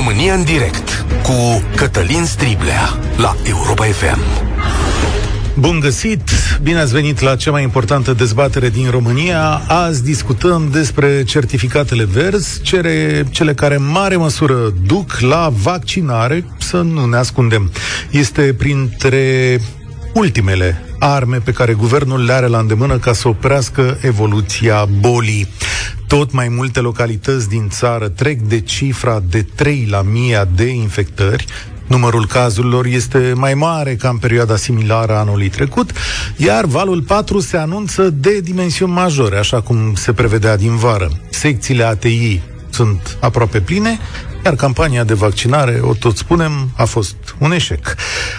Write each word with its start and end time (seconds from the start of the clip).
România 0.00 0.34
în 0.34 0.44
direct 0.44 1.04
cu 1.22 1.62
Cătălin 1.76 2.24
Striblea 2.24 2.98
la 3.16 3.36
Europa 3.42 3.84
FM. 3.84 4.20
Bun 5.58 5.80
găsit! 5.80 6.30
Bine 6.62 6.78
ați 6.78 6.92
venit 6.92 7.20
la 7.20 7.36
cea 7.36 7.50
mai 7.50 7.62
importantă 7.62 8.12
dezbatere 8.12 8.68
din 8.68 8.90
România. 8.90 9.62
Azi 9.66 10.02
discutăm 10.02 10.68
despre 10.72 11.24
certificatele 11.24 12.04
verzi, 12.04 12.62
cere, 12.62 13.26
cele 13.30 13.54
care 13.54 13.74
în 13.74 13.90
mare 13.90 14.16
măsură 14.16 14.74
duc 14.86 15.18
la 15.18 15.52
vaccinare, 15.52 16.44
să 16.58 16.76
nu 16.76 17.04
ne 17.04 17.16
ascundem. 17.16 17.70
Este 18.10 18.54
printre 18.58 19.58
ultimele 20.14 20.84
arme 20.98 21.36
pe 21.36 21.52
care 21.52 21.72
guvernul 21.72 22.24
le 22.24 22.32
are 22.32 22.46
la 22.46 22.58
îndemână 22.58 22.98
ca 22.98 23.12
să 23.12 23.28
oprească 23.28 23.98
evoluția 24.02 24.88
bolii. 25.00 25.48
Tot 26.10 26.32
mai 26.32 26.48
multe 26.48 26.80
localități 26.80 27.48
din 27.48 27.68
țară 27.68 28.08
trec 28.08 28.40
de 28.40 28.60
cifra 28.60 29.22
de 29.28 29.42
3 29.42 29.86
la 29.90 29.98
1000 29.98 30.48
de 30.54 30.64
infectări, 30.64 31.44
Numărul 31.86 32.26
cazurilor 32.26 32.86
este 32.86 33.32
mai 33.36 33.54
mare 33.54 33.94
ca 33.94 34.08
în 34.08 34.16
perioada 34.16 34.56
similară 34.56 35.16
anului 35.16 35.48
trecut, 35.48 35.92
iar 36.36 36.64
valul 36.64 37.02
4 37.02 37.40
se 37.40 37.56
anunță 37.56 38.10
de 38.10 38.40
dimensiuni 38.40 38.92
majore, 38.92 39.38
așa 39.38 39.60
cum 39.60 39.94
se 39.94 40.12
prevedea 40.12 40.56
din 40.56 40.76
vară. 40.76 41.10
Secțiile 41.30 41.84
ATI 41.84 42.40
sunt 42.70 43.16
aproape 43.20 43.60
pline, 43.60 43.98
iar 44.44 44.54
campania 44.54 45.04
de 45.04 45.14
vaccinare, 45.14 45.80
o 45.82 45.94
tot 45.94 46.16
spunem, 46.16 46.70
a 46.76 46.84
fost 46.84 47.16
un 47.38 47.52
eșec. 47.52 47.94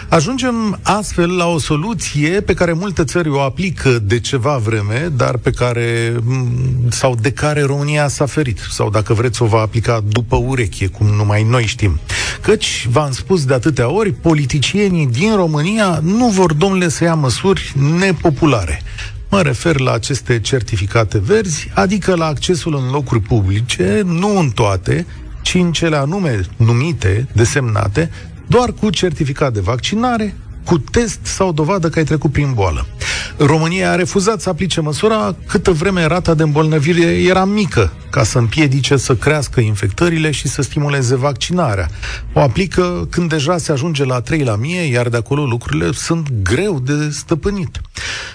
Ajungem 0.09 0.79
astfel 0.83 1.35
la 1.35 1.45
o 1.45 1.59
soluție 1.59 2.41
pe 2.41 2.53
care 2.53 2.73
multe 2.73 3.03
țări 3.03 3.29
o 3.29 3.39
aplică 3.39 3.89
de 3.89 4.19
ceva 4.19 4.57
vreme, 4.57 5.11
dar 5.15 5.37
pe 5.37 5.51
care, 5.51 6.15
sau 6.89 7.15
de 7.21 7.31
care 7.31 7.63
România 7.63 8.07
s-a 8.07 8.25
ferit, 8.25 8.59
sau 8.69 8.89
dacă 8.89 9.13
vreți 9.13 9.41
o 9.41 9.45
va 9.45 9.59
aplica 9.59 10.03
după 10.07 10.35
ureche, 10.35 10.87
cum 10.87 11.07
numai 11.07 11.43
noi 11.43 11.65
știm. 11.65 11.99
Căci, 12.41 12.87
v-am 12.91 13.11
spus 13.11 13.45
de 13.45 13.53
atâtea 13.53 13.89
ori, 13.89 14.11
politicienii 14.11 15.07
din 15.07 15.35
România 15.35 15.99
nu 16.03 16.27
vor, 16.27 16.53
domnule, 16.53 16.89
să 16.89 17.03
ia 17.03 17.13
măsuri 17.13 17.73
nepopulare. 17.99 18.81
Mă 19.29 19.41
refer 19.41 19.79
la 19.79 19.91
aceste 19.91 20.39
certificate 20.39 21.17
verzi, 21.17 21.71
adică 21.73 22.15
la 22.15 22.25
accesul 22.25 22.75
în 22.75 22.91
locuri 22.91 23.19
publice, 23.19 24.01
nu 24.05 24.39
în 24.39 24.49
toate, 24.49 25.05
ci 25.41 25.53
în 25.53 25.71
cele 25.71 25.95
anume 25.95 26.39
numite, 26.57 27.27
desemnate, 27.33 28.11
doar 28.47 28.71
cu 28.71 28.89
certificat 28.89 29.53
de 29.53 29.59
vaccinare, 29.59 30.35
cu 30.65 30.77
test 30.77 31.19
sau 31.23 31.51
dovadă 31.51 31.89
că 31.89 31.99
ai 31.99 32.05
trecut 32.05 32.31
prin 32.31 32.53
boală. 32.53 32.85
România 33.45 33.91
a 33.91 33.95
refuzat 33.95 34.41
să 34.41 34.49
aplice 34.49 34.81
măsura 34.81 35.35
câtă 35.47 35.71
vreme 35.71 36.05
rata 36.05 36.33
de 36.33 36.43
îmbolnăvire 36.43 37.01
era 37.01 37.45
mică, 37.45 37.93
ca 38.09 38.23
să 38.23 38.37
împiedice 38.37 38.97
să 38.97 39.15
crească 39.15 39.59
infectările 39.59 40.31
și 40.31 40.47
să 40.47 40.61
stimuleze 40.61 41.15
vaccinarea. 41.15 41.89
O 42.33 42.39
aplică 42.39 43.07
când 43.09 43.29
deja 43.29 43.57
se 43.57 43.71
ajunge 43.71 44.05
la 44.05 44.21
3 44.21 44.43
la 44.43 44.55
mie, 44.55 44.81
iar 44.81 45.09
de 45.09 45.17
acolo 45.17 45.45
lucrurile 45.45 45.91
sunt 45.91 46.27
greu 46.43 46.79
de 46.79 47.09
stăpânit. 47.09 47.81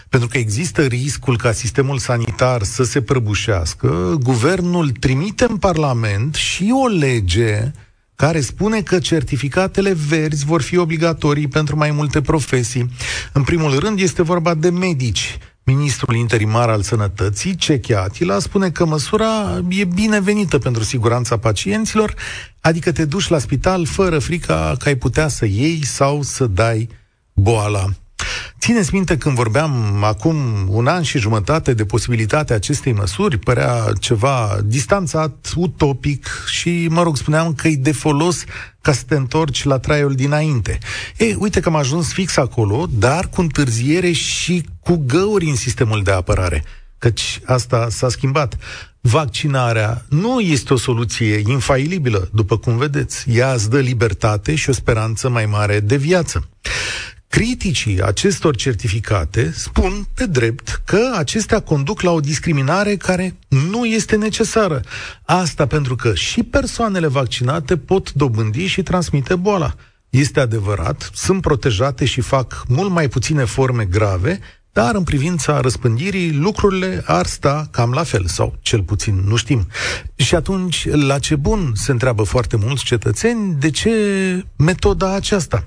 Pentru 0.08 0.28
că 0.28 0.38
există 0.38 0.82
riscul 0.82 1.36
ca 1.36 1.52
sistemul 1.52 1.98
sanitar 1.98 2.62
să 2.62 2.84
se 2.84 3.00
prăbușească, 3.00 4.16
guvernul 4.22 4.90
trimite 4.90 5.46
în 5.48 5.56
Parlament 5.56 6.34
și 6.34 6.72
o 6.84 6.86
lege 6.86 7.72
care 8.16 8.40
spune 8.40 8.80
că 8.80 8.98
certificatele 8.98 9.92
verzi 10.08 10.44
vor 10.44 10.62
fi 10.62 10.76
obligatorii 10.76 11.48
pentru 11.48 11.76
mai 11.76 11.90
multe 11.90 12.20
profesii. 12.20 12.90
În 13.32 13.42
primul 13.42 13.78
rând 13.78 14.00
este 14.00 14.22
vorba 14.22 14.54
de 14.54 14.70
medici. 14.70 15.38
Ministrul 15.64 16.14
interimar 16.14 16.68
al 16.68 16.82
sănătății, 16.82 17.54
Cechia 17.54 18.02
Atila, 18.02 18.38
spune 18.38 18.70
că 18.70 18.84
măsura 18.84 19.60
e 19.68 19.84
binevenită 19.84 20.58
pentru 20.58 20.82
siguranța 20.82 21.36
pacienților, 21.36 22.14
adică 22.60 22.92
te 22.92 23.04
duci 23.04 23.28
la 23.28 23.38
spital 23.38 23.86
fără 23.86 24.18
frica 24.18 24.74
că 24.78 24.88
ai 24.88 24.94
putea 24.94 25.28
să 25.28 25.44
iei 25.44 25.84
sau 25.84 26.22
să 26.22 26.46
dai 26.46 26.88
boala. 27.32 27.86
Țineți 28.60 28.94
minte 28.94 29.16
când 29.16 29.34
vorbeam 29.34 30.02
acum 30.04 30.36
un 30.68 30.86
an 30.86 31.02
și 31.02 31.18
jumătate 31.18 31.74
de 31.74 31.84
posibilitatea 31.84 32.56
acestei 32.56 32.92
măsuri, 32.92 33.38
părea 33.38 33.92
ceva 34.00 34.58
distanțat, 34.64 35.52
utopic 35.54 36.28
și, 36.46 36.86
mă 36.90 37.02
rog, 37.02 37.16
spuneam 37.16 37.54
că 37.54 37.68
e 37.68 37.76
de 37.76 37.92
folos 37.92 38.44
ca 38.80 38.92
să 38.92 39.02
te 39.08 39.14
întorci 39.14 39.64
la 39.64 39.78
traiul 39.78 40.14
dinainte. 40.14 40.78
Ei, 41.16 41.36
uite 41.38 41.60
că 41.60 41.68
am 41.68 41.76
ajuns 41.76 42.12
fix 42.12 42.36
acolo, 42.36 42.86
dar 42.90 43.28
cu 43.28 43.40
întârziere 43.40 44.12
și 44.12 44.64
cu 44.80 45.02
găuri 45.06 45.48
în 45.48 45.56
sistemul 45.56 46.02
de 46.02 46.10
apărare. 46.10 46.64
Căci 46.98 47.40
asta 47.44 47.86
s-a 47.90 48.08
schimbat. 48.08 48.56
Vaccinarea 49.00 50.04
nu 50.08 50.40
este 50.40 50.72
o 50.72 50.76
soluție 50.76 51.42
infailibilă, 51.46 52.28
după 52.32 52.58
cum 52.58 52.76
vedeți. 52.76 53.30
Ea 53.30 53.52
îți 53.52 53.70
dă 53.70 53.78
libertate 53.78 54.54
și 54.54 54.70
o 54.70 54.72
speranță 54.72 55.28
mai 55.28 55.46
mare 55.46 55.80
de 55.80 55.96
viață. 55.96 56.48
Criticii 57.28 58.02
acestor 58.02 58.56
certificate 58.56 59.52
spun 59.54 60.06
pe 60.14 60.26
drept 60.26 60.82
că 60.84 61.12
acestea 61.16 61.60
conduc 61.60 62.00
la 62.00 62.10
o 62.10 62.20
discriminare 62.20 62.96
care 62.96 63.36
nu 63.48 63.84
este 63.84 64.16
necesară. 64.16 64.80
Asta 65.24 65.66
pentru 65.66 65.96
că 65.96 66.14
și 66.14 66.42
persoanele 66.42 67.06
vaccinate 67.06 67.76
pot 67.76 68.12
dobândi 68.12 68.66
și 68.66 68.82
transmite 68.82 69.34
boala. 69.34 69.74
Este 70.10 70.40
adevărat, 70.40 71.10
sunt 71.14 71.40
protejate 71.40 72.04
și 72.04 72.20
fac 72.20 72.64
mult 72.68 72.90
mai 72.90 73.08
puține 73.08 73.44
forme 73.44 73.84
grave, 73.84 74.40
dar 74.72 74.94
în 74.94 75.04
privința 75.04 75.60
răspândirii 75.60 76.32
lucrurile 76.32 77.02
ar 77.06 77.26
sta 77.26 77.68
cam 77.70 77.90
la 77.90 78.02
fel, 78.02 78.26
sau 78.26 78.58
cel 78.60 78.82
puțin 78.82 79.22
nu 79.26 79.36
știm. 79.36 79.66
Și 80.16 80.34
atunci, 80.34 80.88
la 80.90 81.18
ce 81.18 81.36
bun 81.36 81.72
se 81.74 81.90
întreabă 81.90 82.22
foarte 82.22 82.56
mulți 82.56 82.84
cetățeni, 82.84 83.54
de 83.58 83.70
ce 83.70 83.90
metoda 84.56 85.14
aceasta? 85.14 85.66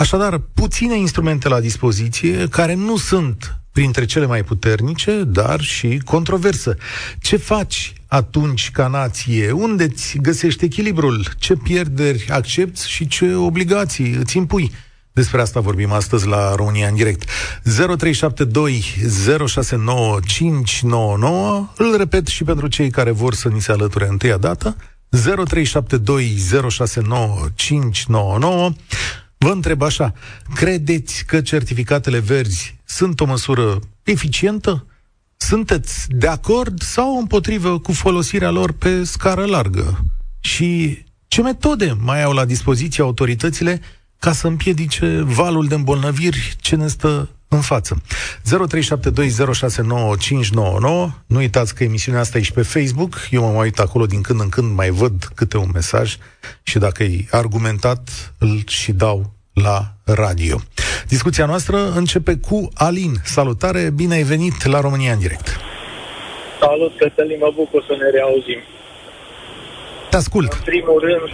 Așadar, 0.00 0.40
puține 0.54 0.98
instrumente 0.98 1.48
la 1.48 1.60
dispoziție 1.60 2.48
care 2.48 2.74
nu 2.74 2.96
sunt 2.96 3.60
printre 3.72 4.04
cele 4.04 4.26
mai 4.26 4.42
puternice, 4.42 5.22
dar 5.26 5.60
și 5.60 6.00
controversă. 6.04 6.76
Ce 7.18 7.36
faci 7.36 7.92
atunci 8.06 8.70
ca 8.70 8.86
nație? 8.86 9.50
Unde 9.50 9.84
îți 9.84 10.18
găsești 10.18 10.64
echilibrul? 10.64 11.26
Ce 11.38 11.54
pierderi 11.54 12.26
accepti 12.30 12.88
și 12.88 13.06
ce 13.06 13.34
obligații 13.34 14.12
îți 14.12 14.36
impui? 14.36 14.72
Despre 15.12 15.40
asta 15.40 15.60
vorbim 15.60 15.92
astăzi 15.92 16.26
la 16.26 16.54
România 16.54 16.88
în 16.88 16.94
direct. 16.94 17.28
0372 17.62 18.84
069599 19.46 21.68
Îl 21.76 21.96
repet 21.96 22.26
și 22.26 22.44
pentru 22.44 22.66
cei 22.66 22.90
care 22.90 23.10
vor 23.10 23.34
să 23.34 23.48
ni 23.48 23.60
se 23.60 23.72
alăture 23.72 24.06
întâia 24.08 24.36
dată. 24.36 24.76
0372 25.08 26.36
069599 26.68 28.72
Vă 29.44 29.50
întreb 29.50 29.82
așa, 29.82 30.14
credeți 30.54 31.24
că 31.24 31.40
certificatele 31.40 32.18
verzi 32.18 32.76
sunt 32.84 33.20
o 33.20 33.24
măsură 33.24 33.78
eficientă? 34.02 34.86
Sunteți 35.36 36.06
de 36.08 36.26
acord 36.26 36.82
sau 36.82 37.18
împotrivă 37.18 37.78
cu 37.78 37.92
folosirea 37.92 38.50
lor 38.50 38.72
pe 38.72 39.04
scară 39.04 39.44
largă? 39.44 40.04
Și 40.40 40.98
ce 41.28 41.42
metode 41.42 41.96
mai 42.00 42.22
au 42.22 42.32
la 42.32 42.44
dispoziție 42.44 43.02
autoritățile 43.02 43.80
ca 44.18 44.32
să 44.32 44.46
împiedice 44.46 45.20
valul 45.20 45.68
de 45.68 45.74
îmbolnăviri 45.74 46.56
ce 46.60 46.76
ne 46.76 46.86
stă 46.86 47.28
în 47.50 47.60
față. 47.60 48.02
0372069599 48.02 48.02
Nu 51.26 51.36
uitați 51.36 51.74
că 51.74 51.84
emisiunea 51.84 52.20
asta 52.20 52.38
e 52.38 52.42
și 52.42 52.52
pe 52.52 52.62
Facebook. 52.62 53.14
Eu 53.30 53.42
mă 53.52 53.60
uit 53.60 53.78
acolo 53.78 54.06
din 54.06 54.22
când 54.22 54.40
în 54.40 54.48
când, 54.48 54.76
mai 54.76 54.90
văd 54.90 55.12
câte 55.34 55.56
un 55.56 55.70
mesaj 55.72 56.16
și 56.62 56.78
dacă 56.78 57.02
e 57.02 57.24
argumentat, 57.30 58.32
îl 58.38 58.62
și 58.66 58.92
dau 58.92 59.32
la 59.52 59.92
radio. 60.04 60.56
Discuția 61.08 61.46
noastră 61.46 61.92
începe 61.96 62.36
cu 62.36 62.68
Alin. 62.74 63.12
Salutare, 63.24 63.90
bine 63.94 64.14
ai 64.14 64.22
venit 64.22 64.64
la 64.64 64.80
România 64.80 65.12
în 65.12 65.18
direct. 65.18 65.56
Salut, 66.60 66.96
Cătălin, 66.96 67.38
mă 67.40 67.52
bucur 67.54 67.84
să 67.88 67.94
ne 67.98 68.10
reauzim. 68.10 68.60
Te 70.10 70.16
ascult. 70.16 70.52
În 70.52 70.60
primul 70.64 70.98
rând, 71.00 71.28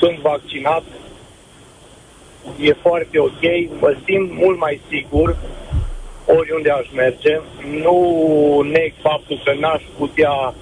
sunt 0.00 0.18
vaccinat, 0.18 0.82
e 2.60 2.72
foarte 2.72 3.18
ok, 3.18 3.42
mă 3.80 3.96
simt 4.04 4.32
mult 4.32 4.58
mai 4.58 4.80
sigur 4.88 5.36
oriunde 6.36 6.70
aș 6.70 6.86
merge. 6.94 7.40
Nu 7.82 7.98
neg 8.70 8.92
faptul 9.00 9.40
că 9.44 9.52
n-aș 9.60 9.82
putea 9.98 10.54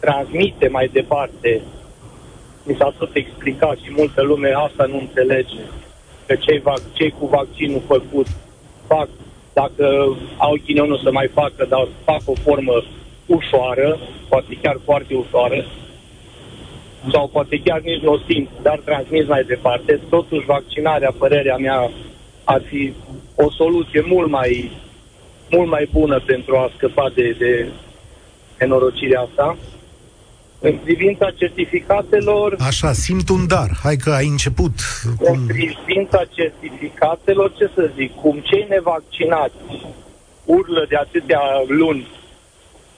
transmite 0.00 0.68
mai 0.68 0.88
departe. 0.92 1.62
Mi 2.62 2.76
s-a 2.78 2.94
tot 2.98 3.14
explicat 3.14 3.76
și 3.76 3.92
multă 3.96 4.22
lume 4.22 4.52
asta 4.56 4.84
nu 4.84 4.98
înțelege. 4.98 5.60
Că 6.26 6.34
cei, 6.34 6.60
vac- 6.60 6.92
cei 6.92 7.14
cu 7.18 7.26
vaccinul 7.26 7.82
făcut 7.86 8.26
fac, 8.86 9.08
dacă 9.52 10.16
au 10.36 10.56
ghinionul 10.64 11.00
să 11.02 11.10
mai 11.12 11.28
facă, 11.34 11.66
dar 11.68 11.88
fac 12.04 12.20
o 12.24 12.32
formă 12.42 12.82
ușoară, 13.26 13.98
poate 14.28 14.58
chiar 14.62 14.76
foarte 14.84 15.14
ușoară, 15.14 15.64
sau 17.12 17.28
poate 17.28 17.60
chiar 17.64 17.80
nici 17.80 18.02
nu 18.02 18.12
o 18.12 18.18
simt, 18.28 18.48
dar 18.62 18.80
transmis 18.84 19.26
mai 19.26 19.44
departe. 19.44 20.00
Totuși, 20.08 20.46
vaccinarea, 20.46 21.14
părerea 21.18 21.56
mea, 21.56 21.90
ar 22.44 22.62
fi 22.62 22.92
o 23.34 23.50
soluție 23.50 24.04
mult 24.06 24.30
mai, 24.30 24.70
mult 25.50 25.70
mai 25.70 25.88
bună 25.92 26.20
pentru 26.26 26.56
a 26.56 26.70
scăpa 26.76 27.10
de, 27.14 27.36
de 27.38 27.68
nenorocirea 28.58 29.20
asta. 29.20 29.56
În 30.60 30.76
privința 30.84 31.30
certificatelor... 31.30 32.56
Așa, 32.58 32.92
simt 32.92 33.28
un 33.28 33.46
dar. 33.46 33.70
Hai 33.82 33.96
că 33.96 34.10
ai 34.10 34.26
început. 34.26 34.72
Cum... 35.18 35.32
În 35.32 35.46
privința 35.46 36.24
certificatelor, 36.34 37.52
ce 37.52 37.70
să 37.74 37.90
zic, 37.96 38.14
cum 38.14 38.38
cei 38.42 38.66
nevaccinați 38.68 39.54
urlă 40.44 40.86
de 40.88 40.96
atâtea 40.96 41.42
luni 41.66 42.06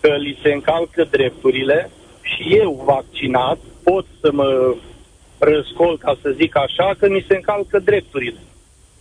că 0.00 0.08
li 0.08 0.38
se 0.42 0.52
încalcă 0.52 1.06
drepturile 1.10 1.90
și 2.22 2.56
eu 2.56 2.82
vaccinat 2.86 3.58
pot 3.88 4.06
să 4.20 4.28
mă 4.32 4.74
răscol, 5.38 5.98
ca 5.98 6.18
să 6.22 6.34
zic 6.40 6.56
așa, 6.56 6.94
că 6.98 7.08
mi 7.08 7.24
se 7.28 7.34
încalcă 7.34 7.78
drepturile. 7.78 8.40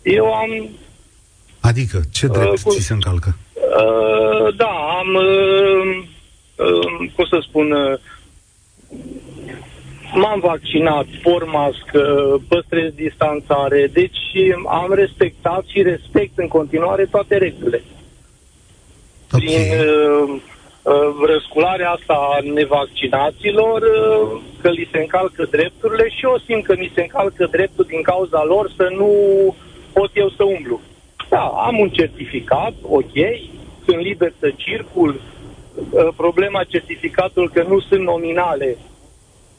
Eu 0.03 0.33
am... 0.33 0.69
Adică, 1.59 2.01
ce 2.11 2.27
drept 2.27 2.57
uh, 2.57 2.61
cu, 2.63 2.69
ți 2.69 2.81
se 2.81 2.93
încalcă? 2.93 3.37
Uh, 3.53 4.55
da, 4.55 4.73
am, 4.99 5.09
uh, 5.13 6.03
uh, 6.55 7.09
cum 7.15 7.25
să 7.29 7.37
spun, 7.47 7.71
uh, 7.71 7.99
m-am 10.13 10.39
vaccinat, 10.39 11.05
por 11.23 11.45
mască, 11.45 12.01
păstrez 12.47 12.91
distanțare, 12.93 13.89
deci 13.93 14.23
am 14.67 14.93
respectat 14.93 15.63
și 15.65 15.81
respect 15.81 16.38
în 16.38 16.47
continuare 16.47 17.05
toate 17.05 17.38
regulile. 17.38 17.83
Okay. 19.31 19.45
Prin 19.45 19.79
uh, 19.79 20.29
uh, 20.29 20.41
răscularea 21.25 21.89
asta 21.89 22.13
a 22.13 22.39
nevaccinaților, 22.53 23.81
uh, 23.81 24.41
că 24.61 24.69
li 24.69 24.89
se 24.91 24.99
încalcă 24.99 25.47
drepturile 25.51 26.09
și 26.09 26.23
eu 26.23 26.37
simt 26.45 26.65
că 26.65 26.75
mi 26.77 26.91
se 26.95 27.01
încalcă 27.01 27.47
dreptul 27.51 27.85
din 27.87 28.01
cauza 28.01 28.43
lor 28.43 28.71
să 28.75 28.87
nu 28.97 29.09
pot 29.93 30.11
eu 30.13 30.29
să 30.29 30.43
umblu. 30.43 30.81
Da, 31.29 31.43
am 31.67 31.79
un 31.79 31.89
certificat, 31.89 32.73
ok, 32.81 33.15
sunt 33.85 33.99
liber 33.99 34.33
să 34.39 34.53
circul, 34.55 35.21
uh, 35.89 36.07
problema 36.15 36.63
certificatului 36.63 37.49
că 37.53 37.65
nu 37.67 37.79
sunt 37.79 38.01
nominale, 38.01 38.77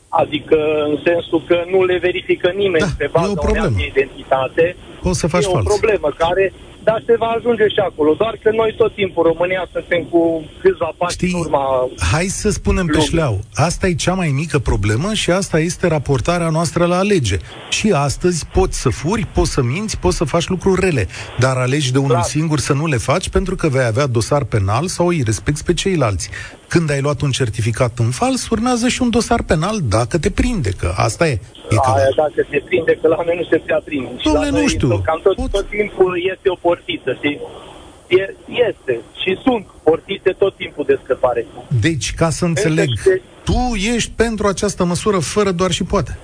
adică 0.08 0.56
în 0.88 0.98
sensul 1.04 1.42
că 1.46 1.64
nu 1.70 1.84
le 1.84 1.98
verifică 1.98 2.50
nimeni 2.54 2.84
da, 2.84 2.94
pe 2.98 3.08
baza 3.12 3.40
unei 3.50 3.92
identitate. 3.94 4.76
O 5.02 5.12
să 5.12 5.26
faci 5.26 5.44
e 5.44 5.48
fals. 5.48 5.64
o 5.64 5.68
problemă 5.68 6.08
care 6.16 6.52
dar 6.88 7.02
se 7.06 7.14
va 7.18 7.26
ajunge 7.26 7.68
și 7.68 7.80
acolo. 7.90 8.14
Doar 8.14 8.34
că 8.42 8.50
noi 8.50 8.74
tot 8.76 8.94
timpul, 8.94 9.22
România, 9.22 9.68
suntem 9.72 10.02
cu 10.10 10.44
câțiva 10.62 10.90
pași 10.96 11.14
Știi, 11.14 11.32
în 11.32 11.38
urma... 11.38 11.64
hai 12.12 12.26
să 12.26 12.50
spunem 12.50 12.86
pe 12.86 13.00
șleau. 13.00 13.40
Asta 13.54 13.86
e 13.86 13.94
cea 13.94 14.14
mai 14.14 14.28
mică 14.28 14.58
problemă 14.58 15.14
și 15.14 15.30
asta 15.30 15.58
este 15.58 15.86
raportarea 15.86 16.48
noastră 16.48 16.84
la 16.86 16.98
alege. 16.98 17.36
Și 17.68 17.90
astăzi 17.94 18.46
poți 18.52 18.80
să 18.80 18.88
furi, 18.88 19.26
poți 19.34 19.50
să 19.50 19.62
minți, 19.62 19.98
poți 19.98 20.16
să 20.16 20.24
faci 20.24 20.48
lucruri 20.48 20.80
rele, 20.80 21.08
dar 21.38 21.56
alegi 21.56 21.92
de 21.92 21.98
unul 21.98 22.10
Clar. 22.10 22.22
singur 22.22 22.58
să 22.58 22.72
nu 22.72 22.86
le 22.86 22.96
faci 22.96 23.28
pentru 23.28 23.54
că 23.56 23.68
vei 23.68 23.84
avea 23.84 24.06
dosar 24.06 24.44
penal 24.44 24.86
sau 24.86 25.06
îi 25.06 25.22
respecti 25.24 25.62
pe 25.62 25.74
ceilalți. 25.74 26.30
Când 26.68 26.90
ai 26.90 27.00
luat 27.00 27.20
un 27.20 27.30
certificat 27.30 27.98
în 27.98 28.10
fals, 28.10 28.48
urmează 28.48 28.88
și 28.88 29.02
un 29.02 29.10
dosar 29.10 29.42
penal 29.42 29.78
dacă 29.88 30.18
te 30.18 30.30
prinde, 30.30 30.70
că 30.70 30.92
asta 30.96 31.28
e. 31.28 31.38
e 31.70 31.76
Aia, 31.94 32.08
dacă 32.16 32.46
te 32.50 32.62
prinde, 32.64 32.98
că 33.00 33.08
la 33.08 33.22
noi 33.24 33.36
nu 33.36 33.44
se 33.44 33.56
prea 33.64 33.80
prinde. 33.84 34.08
Dom'le, 34.08 34.50
nu 34.50 34.66
știu. 34.66 34.88
Cam 34.88 35.20
tot, 35.22 35.34
Pot... 35.34 35.50
tot 35.50 35.68
timpul 35.68 36.12
este 36.32 36.48
o 36.48 36.54
portiță, 36.54 37.12
știi? 37.16 37.40
E, 38.06 38.34
este 38.68 39.00
și 39.22 39.38
sunt 39.42 39.66
portite 39.82 40.30
tot 40.38 40.56
timpul 40.56 40.84
de 40.86 40.98
scăpare. 41.02 41.46
Deci, 41.80 42.14
ca 42.14 42.30
să 42.30 42.44
înțeleg, 42.44 42.88
de... 43.04 43.22
tu 43.44 43.74
ești 43.94 44.10
pentru 44.16 44.46
această 44.46 44.84
măsură 44.84 45.18
fără 45.18 45.50
doar 45.50 45.70
și 45.70 45.84
poate. 45.84 46.18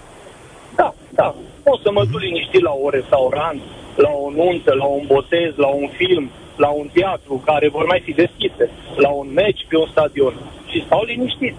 Da, 0.77 0.95
da. 1.11 1.35
Poți 1.63 1.83
să 1.83 1.91
mă 1.93 2.05
duc 2.11 2.21
liniștit 2.21 2.63
la 2.63 2.71
un 2.71 2.91
restaurant, 2.91 3.61
la 3.97 4.11
o 4.25 4.31
nuntă, 4.31 4.75
la 4.75 4.85
un 4.85 5.05
botez, 5.07 5.53
la 5.57 5.67
un 5.67 5.89
film, 5.97 6.31
la 6.57 6.69
un 6.69 6.89
teatru 6.93 7.43
care 7.45 7.69
vor 7.69 7.85
mai 7.87 8.01
fi 8.05 8.13
deschise, 8.13 8.71
la 8.97 9.09
un 9.09 9.29
meci 9.33 9.67
pe 9.69 9.77
un 9.77 9.89
stadion 9.91 10.35
și 10.71 10.85
stau 10.87 11.03
liniștit. 11.05 11.55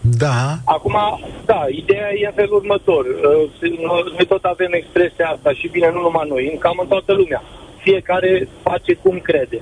Da. 0.00 0.58
Acum, 0.64 0.96
da, 1.44 1.64
ideea 1.70 2.10
e 2.14 2.26
în 2.26 2.32
felul 2.34 2.56
următor. 2.56 3.04
Uh, 3.04 3.70
noi 4.16 4.26
tot 4.28 4.44
avem 4.44 4.72
expresia 4.72 5.28
asta 5.28 5.52
și 5.52 5.68
bine, 5.68 5.90
nu 5.90 6.00
numai 6.00 6.26
noi, 6.28 6.56
cam 6.58 6.78
în 6.80 6.86
toată 6.86 7.12
lumea. 7.12 7.42
Fiecare 7.82 8.48
face 8.62 8.94
cum 8.94 9.18
crede. 9.18 9.60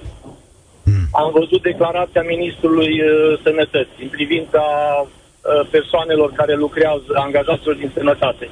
Mm. 0.84 1.06
Am 1.12 1.30
văzut 1.32 1.62
declarația 1.62 2.22
Ministrului 2.22 3.00
uh, 3.00 3.40
Sănătății 3.42 4.02
în 4.02 4.08
privința 4.08 4.62
uh, 5.02 5.66
persoanelor 5.70 6.32
care 6.32 6.54
lucrează, 6.54 7.10
angajaților 7.14 7.74
din 7.74 7.90
sănătate. 7.94 8.48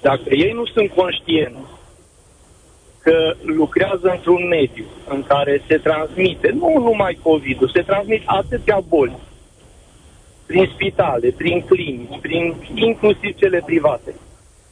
Dacă 0.00 0.28
ei 0.30 0.52
nu 0.52 0.66
sunt 0.66 0.90
conștienți 0.90 1.75
că 3.06 3.34
lucrează 3.42 4.08
într-un 4.16 4.48
mediu 4.48 4.84
în 5.08 5.22
care 5.22 5.62
se 5.66 5.76
transmite, 5.76 6.50
nu 6.50 6.72
numai 6.78 7.18
COVID-ul, 7.22 7.70
se 7.74 7.82
transmit 7.82 8.22
atâtea 8.24 8.80
boli 8.88 9.16
prin 10.46 10.70
spitale, 10.74 11.28
prin 11.36 11.60
clinici, 11.60 12.20
prin 12.20 12.54
inclusiv 12.74 13.34
cele 13.36 13.62
private. 13.66 14.14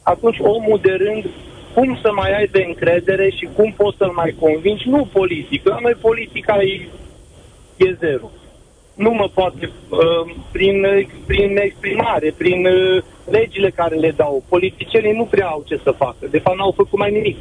Atunci 0.03 0.37
omul 0.39 0.79
de 0.81 0.91
rând, 0.91 1.25
cum 1.73 1.99
să 2.01 2.11
mai 2.11 2.37
ai 2.37 2.47
de 2.47 2.63
încredere 2.67 3.29
și 3.29 3.47
cum 3.55 3.73
poți 3.77 3.97
să-l 3.97 4.11
mai 4.15 4.35
convingi? 4.39 4.89
Nu 4.89 5.09
politic. 5.13 5.67
La 5.67 5.77
noi 5.81 5.95
politica 6.01 6.57
e, 6.61 6.87
e 7.77 7.97
zero. 7.99 8.31
Nu 8.95 9.11
mă 9.11 9.27
poate, 9.33 9.71
uh, 9.89 10.35
prin, 10.51 11.07
prin 11.25 11.57
exprimare, 11.57 12.33
prin 12.37 12.65
uh, 12.65 13.03
legile 13.29 13.69
care 13.69 13.95
le 13.95 14.11
dau. 14.11 14.43
Politicienii 14.49 15.17
nu 15.19 15.23
prea 15.23 15.47
au 15.47 15.63
ce 15.67 15.79
să 15.83 15.91
facă. 15.91 16.27
De 16.29 16.39
fapt, 16.39 16.57
n-au 16.57 16.71
făcut 16.71 16.99
mai 16.99 17.11
nimic. 17.11 17.37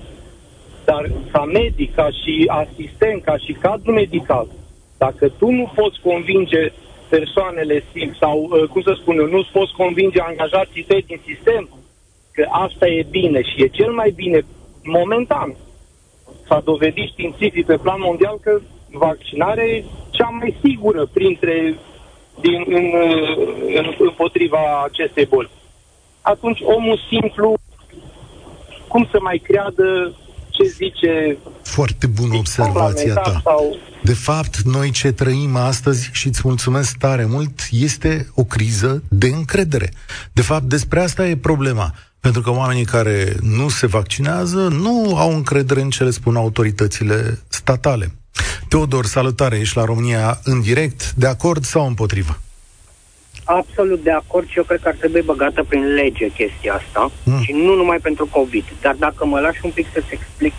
Dar 0.84 1.10
ca 1.32 1.44
medic, 1.44 1.94
ca 1.94 2.08
și 2.10 2.50
asistent, 2.62 3.24
ca 3.24 3.36
și 3.36 3.52
cadru 3.52 3.92
medical, 3.92 4.46
dacă 4.98 5.28
tu 5.28 5.50
nu 5.50 5.72
poți 5.74 6.00
convinge 6.00 6.72
persoanele 7.08 7.84
sau, 8.20 8.48
uh, 8.50 8.68
cum 8.68 8.82
să 8.82 8.96
spun 9.00 9.18
eu, 9.18 9.26
nu 9.26 9.46
poți 9.52 9.72
convinge 9.72 10.20
angajații 10.20 10.82
tăi 10.82 11.04
din 11.06 11.20
sistem 11.26 11.68
că 12.32 12.46
asta 12.50 12.86
e 12.86 13.06
bine 13.10 13.42
și 13.42 13.62
e 13.62 13.66
cel 13.66 13.92
mai 13.92 14.10
bine 14.10 14.40
momentan. 14.82 15.54
S-a 16.46 16.60
dovedit 16.64 17.08
științific 17.08 17.66
pe 17.66 17.76
plan 17.76 18.00
mondial 18.00 18.38
că 18.42 18.60
vaccinarea 18.90 19.64
e 19.64 19.84
cea 20.10 20.28
mai 20.28 20.56
sigură 20.64 21.06
printre 21.12 21.74
din, 22.40 22.64
în, 22.66 22.90
în, 23.76 23.94
împotriva 23.98 24.82
acestei 24.82 25.26
boli. 25.26 25.50
Atunci 26.20 26.60
omul 26.62 26.98
simplu, 27.08 27.54
cum 28.88 29.08
să 29.10 29.18
mai 29.20 29.38
creadă 29.38 30.14
ce 30.54 30.64
zice... 30.68 31.38
Foarte 31.62 32.06
bună 32.06 32.34
observația 32.34 33.14
ta. 33.14 33.40
Sau... 33.44 33.76
De 34.02 34.14
fapt, 34.14 34.60
noi 34.60 34.90
ce 34.90 35.12
trăim 35.12 35.56
astăzi, 35.56 36.08
și 36.12 36.26
îți 36.26 36.40
mulțumesc 36.44 36.96
tare 36.96 37.24
mult, 37.24 37.60
este 37.70 38.28
o 38.34 38.44
criză 38.44 39.02
de 39.08 39.26
încredere. 39.26 39.92
De 40.32 40.42
fapt, 40.42 40.64
despre 40.64 41.00
asta 41.00 41.26
e 41.26 41.36
problema. 41.36 41.94
Pentru 42.20 42.42
că 42.42 42.50
oamenii 42.50 42.84
care 42.84 43.36
nu 43.40 43.68
se 43.68 43.86
vaccinează 43.86 44.68
nu 44.68 45.16
au 45.16 45.34
încredere 45.34 45.80
în 45.80 45.90
ce 45.90 46.04
le 46.04 46.10
spun 46.10 46.36
autoritățile 46.36 47.38
statale. 47.48 48.14
Teodor, 48.68 49.06
salutare, 49.06 49.58
ești 49.58 49.76
la 49.76 49.84
România 49.84 50.40
în 50.44 50.60
direct, 50.60 51.12
de 51.12 51.26
acord 51.26 51.64
sau 51.64 51.86
împotrivă? 51.86 52.38
Absolut 53.44 54.02
de 54.02 54.10
acord 54.10 54.48
și 54.48 54.56
eu 54.56 54.64
cred 54.64 54.80
că 54.80 54.88
ar 54.88 54.94
trebui 54.94 55.22
băgată 55.22 55.64
prin 55.68 55.94
lege 55.94 56.28
chestia 56.28 56.74
asta 56.74 57.10
mm. 57.24 57.42
și 57.42 57.52
nu 57.52 57.74
numai 57.74 57.98
pentru 58.02 58.26
COVID. 58.26 58.64
Dar 58.80 58.94
dacă 58.98 59.26
mă 59.26 59.40
lași 59.40 59.60
un 59.62 59.70
pic 59.70 59.86
să-ți 59.92 60.12
explic, 60.12 60.52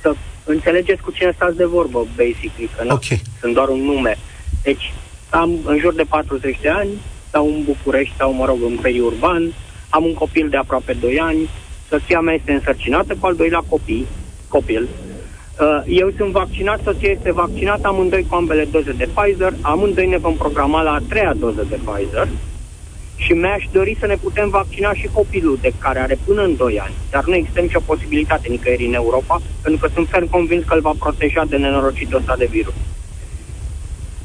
să 0.00 0.14
înțelegeți 0.44 1.02
cu 1.02 1.10
cine 1.10 1.32
stați 1.34 1.56
de 1.56 1.64
vorbă, 1.64 2.06
basically, 2.16 2.70
că 2.76 2.84
okay. 2.88 3.22
sunt 3.40 3.54
doar 3.54 3.68
un 3.68 3.80
nume. 3.80 4.18
Deci, 4.62 4.92
am 5.30 5.58
în 5.64 5.78
jur 5.78 5.94
de 5.94 6.04
40 6.08 6.58
de 6.60 6.68
ani, 6.68 6.88
stau 7.28 7.46
în 7.46 7.64
București 7.64 8.14
sau, 8.16 8.32
mă 8.32 8.44
rog, 8.44 8.58
în 8.62 8.78
periurban, 8.82 9.52
am 9.88 10.04
un 10.04 10.14
copil 10.14 10.48
de 10.48 10.56
aproape 10.56 10.92
2 10.92 11.20
ani, 11.20 11.48
soția 11.88 12.20
mea 12.20 12.34
este 12.34 12.52
însărcinată 12.52 13.16
cu 13.20 13.26
al 13.26 13.34
doilea 13.34 13.64
copii, 13.68 14.06
copil, 14.48 14.82
Uh, 14.82 15.07
eu 15.86 16.10
sunt 16.16 16.30
vaccinat, 16.32 16.80
soția 16.82 17.10
este 17.10 17.32
vaccinată, 17.32 17.88
amândoi 17.88 18.26
cu 18.28 18.34
ambele 18.34 18.64
doze 18.64 18.92
de 18.92 19.08
Pfizer, 19.14 19.52
amândoi 19.60 20.06
ne 20.06 20.16
vom 20.16 20.36
programa 20.36 20.82
la 20.82 20.92
a 20.92 20.98
treia 21.08 21.34
doză 21.34 21.66
de 21.68 21.78
Pfizer 21.84 22.28
și 23.16 23.32
mi-aș 23.32 23.64
dori 23.72 23.96
să 24.00 24.06
ne 24.06 24.16
putem 24.16 24.48
vaccina 24.48 24.94
și 24.94 25.08
copilul 25.12 25.58
de 25.60 25.72
care 25.78 25.98
are 25.98 26.18
până 26.24 26.42
în 26.42 26.56
2 26.56 26.80
ani. 26.80 26.94
Dar 27.10 27.24
nu 27.24 27.34
există 27.34 27.60
nicio 27.60 27.80
posibilitate 27.80 28.48
nicăieri 28.48 28.86
în 28.86 28.94
Europa, 28.94 29.40
pentru 29.62 29.80
că 29.80 29.92
sunt 29.94 30.08
ferm 30.08 30.28
convins 30.30 30.64
că 30.64 30.74
îl 30.74 30.80
va 30.80 30.92
proteja 30.98 31.44
de 31.48 31.56
nenorocitul 31.56 32.18
ăsta 32.18 32.34
de 32.36 32.48
virus. 32.50 32.74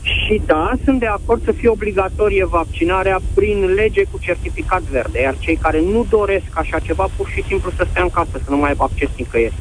Și 0.01 0.41
da, 0.45 0.71
sunt 0.83 0.99
de 0.99 1.05
acord 1.05 1.43
să 1.43 1.51
fie 1.51 1.69
obligatorie 1.69 2.45
vaccinarea 2.45 3.21
prin 3.33 3.65
lege 3.65 4.03
cu 4.03 4.17
certificat 4.21 4.81
verde, 4.81 5.21
iar 5.21 5.35
cei 5.39 5.55
care 5.55 5.79
nu 5.79 6.05
doresc 6.09 6.49
așa 6.51 6.79
ceva, 6.79 7.07
pur 7.17 7.27
și 7.27 7.43
simplu 7.47 7.71
să 7.77 7.85
stea 7.89 8.03
în 8.03 8.09
casă, 8.09 8.31
să 8.43 8.49
nu 8.49 8.57
mai 8.57 8.69
aibă 8.69 8.83
acces 8.83 9.09
nicăieri. 9.17 9.53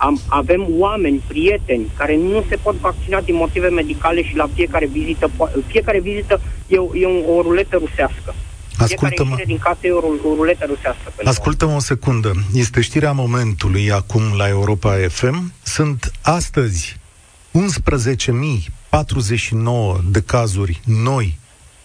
Am, 0.00 0.20
avem 0.28 0.66
oameni, 0.68 1.22
prieteni, 1.26 1.90
care 1.96 2.16
nu 2.16 2.44
se 2.48 2.56
pot 2.56 2.74
vaccina 2.74 3.20
din 3.20 3.34
motive 3.34 3.68
medicale 3.68 4.22
și 4.22 4.36
la 4.36 4.48
fiecare 4.54 4.86
vizită, 4.86 5.30
fiecare 5.66 6.00
vizită 6.00 6.40
e, 6.66 6.76
o, 6.76 6.96
e 6.96 7.06
o 7.06 7.42
ruletă 7.42 7.76
rusească. 7.76 8.34
Ascultă-mă. 8.78 9.36
din 9.46 9.58
casă 9.58 9.78
e 9.82 9.90
o, 9.90 10.06
o 10.06 10.34
ruletă 10.36 10.64
rusească. 10.68 11.12
Ascultă-mă 11.24 11.74
o 11.74 11.78
secundă. 11.78 12.32
Este 12.54 12.80
știrea 12.80 13.12
momentului 13.12 13.92
acum 13.92 14.22
la 14.36 14.48
Europa 14.48 14.96
FM. 15.08 15.52
Sunt 15.62 16.12
astăzi 16.22 16.96
11.049 17.52 17.60
de 20.10 20.20
cazuri 20.20 20.80
noi 20.84 21.38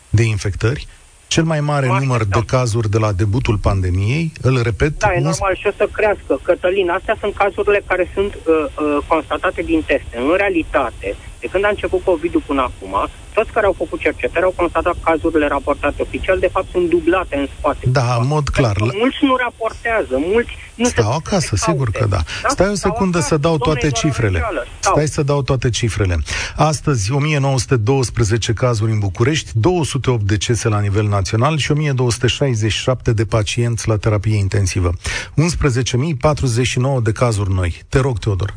de 0.10 0.24
infectări, 0.24 0.88
cel 1.36 1.44
mai 1.44 1.60
mare 1.60 1.88
Mă 1.88 1.98
număr 2.00 2.24
de 2.24 2.36
așteptam. 2.38 2.60
cazuri 2.60 2.90
de 2.90 2.98
la 3.06 3.12
debutul 3.12 3.58
pandemiei, 3.68 4.32
îl 4.42 4.56
repet, 4.70 4.94
Da, 4.98 5.08
e 5.14 5.18
11 5.18 5.22
normal 5.30 5.56
și 5.62 5.68
o 5.72 5.74
să 5.78 5.86
crească. 5.98 6.34
Cătălin, 6.50 6.90
astea 6.90 7.16
sunt 7.20 7.34
cazurile 7.42 7.82
care 7.88 8.06
sunt 8.14 8.34
uh, 8.36 8.54
uh, 8.56 8.98
constatate 9.08 9.62
din 9.62 9.82
teste. 9.92 10.16
În 10.18 10.34
realitate, 10.38 11.08
de 11.44 11.48
când 11.52 11.64
a 11.66 11.70
început 11.76 12.02
COVID-ul 12.04 12.44
până 12.50 12.62
acum, 12.70 12.94
toți 13.34 13.52
care 13.52 13.66
au 13.66 13.76
făcut 13.78 14.00
cercetări 14.00 14.46
au 14.46 14.54
constatat 14.62 14.94
că 14.94 15.00
cazurile 15.10 15.48
raportate 15.48 16.02
oficial, 16.02 16.40
de 16.40 16.50
fapt, 16.54 16.68
sunt 16.72 16.90
dublate 16.90 17.36
în 17.36 17.48
spate. 17.58 17.84
Da, 18.00 18.18
în 18.22 18.28
mod 18.28 18.50
clar. 18.50 18.74
Pentru 18.76 18.86
că 18.86 18.96
mulți 19.04 19.18
nu 19.22 19.36
raportează, 19.36 20.16
mulți 20.34 20.52
nu 20.76 20.86
Stau 20.86 21.12
se 21.12 21.18
acasă, 21.22 21.56
se 21.56 21.64
sigur 21.70 21.90
caute. 21.90 22.00
că 22.00 22.06
da. 22.16 22.22
Stai 22.54 22.70
o 22.72 22.76
Stau 22.76 22.92
secundă 22.92 23.18
acasă, 23.18 23.34
să 23.34 23.38
dau 23.46 23.56
domnule, 23.58 23.80
toate 23.80 23.86
e 23.86 23.90
doar 23.90 24.04
o 24.04 24.08
cifrele. 24.08 24.38
răceală. 24.40 24.66
Stau. 24.80 24.94
Stai 24.94 25.08
să 25.08 25.24
dau 25.24 25.42
toate 25.42 25.70
cifrele. 25.70 26.16
Astăzi, 26.56 27.12
1912 27.12 28.54
cazuri 28.54 28.92
în 28.92 29.00
București, 29.00 29.50
208 29.54 30.22
decese 30.24 30.68
la 30.70 30.80
nivel 30.80 31.08
național 31.08 31.58
și 31.58 31.72
1267 31.72 33.14
de 33.14 33.26
pacienți 33.26 33.88
la 33.88 33.98
terapie 33.98 34.38
intensivă. 34.38 34.92
11.049 34.94 37.02
de 37.04 37.12
cazuri 37.12 37.54
noi. 37.54 37.82
Te 37.90 38.00
rog, 38.00 38.20
Teodor. 38.20 38.54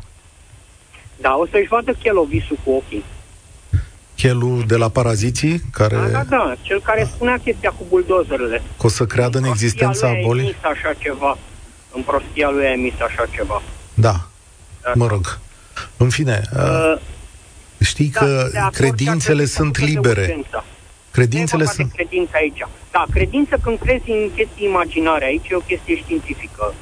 Da, 1.21 1.35
o 1.35 1.45
să-și 1.51 1.67
vadă 1.67 1.91
chelovisul 1.91 2.57
cu 2.63 2.71
ochii. 2.71 3.03
Chelul 4.15 4.63
de 4.67 4.75
la 4.75 4.89
paraziții, 4.89 5.61
care 5.71 5.95
Da, 5.95 6.07
da, 6.07 6.23
da, 6.29 6.55
cel 6.61 6.81
care 6.81 7.03
spunea 7.15 7.37
chestia 7.43 7.69
cu 7.69 7.85
buldozerele. 7.89 8.61
că 8.79 8.85
o 8.85 8.89
să 8.89 9.05
creadă 9.05 9.37
în 9.37 9.43
prostia 9.43 9.65
existența 9.65 10.07
lui 10.09 10.17
a 10.23 10.25
bolii? 10.25 10.43
emis 10.43 10.55
așa 10.63 10.93
ceva. 10.97 11.37
În 11.95 12.01
prostia 12.01 12.49
lui 12.49 12.65
a 12.65 12.71
emis 12.71 12.93
așa 12.99 13.25
ceva. 13.31 13.61
Da, 13.93 14.27
Da. 14.83 14.91
mă 14.95 15.07
rog. 15.07 15.39
În 15.97 16.09
fine, 16.09 16.41
Uh, 16.55 16.93
știi 17.79 18.09
da, 18.09 18.19
că 18.19 18.25
sunt 18.39 18.51
de 18.51 18.57
acord 18.57 18.57
și 18.57 18.65
ar 18.65 18.69
credințele 18.71 19.43
trebui 19.43 19.47
sunt 19.47 19.75
făcută 19.75 19.85
de 19.85 19.91
libere. 19.91 20.21
urgență. 20.21 20.65
Credințele 21.11 21.63
Nu 21.63 21.69
e 21.69 21.73
vorba 21.73 21.81
sunt... 21.83 21.87
de 21.95 21.95
credință 22.03 22.31
aici. 22.35 22.61
Da, 22.91 23.05
credință 23.11 23.57
când 23.63 23.79
crezi 23.79 24.09
în 24.09 24.29
chestii 24.35 24.65
imaginare, 24.65 25.25
aici 25.25 25.49
e 25.49 25.55
o 25.55 25.59
chestie 25.59 25.95
științifică, 25.97 26.73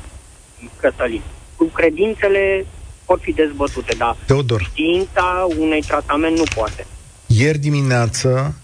Cătălin. 0.81 1.21
Cu 1.55 1.63
credințele 1.65 2.65
pot 3.05 3.21
fi 3.21 3.31
dezbătute, 3.31 3.95
dar 3.97 4.17
Teodor, 4.25 4.61
știința 4.61 5.47
unei 5.57 5.81
tratament 5.81 6.37
nu 6.37 6.43
poate. 6.55 6.85
Ieri 7.25 7.57
dimineață, 7.57 8.55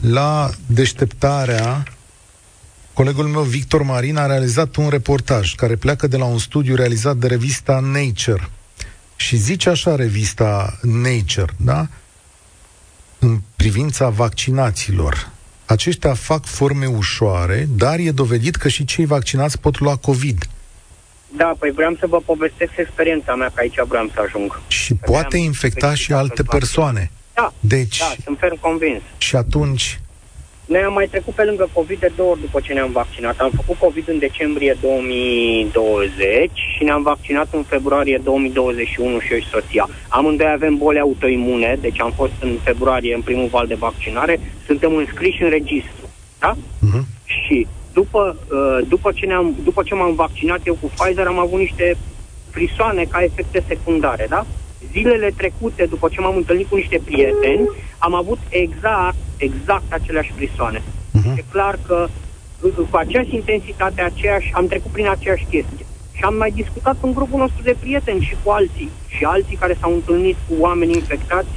la 0.00 0.50
deșteptarea, 0.66 1.82
colegul 2.92 3.26
meu 3.26 3.42
Victor 3.42 3.82
Marin 3.82 4.16
a 4.16 4.26
realizat 4.26 4.76
un 4.76 4.88
reportaj 4.88 5.54
care 5.54 5.76
pleacă 5.76 6.06
de 6.06 6.16
la 6.16 6.24
un 6.24 6.38
studiu 6.38 6.74
realizat 6.74 7.16
de 7.16 7.26
revista 7.26 7.80
Nature. 7.80 8.48
Și 9.16 9.36
zice 9.36 9.68
așa 9.68 9.94
revista 9.96 10.78
Nature, 10.82 11.52
da? 11.56 11.88
În 13.18 13.40
privința 13.56 14.08
vaccinaților. 14.08 15.30
Aceștia 15.66 16.14
fac 16.14 16.44
forme 16.44 16.86
ușoare, 16.86 17.68
dar 17.76 17.98
e 17.98 18.10
dovedit 18.10 18.56
că 18.56 18.68
și 18.68 18.84
cei 18.84 19.04
vaccinați 19.04 19.58
pot 19.58 19.78
lua 19.78 19.96
COVID. 19.96 20.48
Da, 21.36 21.54
păi 21.58 21.70
vreau 21.70 21.96
să 21.98 22.06
vă 22.06 22.20
povestesc 22.24 22.72
experiența 22.76 23.34
mea, 23.34 23.46
că 23.54 23.60
aici 23.60 23.74
vreau 23.88 24.10
să 24.14 24.20
ajung. 24.26 24.60
Și 24.68 24.94
Că 24.94 25.10
poate 25.10 25.36
mi-am 25.36 25.46
infecta 25.46 25.86
și 25.86 25.92
specificat 25.92 26.20
alte 26.20 26.40
în 26.40 26.44
vaccin. 26.50 26.58
persoane. 26.58 27.10
Da, 27.34 27.52
Deci, 27.60 27.98
da, 27.98 28.12
sunt 28.24 28.38
ferm 28.38 28.58
convins. 28.60 29.00
și 29.18 29.36
atunci, 29.36 30.00
Noi 30.66 30.80
am 30.82 30.92
mai 30.92 31.06
trecut 31.10 31.34
pe 31.34 31.42
lângă 31.42 31.68
COVID 31.72 32.00
de 32.00 32.12
două 32.16 32.30
ori 32.30 32.40
după 32.40 32.60
ce 32.60 32.72
ne-am 32.72 32.92
vaccinat. 32.92 33.38
Am 33.38 33.50
făcut 33.56 33.76
COVID 33.78 34.08
în 34.08 34.18
decembrie 34.18 34.76
2020 34.80 36.50
și 36.76 36.84
ne-am 36.84 37.02
vaccinat 37.02 37.48
în 37.52 37.62
februarie 37.62 38.20
2021 38.24 39.18
și 39.20 39.32
eu 39.32 39.38
și 39.38 39.48
soția. 39.48 39.88
Amândoi 40.08 40.50
avem 40.54 40.76
boli 40.76 40.98
autoimune, 40.98 41.76
deci 41.80 42.00
am 42.00 42.12
fost 42.16 42.32
în 42.40 42.58
februarie 42.62 43.14
în 43.14 43.20
primul 43.22 43.48
val 43.48 43.66
de 43.66 43.74
vaccinare. 43.74 44.40
Suntem 44.66 44.94
înscriși 44.96 45.42
în 45.42 45.48
registru. 45.48 46.08
Da? 46.38 46.54
uh-huh. 46.56 47.02
Și 47.24 47.66
după, 47.92 48.36
uh, 48.52 48.86
după, 48.88 49.12
ce 49.12 49.26
ne-am, 49.26 49.54
după 49.64 49.82
ce 49.82 49.94
m-am 49.94 50.14
vaccinat 50.14 50.60
eu 50.64 50.76
cu 50.80 50.90
Pfizer, 50.94 51.26
am 51.26 51.38
avut 51.38 51.58
niște 51.58 51.96
frisoane 52.50 53.04
ca 53.04 53.22
efecte 53.22 53.64
secundare, 53.68 54.26
da? 54.28 54.46
Zilele 54.92 55.30
trecute, 55.36 55.84
după 55.84 56.08
ce 56.08 56.20
m-am 56.20 56.36
întâlnit 56.36 56.68
cu 56.68 56.76
niște 56.76 57.00
prieteni, 57.04 57.68
am 57.98 58.14
avut 58.14 58.38
exact, 58.48 59.16
exact 59.36 59.92
aceleași 59.92 60.32
frisoane. 60.36 60.82
Mhm. 61.12 61.34
E 61.38 61.44
clar 61.50 61.78
că 61.86 62.08
uh, 62.60 62.72
cu 62.90 62.96
aceeași 62.96 63.34
intensitate, 63.34 64.00
aceeași, 64.02 64.50
am 64.54 64.66
trecut 64.66 64.90
prin 64.90 65.08
aceeași 65.08 65.44
chestie. 65.44 65.86
Și 66.12 66.22
am 66.22 66.34
mai 66.34 66.50
discutat 66.50 66.96
în 67.00 67.12
grupul 67.12 67.38
nostru 67.38 67.62
de 67.62 67.76
prieteni 67.80 68.20
și 68.20 68.34
cu 68.42 68.50
alții. 68.50 68.90
Și 69.08 69.24
alții 69.24 69.56
care 69.56 69.76
s-au 69.80 69.92
întâlnit 69.92 70.36
cu 70.48 70.54
oameni 70.58 70.92
infectați 70.92 71.48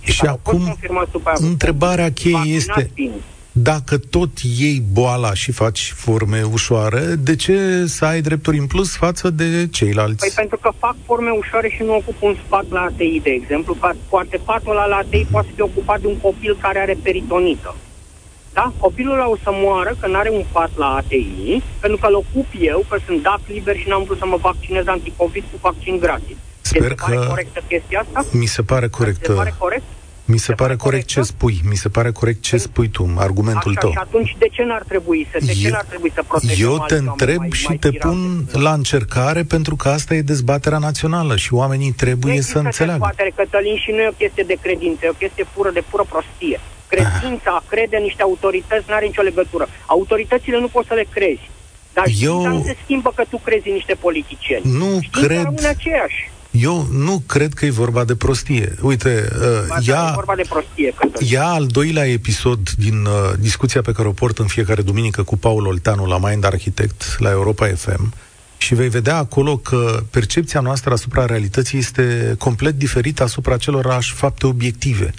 și, 0.00 0.12
Și 0.12 0.18
care 0.18 0.30
au 0.30 0.40
fost 0.42 0.54
acum, 0.56 0.66
confirmați 0.66 1.10
după 1.10 1.28
aia 1.28 1.36
cu 1.40 1.44
întrebarea 1.44 2.12
cheie 2.12 2.32
vaccinați 2.34 2.80
este- 2.80 2.90
fiind. 2.94 3.12
Dacă 3.52 3.98
tot 3.98 4.38
iei 4.58 4.82
boala 4.92 5.34
și 5.34 5.52
faci 5.52 5.92
forme 5.96 6.42
ușoare, 6.52 7.00
de 7.00 7.36
ce 7.36 7.86
să 7.86 8.04
ai 8.04 8.20
drepturi 8.20 8.58
în 8.58 8.66
plus 8.66 8.96
față 8.96 9.30
de 9.30 9.68
ceilalți? 9.70 10.16
Păi 10.18 10.32
pentru 10.34 10.58
că 10.58 10.70
fac 10.78 10.96
forme 11.04 11.30
ușoare 11.30 11.68
și 11.68 11.82
nu 11.82 11.94
ocup 11.94 12.22
un 12.22 12.36
spat 12.46 12.64
la 12.70 12.80
ATI, 12.80 13.20
de 13.22 13.30
exemplu. 13.30 13.74
Că 13.74 13.90
Poate 14.08 14.40
patul 14.44 14.70
ăla 14.70 14.86
la 14.86 14.96
ATI 14.96 15.26
poate 15.30 15.48
fi 15.54 15.60
ocupat 15.60 16.00
de 16.00 16.06
un 16.06 16.16
copil 16.16 16.56
care 16.60 16.78
are 16.78 16.96
peritonită. 17.02 17.74
Da? 18.52 18.72
Copilul 18.78 19.12
ăla 19.14 19.28
o 19.28 19.36
să 19.42 19.50
moară 19.52 19.96
că 20.00 20.06
nu 20.06 20.16
are 20.18 20.30
un 20.30 20.44
pat 20.52 20.70
la 20.76 20.86
ATI, 20.94 21.62
pentru 21.80 21.98
că 21.98 22.06
îl 22.06 22.14
ocup 22.14 22.46
eu, 22.60 22.84
că 22.88 22.96
sunt 23.06 23.22
dat 23.22 23.40
liber 23.46 23.76
și 23.76 23.88
n-am 23.88 24.02
vrut 24.04 24.18
să 24.18 24.26
mă 24.26 24.36
vaccinez 24.40 24.86
anticovid 24.86 25.42
cu 25.52 25.58
vaccin 25.60 25.98
gratis. 25.98 26.36
Sper 26.60 26.82
Ți 26.82 26.88
se 26.88 26.94
pare 26.94 27.16
că- 27.16 27.24
corectă 27.28 27.60
chestia 27.68 27.98
asta? 28.14 28.24
Mi 28.32 28.46
se 28.46 28.62
pare 28.62 28.88
corect. 28.88 29.18
Ți 29.18 29.26
se 29.26 29.32
pare 29.32 29.54
corect? 29.58 29.82
Mi 30.30 30.38
se 30.38 30.44
se 30.44 30.52
pare 30.52 30.62
pare 30.62 30.76
corect 30.76 31.06
ce 31.06 31.14
corect, 31.14 31.34
spui. 31.34 31.60
Mi 31.70 31.76
se 31.76 31.88
pare 31.88 32.10
corect 32.10 32.42
ce 32.42 32.56
spui 32.56 32.88
tu, 32.88 33.14
argumentul 33.18 33.70
Așa, 33.70 33.80
tău. 33.80 33.90
și 33.90 33.96
atunci 34.00 34.36
de 34.38 34.48
ce 34.52 34.62
n-ar 34.62 34.82
trebui 34.88 35.28
să, 35.32 35.38
de 35.44 35.52
ce 35.52 35.64
Eu- 35.66 35.70
n-ar 35.70 35.84
trebui 35.84 36.10
să 36.14 36.22
protejăm 36.28 36.66
Eu 36.70 36.74
alți 36.74 36.86
te 36.86 36.94
oameni 36.94 37.08
întreb 37.10 37.38
mai- 37.38 37.50
și 37.50 37.66
mai 37.68 37.76
te 37.76 37.88
tirați 37.90 38.06
pun 38.06 38.44
decât 38.44 38.60
la 38.62 38.72
încercare 38.72 39.42
pentru 39.42 39.76
că 39.76 39.88
asta 39.88 40.14
e 40.14 40.20
dezbaterea 40.22 40.78
națională 40.78 41.36
și 41.36 41.54
oamenii 41.54 41.86
Nu 41.88 41.94
trebuie 42.04 42.32
să 42.32 42.38
există 42.38 42.58
înțeleagă. 42.58 42.98
dezbatere, 43.06 43.32
Cătălin, 43.36 43.76
și 43.76 43.90
nu 43.90 44.00
e 44.00 44.08
o 44.08 44.20
chestie 44.22 44.44
de 44.46 44.56
credință, 44.62 45.00
e 45.04 45.08
o 45.08 45.22
chestie 45.24 45.46
pură 45.54 45.70
de 45.70 45.82
pură 45.90 46.04
prostie. 46.08 46.60
Credința, 46.88 47.50
a 47.50 47.62
crede 47.68 47.96
în 47.96 48.02
niște 48.02 48.22
autorități, 48.22 48.84
nu 48.88 48.94
are 48.94 49.06
nicio 49.06 49.22
legătură. 49.22 49.68
Autoritățile 49.86 50.58
nu 50.60 50.68
poți 50.68 50.88
să 50.88 50.94
le 50.94 51.06
crezi. 51.10 51.50
Dar 51.92 52.04
Eu- 52.06 52.12
știința 52.14 52.48
nu 52.48 52.62
se 52.64 52.76
schimbă 52.84 53.12
că 53.14 53.24
tu 53.30 53.36
crezi 53.36 53.68
în 53.68 53.74
niște 53.74 53.94
politicieni. 53.94 54.62
Nu 54.64 54.90
Știința 55.00 55.20
cred- 55.26 55.42
rămâne 55.42 55.66
aceeași. 55.66 56.29
Eu 56.50 56.86
nu 56.92 57.22
cred 57.26 57.52
că 57.54 57.64
e 57.66 57.70
vorba 57.70 58.04
de 58.04 58.14
prostie. 58.16 58.74
Uite, 58.80 59.28
Ba, 59.68 59.74
uh, 59.76 59.84
da, 59.86 59.92
ea, 59.92 60.08
E 60.10 60.14
vorba 60.14 60.34
de 60.34 60.44
prostie, 60.48 60.92
Cătălin. 60.96 61.28
Ia 61.32 61.44
al 61.46 61.66
doilea 61.66 62.06
episod 62.06 62.70
din 62.70 63.04
uh, 63.04 63.32
discuția 63.38 63.80
pe 63.82 63.92
care 63.92 64.08
o 64.08 64.12
port 64.12 64.38
în 64.38 64.46
fiecare 64.46 64.82
duminică 64.82 65.22
cu 65.22 65.36
Paul 65.36 65.66
Olteanu 65.66 66.06
la 66.06 66.18
Mind 66.18 66.44
Architect 66.44 67.16
la 67.18 67.30
Europa 67.30 67.66
FM 67.66 68.12
și 68.56 68.74
vei 68.74 68.88
vedea 68.88 69.16
acolo 69.16 69.56
că 69.56 70.00
percepția 70.10 70.60
noastră 70.60 70.92
asupra 70.92 71.24
realității 71.26 71.78
este 71.78 72.34
complet 72.38 72.74
diferită 72.74 73.22
asupra 73.22 73.54
acelorași 73.54 74.12
fapte 74.12 74.46
obiective 74.46 75.10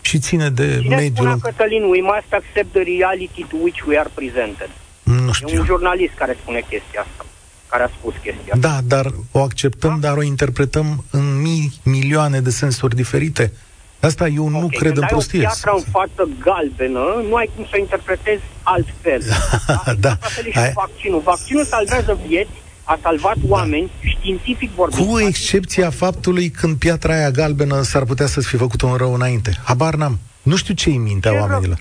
și 0.00 0.18
ține 0.18 0.50
de 0.50 0.78
Cine 0.82 0.94
mediul... 0.94 1.14
spunea, 1.14 1.32
în- 1.32 1.38
Cătălin, 1.38 1.82
we 1.82 2.00
must 2.02 2.32
accept 2.32 2.72
the 2.72 2.82
reality 2.82 3.44
to 3.50 3.56
which 3.62 3.80
we 3.86 3.98
are 3.98 4.10
presented. 4.14 4.70
Nu 5.02 5.14
E 5.16 5.20
un 5.26 5.32
știu. 5.32 5.64
jurnalist 5.64 6.12
care 6.18 6.36
spune 6.42 6.60
chestia 6.60 7.00
asta, 7.08 7.24
care 7.70 7.82
a 7.82 7.88
spus 7.98 8.12
chestia 8.22 8.52
asta. 8.54 8.68
Da, 8.68 8.78
dar 8.96 9.12
o 9.32 9.40
acceptăm, 9.42 9.98
dar 10.00 10.16
o 10.16 10.22
interpretăm 10.22 11.04
în 11.10 11.40
mii, 11.40 11.72
milioane 11.84 12.40
de 12.40 12.50
sensuri 12.50 12.94
diferite. 12.94 13.52
Asta 14.00 14.26
eu 14.28 14.48
nu 14.48 14.58
Ok, 14.62 14.68
cred 14.70 14.82
când 14.82 14.96
în 14.96 15.02
ai 15.02 15.08
prostie. 15.08 15.38
o 15.38 15.42
piatră 15.42 15.70
în 15.76 15.82
față 15.90 16.28
galbenă, 16.40 17.04
nu 17.28 17.34
ai 17.34 17.50
cum 17.54 17.64
să 17.64 17.70
o 17.74 17.78
interpretezi 17.78 18.42
altfel. 18.62 19.20
Da. 20.04 20.08
La 20.08 20.26
fel 20.28 20.46
e 20.46 20.50
și 20.50 20.58
Ai- 20.58 20.72
cu 20.72 20.80
vaccinul. 20.86 21.20
Vaccinul 21.24 21.64
salvează 21.64 22.18
vieți, 22.26 22.50
a 22.84 22.98
salvat 23.02 23.36
oameni, 23.48 23.90
științific 24.00 24.70
vorbind. 24.70 25.08
Cu 25.08 25.18
excepția 25.20 25.90
faptului 25.90 26.48
când 26.50 26.76
piatra 26.76 27.12
aia 27.14 27.30
galbenă 27.30 27.82
s-ar 27.82 28.04
putea 28.04 28.26
să-ți 28.26 28.46
fi 28.46 28.56
făcut 28.56 28.80
un 28.82 28.94
rău 28.94 29.14
înainte. 29.14 29.50
Habar 29.64 29.94
n-am. 29.94 30.18
Nu 30.42 30.56
știu 30.56 30.74
ce-i 30.74 30.94
în 30.94 31.02
mintea 31.02 31.30
Ce 31.30 31.36
rău? 31.36 31.46
oamenilor. 31.46 31.78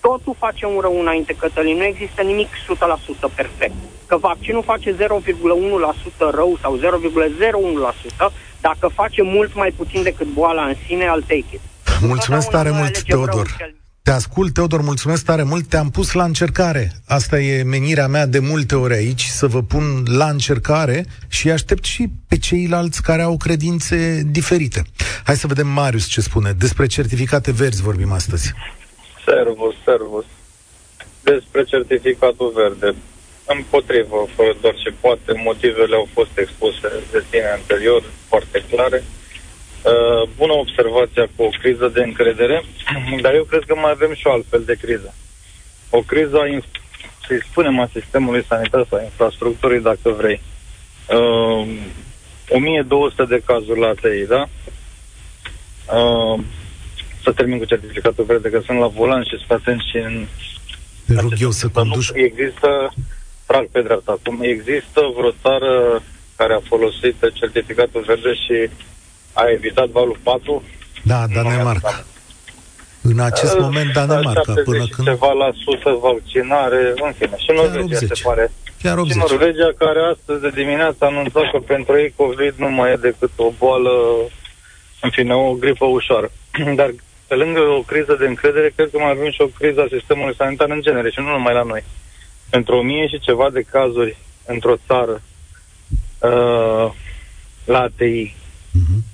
Totul 0.00 0.34
face 0.38 0.66
un 0.66 0.78
rău 0.80 1.00
înainte, 1.00 1.32
Cătălin. 1.38 1.76
Nu 1.76 1.84
există 1.84 2.22
nimic 2.22 2.48
100% 2.48 3.34
perfect. 3.34 3.74
Că 4.10 4.16
vaccinul 4.16 4.62
face 4.62 4.96
0,1% 4.96 4.96
rău 6.34 6.58
sau 6.62 6.78
0,01%, 6.78 8.32
dacă 8.60 8.90
face 8.94 9.22
mult 9.22 9.54
mai 9.54 9.70
puțin 9.76 10.02
decât 10.02 10.26
boala 10.26 10.64
în 10.64 10.74
sine, 10.86 11.04
I'll 11.04 11.26
take 11.26 11.44
it. 11.56 11.60
Mulțumesc 12.00 12.46
Întotdeauna 12.46 12.56
tare 12.56 12.68
voi 12.70 12.78
mult, 12.80 12.94
alegem 12.94 13.14
răul 13.14 13.26
Teodor. 13.26 13.54
cel- 13.58 13.74
Te 14.02 14.10
ascult, 14.10 14.52
Teodor, 14.54 14.80
mulțumesc 14.80 15.24
tare 15.24 15.42
mult. 15.42 15.66
Te-am 15.68 15.90
pus 15.90 16.12
la 16.12 16.24
încercare. 16.24 16.92
Asta 17.06 17.38
e 17.40 17.62
menirea 17.62 18.06
mea 18.06 18.26
de 18.26 18.38
multe 18.38 18.74
ori 18.76 18.94
aici, 18.94 19.22
să 19.22 19.46
vă 19.46 19.62
pun 19.62 20.02
la 20.06 20.28
încercare 20.28 21.06
și 21.28 21.50
aștept 21.50 21.84
și 21.84 22.08
pe 22.28 22.38
ceilalți 22.38 23.02
care 23.02 23.22
au 23.22 23.36
credințe 23.36 24.22
diferite. 24.26 24.82
Hai 25.24 25.36
să 25.36 25.46
vedem 25.46 25.66
Marius 25.68 26.06
ce 26.06 26.20
spune. 26.20 26.52
Despre 26.52 26.86
certificate 26.86 27.52
verzi 27.52 27.82
vorbim 27.82 28.12
astăzi. 28.12 28.52
Servus, 29.24 29.74
servus. 29.84 30.24
Despre 31.22 31.64
certificatul 31.64 32.52
verde. 32.54 32.96
Împotrivă, 33.56 34.26
fără 34.36 34.52
doar 34.60 34.74
ce 34.74 34.90
poate, 35.00 35.32
motivele 35.44 35.94
au 35.94 36.08
fost 36.12 36.38
expuse 36.38 36.88
de 37.12 37.24
tine 37.30 37.50
anterior, 37.58 38.02
foarte 38.28 38.64
clare. 38.70 39.02
Uh, 39.02 40.28
bună 40.36 40.52
observația 40.52 41.28
cu 41.36 41.42
o 41.42 41.48
criză 41.60 41.88
de 41.88 42.02
încredere, 42.02 42.64
dar 43.24 43.34
eu 43.34 43.44
cred 43.44 43.62
că 43.66 43.74
mai 43.74 43.90
avem 43.90 44.14
și 44.14 44.26
o 44.26 44.32
altfel 44.32 44.62
de 44.64 44.76
criză. 44.80 45.14
O 45.90 46.00
criză 46.00 46.36
a 46.40 46.48
inf- 46.56 46.80
să-i 47.26 47.46
spunem 47.50 47.78
a 47.80 47.90
sistemului 47.92 48.44
sanitar 48.48 48.86
sau 48.90 49.02
infrastructurii, 49.02 49.80
dacă 49.80 50.10
vrei. 50.10 50.40
Uh, 51.08 51.68
1200 52.48 53.24
de 53.24 53.42
cazuri 53.46 53.80
la 53.80 53.86
ATI, 53.88 54.26
da? 54.28 54.48
Uh, 55.96 56.40
să 57.22 57.32
termin 57.32 57.58
cu 57.58 57.64
certificatul 57.64 58.24
verde, 58.24 58.48
că 58.48 58.60
sunt 58.64 58.78
la 58.78 58.86
volan 58.86 59.22
și 59.22 59.36
sunt 59.36 59.50
atent 59.50 59.80
și 59.80 59.96
în... 59.96 60.26
Te 61.06 61.20
rog 61.20 61.32
eu 61.38 61.50
să 61.50 61.68
conduci. 61.68 62.10
Există, 62.14 62.92
trag 63.50 63.66
pe 63.74 63.80
dreapta 63.82 64.12
acum, 64.18 64.36
există 64.54 65.00
vreo 65.16 65.32
țară 65.44 66.02
care 66.36 66.52
a 66.54 66.68
folosit 66.72 67.16
certificatul 67.40 68.02
verde 68.06 68.32
și 68.44 68.56
a 69.32 69.44
evitat 69.56 69.88
valul 69.88 70.18
4? 70.22 70.62
Da, 71.02 71.20
Danemarca. 71.34 72.04
În 73.02 73.18
acest 73.20 73.54
uh, 73.54 73.60
moment 73.60 73.92
Danemarca, 73.92 74.54
până 74.64 74.84
când... 74.94 75.08
ceva 75.08 75.32
la 75.32 75.50
sută 75.64 75.90
vaccinare, 76.08 76.82
în 77.04 77.12
fine. 77.18 77.36
Și 77.44 77.50
Norvegia 77.54 77.96
se 77.96 78.20
pare. 78.22 78.50
Chiar 78.82 78.98
80. 78.98 79.12
Și 79.12 79.18
Norvegia, 79.18 79.70
care 79.78 80.00
astăzi 80.12 80.40
de 80.40 80.50
dimineață 80.60 80.98
a 81.00 81.06
anunțat 81.06 81.50
că 81.52 81.58
pentru 81.58 81.92
ei 82.02 82.14
COVID 82.16 82.54
nu 82.56 82.70
mai 82.70 82.92
e 82.92 83.06
decât 83.08 83.32
o 83.36 83.52
boală, 83.58 83.92
în 85.04 85.10
fine, 85.10 85.34
o 85.34 85.52
gripă 85.52 85.86
ușoară. 85.86 86.30
Dar 86.80 86.90
pe 87.26 87.34
lângă 87.34 87.60
o 87.60 87.82
criză 87.90 88.16
de 88.20 88.26
încredere, 88.26 88.72
cred 88.76 88.88
că 88.90 88.98
mai 88.98 89.10
avem 89.10 89.30
și 89.30 89.40
o 89.40 89.54
criză 89.58 89.80
a 89.80 89.94
sistemului 89.96 90.34
sanitar 90.40 90.70
în 90.70 90.80
genere 90.80 91.10
și 91.10 91.20
nu 91.20 91.30
numai 91.30 91.54
la 91.54 91.62
noi. 91.62 91.82
Pentru 92.50 92.76
o 92.76 92.82
mie 92.82 93.08
și 93.08 93.18
ceva 93.18 93.50
de 93.50 93.62
cazuri 93.62 94.16
într-o 94.46 94.76
țară 94.86 95.22
uh, 96.18 96.92
la 97.64 97.80
ATI, 97.80 98.34
uh-huh 98.34 99.10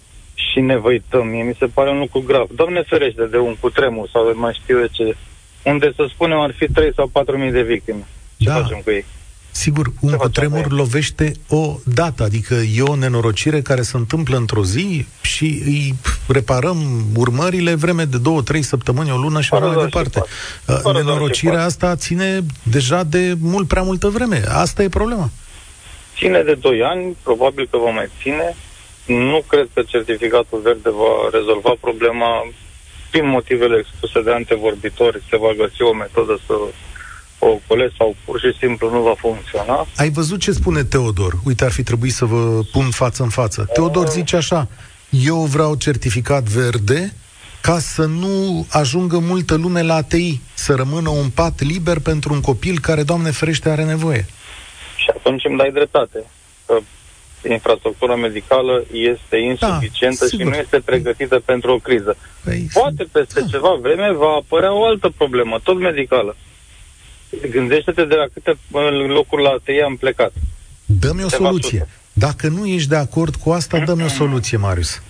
și 0.57 0.62
ne 0.62 0.76
văităm. 0.76 1.26
Mie 1.26 1.43
mi 1.43 1.57
se 1.59 1.66
pare 1.66 1.90
un 1.90 1.99
lucru 1.99 2.21
grav. 2.21 2.49
Doamne 2.55 2.83
ferește 2.83 3.26
de 3.26 3.38
un 3.38 3.57
cutremur 3.61 4.09
sau 4.12 4.26
de 4.26 4.33
mai 4.33 4.59
știu 4.62 4.78
de 4.81 4.88
ce, 4.93 5.16
unde 5.64 5.93
să 5.97 6.07
spunem 6.09 6.38
ar 6.38 6.52
fi 6.52 6.66
3 6.73 6.93
sau 6.95 7.07
4 7.07 7.38
mii 7.38 7.50
de 7.50 7.62
victime. 7.62 8.07
Ce 8.37 8.49
da. 8.49 8.55
facem 8.55 8.81
cu 8.85 8.90
ei? 8.90 9.05
Sigur, 9.57 9.93
un 10.01 10.11
Ce 10.11 10.17
cutremur 10.17 10.71
lovește 10.71 11.33
o 11.49 11.77
dată, 11.85 12.23
adică 12.23 12.55
e 12.55 12.83
o 12.83 12.97
nenorocire 12.97 13.61
care 13.61 13.83
se 13.83 13.97
întâmplă 13.97 14.37
într-o 14.37 14.65
zi 14.65 15.07
și 15.21 15.63
îi 15.65 15.95
reparăm 16.29 16.79
urmările 17.17 17.75
vreme 17.75 18.05
de 18.05 18.19
două, 18.19 18.43
trei 18.43 18.63
săptămâni, 18.63 19.11
o 19.11 19.17
lună 19.17 19.41
și 19.41 19.49
Fără 19.49 19.67
mai 19.67 19.85
departe. 19.85 20.23
Uh, 20.85 20.93
nenorocirea 20.93 21.65
asta 21.65 21.97
ține 21.97 22.41
deja 22.63 23.03
de 23.03 23.35
mult 23.41 23.69
prea 23.69 23.83
multă 23.83 24.09
vreme. 24.09 24.43
Asta 24.49 24.83
e 24.83 24.89
problema. 24.89 25.31
Ține 26.17 26.43
de 26.43 26.55
2 26.55 26.83
ani, 26.83 27.17
probabil 27.23 27.69
că 27.71 27.77
va 27.77 27.91
mai 27.91 28.09
ține. 28.23 28.57
Nu 29.07 29.45
cred 29.49 29.69
că 29.75 29.83
certificatul 29.83 30.61
verde 30.63 30.91
va 30.91 31.29
rezolva 31.33 31.75
problema 31.81 32.47
prin 33.11 33.29
motivele 33.29 33.77
expuse 33.79 34.23
de 34.23 34.33
antevorbitori. 34.33 35.23
Se 35.31 35.37
va 35.37 35.53
găsi 35.57 35.83
o 35.83 35.93
metodă 35.93 36.39
să 36.47 36.55
o 37.38 37.47
ocolesc 37.47 37.93
sau 37.99 38.16
pur 38.25 38.40
și 38.40 38.59
simplu 38.59 38.90
nu 38.90 39.02
va 39.02 39.14
funcționa. 39.19 39.87
Ai 39.97 40.11
văzut 40.11 40.40
ce 40.40 40.52
spune 40.52 40.85
Teodor? 40.85 41.38
Uite, 41.45 41.64
ar 41.64 41.73
fi 41.73 41.83
trebuit 41.83 42.12
să 42.12 42.25
vă 42.25 42.61
pun 42.73 42.90
față 42.90 43.23
în 43.23 43.28
față. 43.28 43.69
Teodor 43.73 44.09
zice 44.09 44.37
așa, 44.37 44.69
eu 45.11 45.37
vreau 45.37 45.75
certificat 45.75 46.43
verde 46.43 47.12
ca 47.61 47.78
să 47.78 48.05
nu 48.05 48.66
ajungă 48.71 49.19
multă 49.19 49.55
lume 49.55 49.83
la 49.83 49.95
ATI, 49.95 50.40
să 50.55 50.75
rămână 50.75 51.09
un 51.09 51.31
pat 51.31 51.61
liber 51.61 51.99
pentru 51.99 52.33
un 52.33 52.40
copil 52.40 52.78
care, 52.78 53.02
Doamne 53.02 53.31
ferește, 53.31 53.69
are 53.69 53.85
nevoie. 53.85 54.26
Și 54.97 55.07
atunci 55.09 55.45
îmi 55.45 55.57
dai 55.57 55.71
dreptate. 55.71 56.25
Că 56.66 56.78
infrastructura 57.49 58.16
medicală 58.16 58.85
este 58.93 59.37
insuficientă 59.37 60.25
da, 60.25 60.37
și 60.37 60.43
nu 60.43 60.55
este 60.55 60.81
pregătită 60.85 61.43
pentru 61.45 61.73
o 61.73 61.78
criză. 61.78 62.16
Păi, 62.45 62.69
Poate 62.73 63.07
peste 63.12 63.40
da. 63.40 63.47
ceva 63.47 63.78
vreme 63.81 64.12
va 64.12 64.33
apărea 64.40 64.73
o 64.73 64.85
altă 64.85 65.12
problemă, 65.16 65.61
tot 65.62 65.78
medicală. 65.78 66.37
Gândește-te 67.50 68.04
de 68.04 68.14
la 68.14 68.26
câte 68.33 68.59
locuri 69.09 69.42
la 69.42 69.56
tăie 69.64 69.83
am 69.83 69.97
plecat. 69.97 70.33
Dă-mi 70.85 71.25
o 71.25 71.28
soluție. 71.28 71.88
Dacă 72.12 72.49
nu 72.49 72.66
ești 72.66 72.88
de 72.88 72.97
acord 72.97 73.35
cu 73.35 73.50
asta, 73.50 73.78
dă-mi 73.78 74.04
o 74.04 74.09
soluție, 74.09 74.57
Marius. 74.57 75.03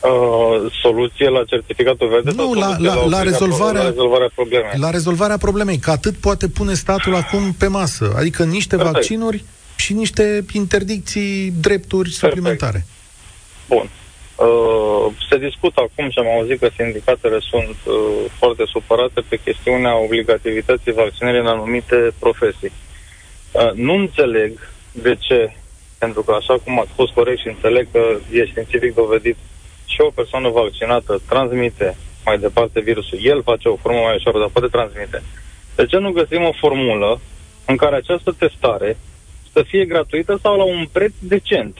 Uh, 0.00 0.72
soluție 0.82 1.28
la 1.28 1.44
certificatul 1.44 2.08
verde? 2.08 2.30
Nu, 2.34 2.54
la, 2.54 2.76
la, 2.78 2.94
la, 2.94 3.06
la, 3.06 3.22
rezolvarea, 3.22 3.82
la 3.82 3.88
rezolvarea 3.88 4.30
problemei. 4.34 4.70
La 4.74 4.90
rezolvarea 4.90 5.36
problemei, 5.36 5.78
că 5.78 5.90
atât 5.90 6.16
poate 6.16 6.48
pune 6.48 6.74
statul 6.74 7.14
acum 7.14 7.52
pe 7.52 7.66
masă. 7.66 8.12
Adică 8.16 8.44
niște 8.44 8.76
Perfect. 8.76 8.94
vaccinuri 8.94 9.44
și 9.76 9.92
niște 9.92 10.44
interdicții, 10.52 11.50
drepturi 11.60 12.08
Perfect. 12.08 12.32
suplimentare. 12.34 12.86
Bun. 13.68 13.90
Uh, 14.38 15.12
se 15.28 15.38
discută 15.38 15.80
acum 15.80 16.10
și 16.10 16.18
am 16.18 16.28
auzit 16.28 16.58
că 16.58 16.68
sindicatele 16.76 17.38
sunt 17.38 17.76
uh, 17.86 17.94
foarte 18.38 18.64
supărate 18.66 19.20
pe 19.28 19.40
chestiunea 19.44 19.96
obligativității 19.96 20.92
vaccinării 20.92 21.40
în 21.40 21.46
anumite 21.46 22.10
profesii. 22.18 22.72
Uh, 23.52 23.72
nu 23.72 23.94
înțeleg 23.94 24.70
de 24.92 25.16
ce, 25.18 25.52
pentru 25.98 26.22
că 26.22 26.32
așa 26.32 26.54
cum 26.64 26.80
ați 26.80 26.90
spus 26.90 27.10
corect 27.10 27.40
și 27.40 27.48
înțeleg 27.48 27.86
că 27.92 28.16
e 28.32 28.46
științific 28.46 28.94
dovedit 28.94 29.36
și 29.86 30.00
o 30.00 30.10
persoană 30.10 30.48
vaccinată 30.48 31.20
transmite 31.28 31.96
mai 32.24 32.38
departe 32.38 32.80
virusul, 32.80 33.18
el 33.22 33.42
face 33.42 33.68
o 33.68 33.76
formă 33.76 34.00
mai 34.00 34.16
ușoară, 34.16 34.38
dar 34.38 34.48
poate 34.48 34.68
transmite. 34.68 35.22
De 35.76 35.86
ce 35.86 35.96
nu 35.96 36.10
găsim 36.10 36.42
o 36.42 36.52
formulă 36.52 37.20
în 37.66 37.76
care 37.76 37.96
această 37.96 38.34
testare 38.38 38.96
să 39.52 39.62
fie 39.62 39.84
gratuită 39.84 40.38
sau 40.42 40.56
la 40.56 40.64
un 40.64 40.86
preț 40.92 41.12
decent. 41.18 41.78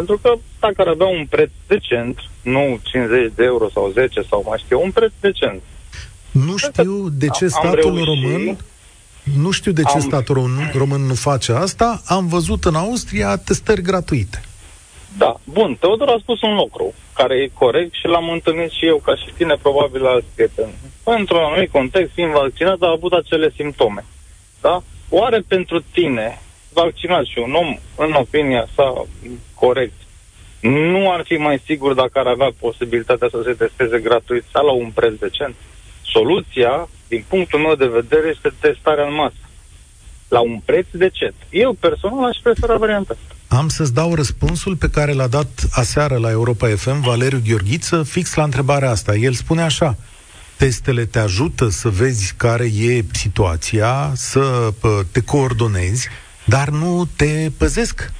Pentru 0.00 0.18
că 0.22 0.34
dacă 0.60 0.74
ar 0.76 0.86
avea 0.86 1.06
un 1.06 1.26
preț 1.26 1.50
decent, 1.66 2.18
nu 2.42 2.80
50 2.82 3.32
de 3.34 3.44
euro 3.44 3.68
sau 3.74 3.90
10 3.90 4.22
sau 4.28 4.44
mai 4.48 4.58
știu, 4.64 4.82
un 4.82 4.90
preț 4.90 5.12
decent. 5.20 5.62
Nu 6.30 6.56
știu 6.56 7.08
de 7.08 7.28
ce 7.28 7.48
statul 7.48 8.04
român 8.04 8.56
nu 9.36 9.50
știu 9.50 9.72
de 9.72 9.82
ce 9.82 9.94
am... 9.94 10.00
statul 10.00 10.50
român 10.72 11.00
nu 11.00 11.14
face 11.14 11.52
asta. 11.52 12.02
Am 12.06 12.26
văzut 12.26 12.64
în 12.64 12.74
Austria 12.74 13.36
testări 13.36 13.82
gratuite. 13.82 14.42
Da, 15.18 15.40
bun. 15.44 15.76
Teodor 15.80 16.08
a 16.08 16.18
spus 16.20 16.42
un 16.42 16.54
lucru 16.54 16.94
care 17.14 17.34
e 17.34 17.50
corect 17.52 17.94
și 17.94 18.06
l-am 18.06 18.30
întâlnit 18.30 18.70
și 18.70 18.86
eu 18.86 18.96
ca 18.96 19.14
și 19.16 19.32
tine, 19.36 19.54
probabil 19.62 20.06
alți 20.06 20.26
prieteni. 20.34 20.74
Într-un 21.04 21.38
anumit 21.38 21.70
context, 21.70 22.12
fiind 22.14 22.32
vaccinat, 22.32 22.80
a 22.80 22.90
avut 22.90 23.12
acele 23.12 23.52
simptome. 23.56 24.04
Da? 24.60 24.82
Oare 25.08 25.44
pentru 25.48 25.82
tine 25.92 26.40
vaccinat 26.72 27.24
și 27.24 27.38
un 27.38 27.54
om, 27.54 27.78
în 27.96 28.12
opinia 28.12 28.68
sa, 28.74 29.06
corect, 29.54 30.00
nu 30.60 31.12
ar 31.12 31.22
fi 31.24 31.34
mai 31.34 31.62
sigur 31.64 31.94
dacă 31.94 32.18
ar 32.18 32.26
avea 32.26 32.50
posibilitatea 32.58 33.28
să 33.30 33.42
se 33.44 33.52
testeze 33.52 33.98
gratuit 33.98 34.44
sau 34.52 34.66
la 34.66 34.72
un 34.72 34.90
preț 34.90 35.12
decent? 35.18 35.54
Soluția, 36.02 36.88
din 37.08 37.24
punctul 37.28 37.58
meu 37.58 37.74
de 37.74 37.86
vedere, 37.86 38.28
este 38.28 38.52
testarea 38.60 39.06
în 39.06 39.14
masă. 39.14 39.34
La 40.28 40.40
un 40.40 40.60
preț 40.64 40.86
decent. 40.90 41.34
Eu 41.50 41.72
personal 41.72 42.24
aș 42.24 42.36
prefera 42.42 42.76
varianta 42.76 43.16
Am 43.48 43.68
să-ți 43.68 43.94
dau 43.94 44.14
răspunsul 44.14 44.76
pe 44.76 44.88
care 44.88 45.12
l-a 45.12 45.26
dat 45.26 45.48
aseară 45.70 46.16
la 46.16 46.30
Europa 46.30 46.68
FM 46.68 47.00
Valeriu 47.00 47.42
Gheorghiță 47.46 48.02
fix 48.02 48.34
la 48.34 48.42
întrebarea 48.42 48.90
asta. 48.90 49.14
El 49.14 49.32
spune 49.32 49.62
așa, 49.62 49.96
testele 50.56 51.04
te 51.04 51.18
ajută 51.18 51.68
să 51.68 51.88
vezi 51.88 52.34
care 52.36 52.64
e 52.64 53.04
situația, 53.12 54.12
să 54.14 54.72
te 55.12 55.22
coordonezi, 55.22 56.08
dar 56.50 56.68
nu 56.68 57.04
te 57.16 57.48
păzesc. 57.58 58.12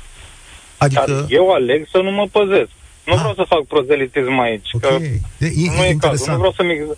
Adică... 0.79 1.05
Dar 1.07 1.25
eu 1.29 1.51
aleg 1.51 1.87
să 1.91 1.99
nu 1.99 2.11
mă 2.11 2.27
păzesc. 2.33 2.71
Nu 3.05 3.13
ah. 3.13 3.19
vreau 3.19 3.35
să 3.35 3.45
fac 3.49 3.63
prozelitism 3.65 4.39
aici, 4.39 4.71
okay. 4.73 4.91
că 5.39 5.45
e, 5.45 5.47
e, 5.47 5.71
nu 5.77 5.85
e 5.85 5.97
cazul, 6.01 6.33
nu 6.33 6.39
vreau 6.39 6.53
să 6.53 6.63
mi 6.63 6.97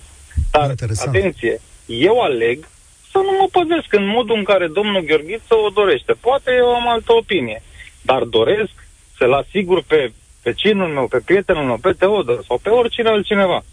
Dar, 0.51 0.69
interesant. 0.69 1.17
atenție, 1.17 1.61
eu 1.87 2.21
aleg 2.21 2.69
să 3.11 3.19
nu 3.19 3.33
mă 3.41 3.47
păzesc 3.51 3.93
în 3.93 4.07
modul 4.07 4.37
în 4.37 4.45
care 4.45 4.67
domnul 4.67 5.05
Gheorghiță 5.05 5.55
o 5.67 5.69
dorește. 5.69 6.13
Poate 6.13 6.51
eu 6.57 6.75
am 6.75 6.89
altă 6.89 7.13
opinie, 7.13 7.63
dar 8.03 8.23
doresc 8.23 8.75
să-l 9.19 9.33
asigur 9.33 9.83
pe 9.87 10.13
vecinul 10.43 10.89
meu, 10.89 11.07
pe 11.07 11.21
prietenul 11.25 11.65
meu, 11.65 11.77
pe 11.77 11.93
Teodor 11.93 12.45
sau 12.47 12.59
pe 12.59 12.69
oricine 12.69 13.09
altcineva, 13.09 13.65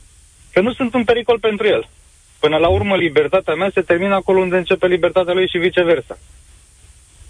că 0.54 0.62
nu 0.62 0.74
sunt 0.74 0.94
un 0.94 1.04
pericol 1.04 1.40
pentru 1.40 1.68
el. 1.68 1.90
Până 2.40 2.58
la 2.58 2.68
urmă, 2.68 2.96
libertatea 2.96 3.56
mea 3.56 3.72
se 3.74 3.82
termină 3.82 4.16
acolo 4.16 4.40
unde 4.40 4.58
începe 4.58 4.88
libertatea 4.88 5.34
lui 5.34 5.48
și 5.48 5.58
viceversa. 5.58 6.18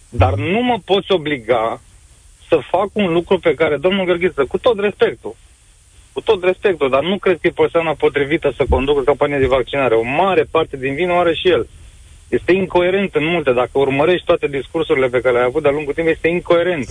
Dar 0.10 0.34
nu 0.34 0.62
mă 0.62 0.80
poți 0.86 1.12
obliga 1.12 1.82
să 2.48 2.60
fac 2.70 2.90
un 2.94 3.14
lucru 3.14 3.40
pe 3.40 3.54
care 3.54 3.78
domnul 3.78 4.06
Gărghiță, 4.06 4.46
cu 4.46 4.58
tot 4.58 4.80
respectul, 4.80 5.36
cu 6.14 6.22
tot 6.22 6.44
respectul, 6.44 6.90
dar 6.90 7.04
nu 7.04 7.18
cred 7.18 7.38
că 7.42 7.48
e 7.48 7.62
persoana 7.64 7.94
potrivită 7.94 8.54
să 8.58 8.66
conducă 8.70 9.02
campania 9.02 9.40
de 9.40 9.46
vaccinare. 9.46 9.96
O 9.96 10.04
mare 10.04 10.44
parte 10.52 10.78
din 10.78 10.94
vin 10.94 11.10
o 11.10 11.18
are 11.18 11.34
și 11.34 11.50
el. 11.50 11.68
Este 12.28 12.52
incoerent 12.52 13.16
în 13.16 13.26
multe. 13.26 13.52
Dacă 13.52 13.70
urmărești 13.74 14.26
toate 14.26 14.48
discursurile 14.48 15.08
pe 15.08 15.22
care 15.22 15.34
le-ai 15.34 15.46
avut 15.46 15.62
de-a 15.62 15.72
lungul 15.72 15.94
timp, 15.94 16.08
este 16.08 16.28
incoerent. 16.28 16.90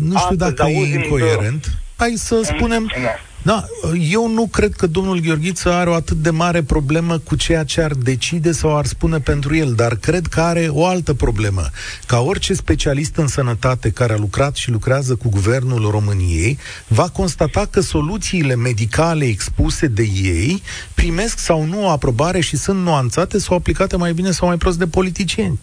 Nu 0.00 0.18
știu 0.18 0.18
Astăzi 0.18 0.38
dacă 0.38 0.70
e 0.70 0.94
incoerent. 0.94 1.66
Hai 2.00 2.14
să 2.16 2.40
spunem... 2.44 2.82
Nu. 2.82 3.08
Da, 3.42 3.64
eu 4.10 4.28
nu 4.28 4.46
cred 4.46 4.72
că 4.72 4.86
domnul 4.86 5.20
Gheorghiță 5.20 5.72
are 5.72 5.90
o 5.90 5.94
atât 5.94 6.16
de 6.16 6.30
mare 6.30 6.62
problemă 6.62 7.18
cu 7.18 7.36
ceea 7.36 7.64
ce 7.64 7.82
ar 7.82 7.92
decide 7.92 8.52
sau 8.52 8.76
ar 8.76 8.86
spune 8.86 9.18
pentru 9.18 9.56
el, 9.56 9.72
dar 9.72 9.96
cred 9.96 10.26
că 10.26 10.40
are 10.40 10.68
o 10.70 10.86
altă 10.86 11.14
problemă. 11.14 11.62
Ca 12.06 12.20
orice 12.20 12.54
specialist 12.54 13.16
în 13.16 13.26
sănătate 13.26 13.90
care 13.90 14.12
a 14.12 14.16
lucrat 14.16 14.56
și 14.56 14.70
lucrează 14.70 15.14
cu 15.14 15.28
guvernul 15.28 15.90
României, 15.90 16.58
va 16.86 17.08
constata 17.08 17.66
că 17.70 17.80
soluțiile 17.80 18.54
medicale 18.54 19.24
expuse 19.24 19.86
de 19.86 20.08
ei 20.22 20.62
primesc 20.94 21.38
sau 21.38 21.64
nu 21.64 21.84
o 21.84 21.88
aprobare 21.88 22.40
și 22.40 22.56
sunt 22.56 22.82
nuanțate 22.82 23.38
sau 23.38 23.56
aplicate 23.56 23.96
mai 23.96 24.12
bine 24.12 24.30
sau 24.30 24.48
mai 24.48 24.56
prost 24.56 24.78
de 24.78 24.86
politicieni. 24.86 25.58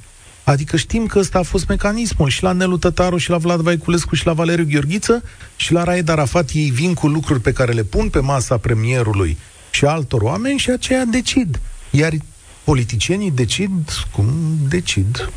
Adică 0.48 0.78
știm 0.78 1.06
că 1.06 1.20
ăsta 1.20 1.40
a 1.40 1.42
fost 1.42 1.68
mecanismul 1.68 2.30
și 2.30 2.44
la 2.44 2.52
Nelu 2.52 2.78
Tătaru, 2.78 3.18
și 3.18 3.30
la 3.30 3.38
Vlad 3.38 3.60
Vaiculescu, 3.60 4.16
și 4.16 4.26
la 4.26 4.34
Valeriu 4.34 4.66
Gheorghiță, 4.72 5.24
și 5.56 5.72
la 5.74 5.84
Raed 5.84 6.10
Arafat 6.10 6.50
ei 6.54 6.70
vin 6.70 6.94
cu 6.94 7.08
lucruri 7.08 7.40
pe 7.40 7.52
care 7.52 7.72
le 7.72 7.84
pun 7.84 8.10
pe 8.10 8.20
masa 8.20 8.58
premierului 8.58 9.38
și 9.72 9.86
altor 9.86 10.22
oameni 10.22 10.60
și 10.60 10.70
aceia 10.70 11.04
decid. 11.06 11.60
Iar 11.92 12.12
politicienii 12.64 13.32
decid 13.32 13.72
cum 14.12 14.28
decid. 14.70 15.30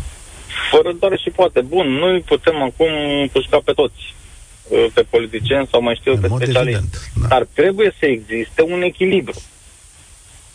Fără 0.70 0.92
doar 1.00 1.18
și 1.18 1.30
poate. 1.30 1.60
Bun, 1.60 1.86
noi 1.88 2.20
putem 2.20 2.62
acum 2.62 2.92
pușca 3.32 3.60
pe 3.64 3.72
toți 3.72 4.14
uh, 4.68 4.86
pe 4.94 5.02
politicieni 5.10 5.68
sau 5.70 5.82
mai 5.82 5.96
știu, 6.00 6.12
În 6.12 6.20
pe 6.20 6.28
mod 6.28 6.42
specialiști. 6.42 6.78
evident, 6.78 7.10
da. 7.20 7.26
Dar 7.26 7.46
trebuie 7.52 7.94
să 7.98 8.06
existe 8.06 8.62
un 8.62 8.82
echilibru. 8.82 9.34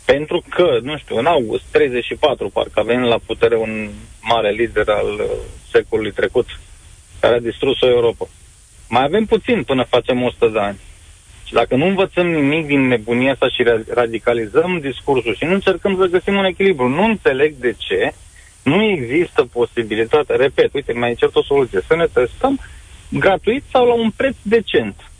Pentru 0.06 0.44
că, 0.50 0.78
nu 0.82 0.98
știu, 0.98 1.18
în 1.18 1.26
august 1.26 1.64
34, 1.72 2.50
parcă 2.50 2.80
a 2.80 2.84
venit 2.84 3.08
la 3.08 3.20
putere 3.26 3.56
un 3.56 3.90
mare 4.22 4.52
lider 4.52 4.90
al 4.90 5.14
uh, 5.14 5.26
secolului 5.72 6.12
trecut, 6.12 6.60
care 7.20 7.36
a 7.36 7.40
distrus 7.40 7.82
o 7.82 7.88
Europa. 7.88 8.28
Mai 8.90 9.04
avem 9.04 9.26
puțin 9.26 9.64
până 9.64 9.84
facem 9.84 10.24
100 10.24 10.48
de 10.48 10.60
ani. 10.60 10.80
Și 11.46 11.54
dacă 11.54 11.76
nu 11.76 11.86
învățăm 11.86 12.28
nimic 12.28 12.66
din 12.66 12.88
nebunia 12.88 13.32
asta 13.32 13.50
și 13.50 13.64
ra- 13.64 13.94
radicalizăm 13.94 14.80
discursul 14.80 15.36
și 15.36 15.44
nu 15.44 15.54
încercăm 15.54 15.98
să 16.00 16.06
găsim 16.06 16.36
un 16.36 16.46
echilibru, 16.46 16.88
nu 16.88 17.04
înțeleg 17.04 17.54
de 17.54 17.76
ce 17.78 18.14
nu 18.64 18.84
există 18.84 19.44
posibilitatea, 19.44 20.36
repet, 20.36 20.74
uite, 20.74 20.94
mai 20.94 21.16
cert 21.16 21.36
o 21.36 21.44
soluție, 21.44 21.82
să 21.88 21.96
ne 21.96 22.06
testăm 22.06 22.60
gratuit 23.10 23.64
sau 23.72 23.88
la 23.88 23.94
un 23.94 24.12
preț 24.16 24.36
decent. 24.42 25.12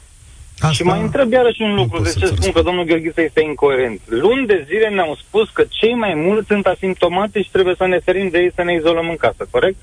Asta 0.60 0.72
Și 0.74 0.84
mai 0.84 1.02
întreb 1.02 1.32
iarăși 1.32 1.62
un 1.62 1.70
nu 1.70 1.76
lucru, 1.76 1.96
pot 1.96 2.04
de 2.04 2.10
să-ți 2.10 2.20
ce 2.20 2.26
spun 2.26 2.36
răspund. 2.38 2.56
că 2.56 2.70
domnul 2.70 2.86
Gheorghiță 2.86 3.22
este 3.22 3.42
incoerent. 3.42 4.02
Luni 4.06 4.48
de 4.48 4.66
zile 4.68 4.90
ne-au 4.90 5.16
spus 5.16 5.50
că 5.50 5.64
cei 5.70 5.94
mai 5.94 6.14
mulți 6.14 6.48
sunt 6.48 6.66
asimptomatici 6.66 7.44
și 7.44 7.52
trebuie 7.52 7.76
să 7.78 7.86
ne 7.86 8.00
ferim 8.00 8.30
de 8.30 8.40
ei 8.40 8.52
să 8.56 8.64
ne 8.64 8.74
izolăm 8.74 9.10
în 9.10 9.16
casă, 9.16 9.48
corect? 9.52 9.78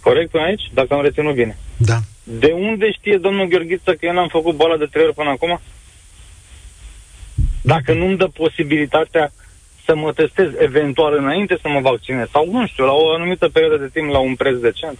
Corect 0.00 0.30
până 0.30 0.44
aici? 0.44 0.70
Dacă 0.74 0.94
am 0.94 1.02
reținut 1.02 1.34
bine. 1.34 1.56
Da. 1.76 1.98
De 2.22 2.52
unde 2.52 2.90
știe 2.92 3.16
domnul 3.16 3.46
Gheorghiță 3.46 3.92
că 3.92 4.06
eu 4.06 4.12
n-am 4.12 4.28
făcut 4.28 4.54
boala 4.56 4.76
de 4.76 4.88
trei 4.90 5.04
ori 5.04 5.14
până 5.14 5.30
acum? 5.30 5.60
Dacă 7.62 7.92
nu-mi 7.92 8.16
dă 8.16 8.26
posibilitatea 8.26 9.32
să 9.84 9.94
mă 9.96 10.12
testez 10.12 10.48
eventual 10.58 11.16
înainte 11.18 11.58
să 11.62 11.68
mă 11.68 11.80
vaccinez 11.80 12.28
sau, 12.32 12.48
nu 12.50 12.66
știu, 12.66 12.84
la 12.84 12.92
o 12.92 13.14
anumită 13.14 13.48
perioadă 13.48 13.76
de 13.76 13.88
timp 13.92 14.10
la 14.10 14.18
un 14.18 14.34
preț 14.34 14.56
decent. 14.56 14.98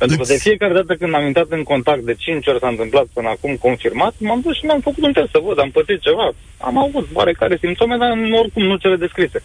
Pentru 0.00 0.16
că 0.16 0.22
Îți- 0.22 0.32
de 0.32 0.38
fiecare 0.48 0.72
dată 0.80 0.92
când 1.00 1.14
am 1.14 1.26
intrat 1.30 1.50
în 1.58 1.62
contact, 1.72 2.02
de 2.10 2.14
5 2.24 2.46
ori 2.46 2.58
s-a 2.62 2.68
întâmplat 2.74 3.06
până 3.16 3.28
acum 3.28 3.52
confirmat, 3.66 4.14
m-am 4.18 4.40
dus 4.44 4.54
și 4.58 4.64
mi-am 4.64 4.80
făcut 4.88 5.02
un 5.08 5.12
test 5.12 5.30
să 5.30 5.40
văd, 5.46 5.58
am 5.60 5.70
pățit 5.70 6.00
ceva. 6.06 6.26
Am 6.68 6.76
avut 6.86 7.06
oarecare 7.12 7.56
simptome, 7.64 7.96
dar 8.02 8.10
oricum 8.42 8.62
nu 8.70 8.76
cele 8.76 8.96
descrise. 8.96 9.38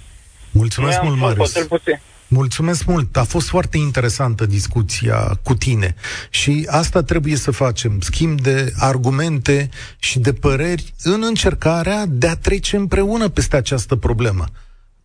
Mulțumesc 0.62 0.98
Noi 0.98 1.02
am 1.02 1.08
mult, 1.08 1.20
fost, 1.20 1.38
Marius. 1.38 1.54
cel 1.54 1.66
puțin. 1.78 2.00
Mulțumesc 2.28 2.86
mult. 2.86 3.18
A 3.18 3.24
fost 3.24 3.48
foarte 3.48 3.78
interesantă 3.78 4.46
discuția 4.46 5.18
cu 5.44 5.54
tine 5.56 5.96
și 6.30 6.68
asta 6.70 7.02
trebuie 7.04 7.36
să 7.36 7.52
facem, 7.52 8.00
schimb 8.00 8.42
de 8.42 8.72
argumente 8.80 9.70
și 10.00 10.20
de 10.20 10.34
păreri 10.34 10.94
în 11.04 11.22
încercarea 11.26 12.06
de 12.08 12.28
a 12.28 12.36
trece 12.36 12.76
împreună 12.76 13.28
peste 13.30 13.56
această 13.56 13.96
problemă. 13.96 14.46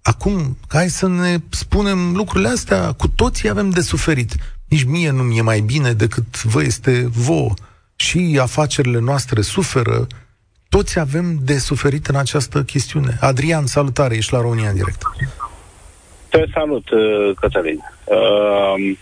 Acum, 0.03 0.57
hai 0.69 0.89
să 0.89 1.09
ne 1.09 1.37
spunem 1.51 2.13
lucrurile 2.15 2.49
astea, 2.49 2.93
cu 2.93 3.09
toții 3.09 3.49
avem 3.49 3.71
de 3.71 3.81
suferit. 3.81 4.35
Nici 4.71 4.85
mie 4.85 5.11
nu 5.11 5.23
mi-e 5.23 5.43
mai 5.43 5.61
bine 5.61 5.93
decât 5.93 6.43
vă 6.43 6.63
este 6.63 7.07
vouă. 7.27 7.53
Și 7.97 8.39
afacerile 8.41 9.01
noastre 9.01 9.41
suferă, 9.41 10.07
toți 10.69 10.99
avem 10.99 11.39
de 11.43 11.59
suferit 11.59 12.07
în 12.07 12.17
această 12.17 12.63
chestiune. 12.63 13.17
Adrian, 13.21 13.67
salutare, 13.67 14.17
ești 14.17 14.33
la 14.33 14.41
România 14.41 14.69
în 14.69 14.75
direct. 14.75 15.03
Te 16.29 16.45
salut, 16.53 16.91
uh, 16.91 17.31
Cătălin. 17.41 17.79
Uh, 18.05 18.97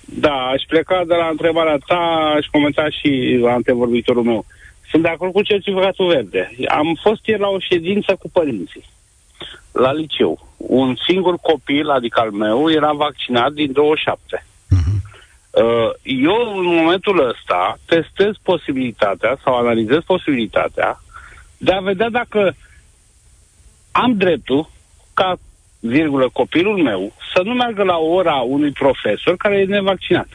da, 0.00 0.34
aș 0.34 0.62
pleca 0.68 1.04
de 1.06 1.14
la 1.14 1.28
întrebarea 1.28 1.78
ta, 1.86 2.32
aș 2.36 2.46
comenta 2.46 2.90
și 2.90 3.40
antevorbitorul 3.48 4.22
meu. 4.22 4.44
Sunt 4.90 5.02
de 5.02 5.08
acord 5.08 5.32
cu 5.32 5.42
certificatul 5.42 6.06
verde. 6.06 6.50
Am 6.68 6.98
fost 7.02 7.26
ieri 7.26 7.40
la 7.40 7.48
o 7.48 7.58
ședință 7.58 8.16
cu 8.20 8.30
părinții, 8.32 8.84
la 9.72 9.92
liceu. 9.92 10.48
Un 10.56 10.96
singur 11.08 11.36
copil, 11.42 11.88
adică 11.88 12.20
al 12.20 12.30
meu, 12.30 12.70
era 12.70 12.92
vaccinat 12.92 13.52
din 13.52 13.72
27. 13.72 14.46
Uh, 15.62 15.90
Eu, 16.02 16.58
în 16.58 16.64
momentul 16.64 17.28
ăsta, 17.28 17.78
testez 17.86 18.32
posibilitatea 18.42 19.38
sau 19.44 19.56
analizez 19.56 19.98
posibilitatea 20.06 21.02
de 21.56 21.72
a 21.72 21.80
vedea 21.80 22.10
dacă 22.10 22.56
am 23.90 24.16
dreptul 24.16 24.70
ca 25.14 25.38
virgulă, 25.80 26.28
copilul 26.32 26.82
meu 26.82 27.12
să 27.34 27.42
nu 27.44 27.52
meargă 27.52 27.82
la 27.82 27.96
ora 27.96 28.34
unui 28.34 28.70
profesor 28.72 29.36
care 29.36 29.56
e 29.58 29.64
nevaccinat. 29.64 30.28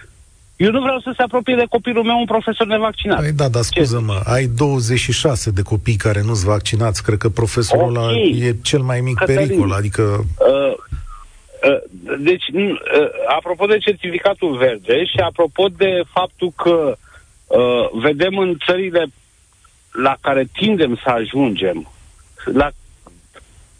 Eu 0.56 0.72
nu 0.72 0.82
vreau 0.82 1.00
să 1.00 1.14
se 1.16 1.22
apropie 1.24 1.56
de 1.56 1.66
copilul 1.70 2.04
meu 2.04 2.18
un 2.20 2.26
profesor 2.26 2.68
nevaccinat. 2.68 3.20
Păi 3.20 3.32
da, 3.32 3.48
dar 3.50 3.62
scuză-mă, 3.62 4.22
ai 4.26 4.46
26 4.46 5.52
de 5.52 5.62
copii 5.62 5.96
care 5.96 6.22
nu-s 6.22 6.44
vaccinați, 6.44 7.04
cred 7.04 7.18
că 7.18 7.30
profesorul 7.30 7.96
Ok. 7.96 7.98
ăla 7.98 8.12
e 8.18 8.56
cel 8.62 8.80
mai 8.82 9.02
mic 9.02 9.16
Cătălin. 9.18 9.48
pericol, 9.48 9.72
adică... 9.72 10.02
Uh, 10.02 10.48
uh, 10.48 10.74
deci, 12.18 12.44
n- 12.52 12.70
uh, 12.72 13.08
apropo 13.28 13.66
de 13.66 13.78
certificatul 13.78 14.58
verde 14.58 15.06
și 15.06 15.18
apropo 15.18 15.68
de 15.78 16.02
faptul 16.12 16.52
că 16.56 16.96
uh, 17.48 17.90
vedem 17.92 18.38
în 18.38 18.58
țările 18.66 19.06
la 19.92 20.16
care 20.22 20.50
tindem 20.54 21.00
să 21.04 21.10
ajungem, 21.10 21.92
la, 22.46 22.70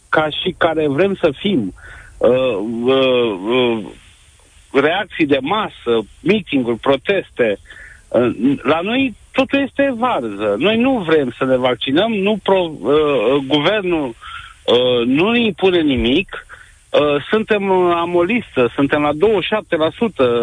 ca 0.10 0.30
și 0.30 0.56
care 0.58 0.88
vrem 0.88 1.16
să 1.16 1.32
fim, 1.38 1.74
uh, 2.18 2.58
uh, 2.84 3.40
uh, 3.48 3.84
reacții 4.72 5.26
de 5.26 5.38
masă, 5.42 6.06
meeting-uri, 6.20 6.78
proteste, 6.80 7.58
uh, 8.08 8.58
la 8.62 8.80
noi 8.82 9.16
totul 9.32 9.60
este 9.60 9.94
varză. 9.98 10.56
Noi 10.58 10.78
nu 10.78 11.00
vrem 11.00 11.34
să 11.38 11.46
ne 11.46 11.56
vaccinăm, 11.56 12.14
nu 12.14 12.40
pro, 12.44 12.72
uh, 12.80 13.36
guvernul 13.48 14.08
uh, 14.08 15.06
nu 15.06 15.32
ne 15.32 15.40
impune 15.40 15.82
nimic, 15.82 16.46
uh, 16.48 16.53
suntem 17.30 17.70
uh, 17.70 17.94
am 17.96 18.16
o 18.16 18.24
listă, 18.24 18.72
suntem 18.76 19.02
la 19.02 19.12
27% 19.12 19.16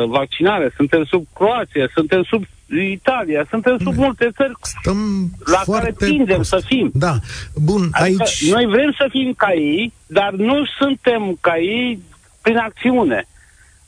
vaccinare, 0.08 0.72
suntem 0.76 1.04
sub 1.04 1.26
Croația, 1.34 1.90
suntem 1.94 2.22
sub 2.22 2.44
Italia, 2.92 3.46
suntem 3.50 3.78
sub 3.78 3.94
multe 3.94 4.30
țări 4.36 4.52
Stăm 4.60 5.30
la 5.44 5.58
foarte 5.64 5.92
care 5.98 6.10
tindem 6.10 6.34
prost. 6.34 6.48
să 6.50 6.62
fim. 6.66 6.90
Da, 6.94 7.18
bun, 7.54 7.88
Adică 7.92 8.22
aici... 8.22 8.50
noi 8.50 8.66
vrem 8.66 8.94
să 8.98 9.06
fim 9.10 9.34
ca 9.36 9.52
ei, 9.52 9.92
dar 10.06 10.32
nu 10.32 10.64
suntem 10.78 11.38
ca 11.40 11.58
ei 11.58 12.02
prin 12.42 12.56
acțiune. 12.56 13.28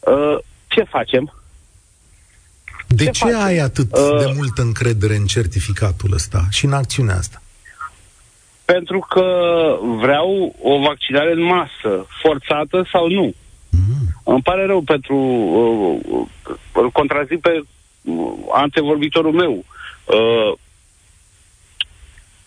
Uh, 0.00 0.38
ce 0.66 0.82
facem? 0.82 1.34
De 2.88 3.04
ce 3.04 3.10
ce 3.10 3.24
facem? 3.24 3.40
ai 3.40 3.58
atât 3.58 3.92
Uh, 3.92 4.18
de 4.18 4.32
multă 4.36 4.62
încredere 4.62 5.16
în 5.16 5.24
certificatul 5.24 6.12
ăsta 6.12 6.46
și 6.50 6.64
în 6.64 6.72
acțiunea 6.72 7.16
asta? 7.16 7.41
Pentru 8.64 8.98
că 9.08 9.26
vreau 9.80 10.54
o 10.62 10.78
vaccinare 10.78 11.32
în 11.32 11.42
masă, 11.42 12.06
forțată 12.22 12.86
sau 12.92 13.08
nu. 13.08 13.32
Mm. 13.70 14.06
Îmi 14.24 14.42
pare 14.42 14.66
rău 14.66 14.80
pentru... 14.80 15.16
Uh, 15.16 15.98
uh, 16.08 16.56
îl 16.72 16.90
contrazic 16.90 17.40
pe 17.40 17.62
uh, 18.02 18.32
antevorbitorul 18.52 19.32
meu. 19.32 19.64
Uh, 20.04 20.52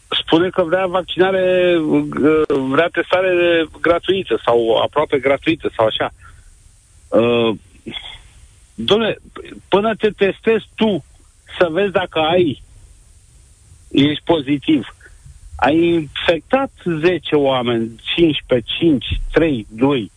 spune 0.09 0.49
că 0.49 0.63
vrea 0.63 0.85
vaccinare, 0.85 1.77
uh, 1.77 2.41
vrea 2.69 2.87
testare 2.91 3.65
gratuită 3.81 4.41
sau 4.45 4.75
aproape 4.75 5.19
gratuită 5.19 5.71
sau 5.75 5.85
așa. 5.85 6.11
Uh, 7.07 7.55
Dom'le, 8.75 9.15
până 9.67 9.95
te 9.95 10.09
testezi 10.09 10.65
tu 10.75 11.03
să 11.57 11.67
vezi 11.71 11.91
dacă 11.91 12.19
ai, 12.19 12.61
ești 13.91 14.23
pozitiv, 14.23 14.94
ai 15.55 15.77
infectat 15.77 16.71
10 16.99 17.35
oameni, 17.35 18.01
15, 18.15 18.73
5, 18.77 19.05
3, 19.31 19.67
2. 19.69 20.11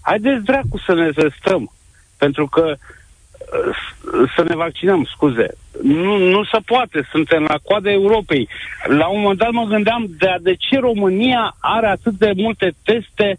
Haideți 0.00 0.44
dracu 0.44 0.78
să 0.86 0.94
ne 0.94 1.10
testăm. 1.10 1.72
Pentru 2.18 2.46
că 2.46 2.74
uh, 2.76 4.28
să 4.36 4.44
ne 4.48 4.54
vaccinăm, 4.54 5.04
scuze. 5.04 5.46
Nu, 5.82 6.16
nu 6.16 6.44
se 6.44 6.58
poate, 6.64 7.08
suntem 7.10 7.42
la 7.42 7.58
coada 7.62 7.90
Europei. 7.90 8.48
La 8.86 9.06
un 9.06 9.20
moment 9.20 9.38
dat 9.38 9.50
mă 9.50 9.64
gândeam 9.64 10.06
de, 10.18 10.36
de 10.40 10.54
ce 10.54 10.78
România 10.78 11.56
are 11.60 11.86
atât 11.86 12.12
de 12.12 12.32
multe 12.36 12.74
teste 12.84 13.38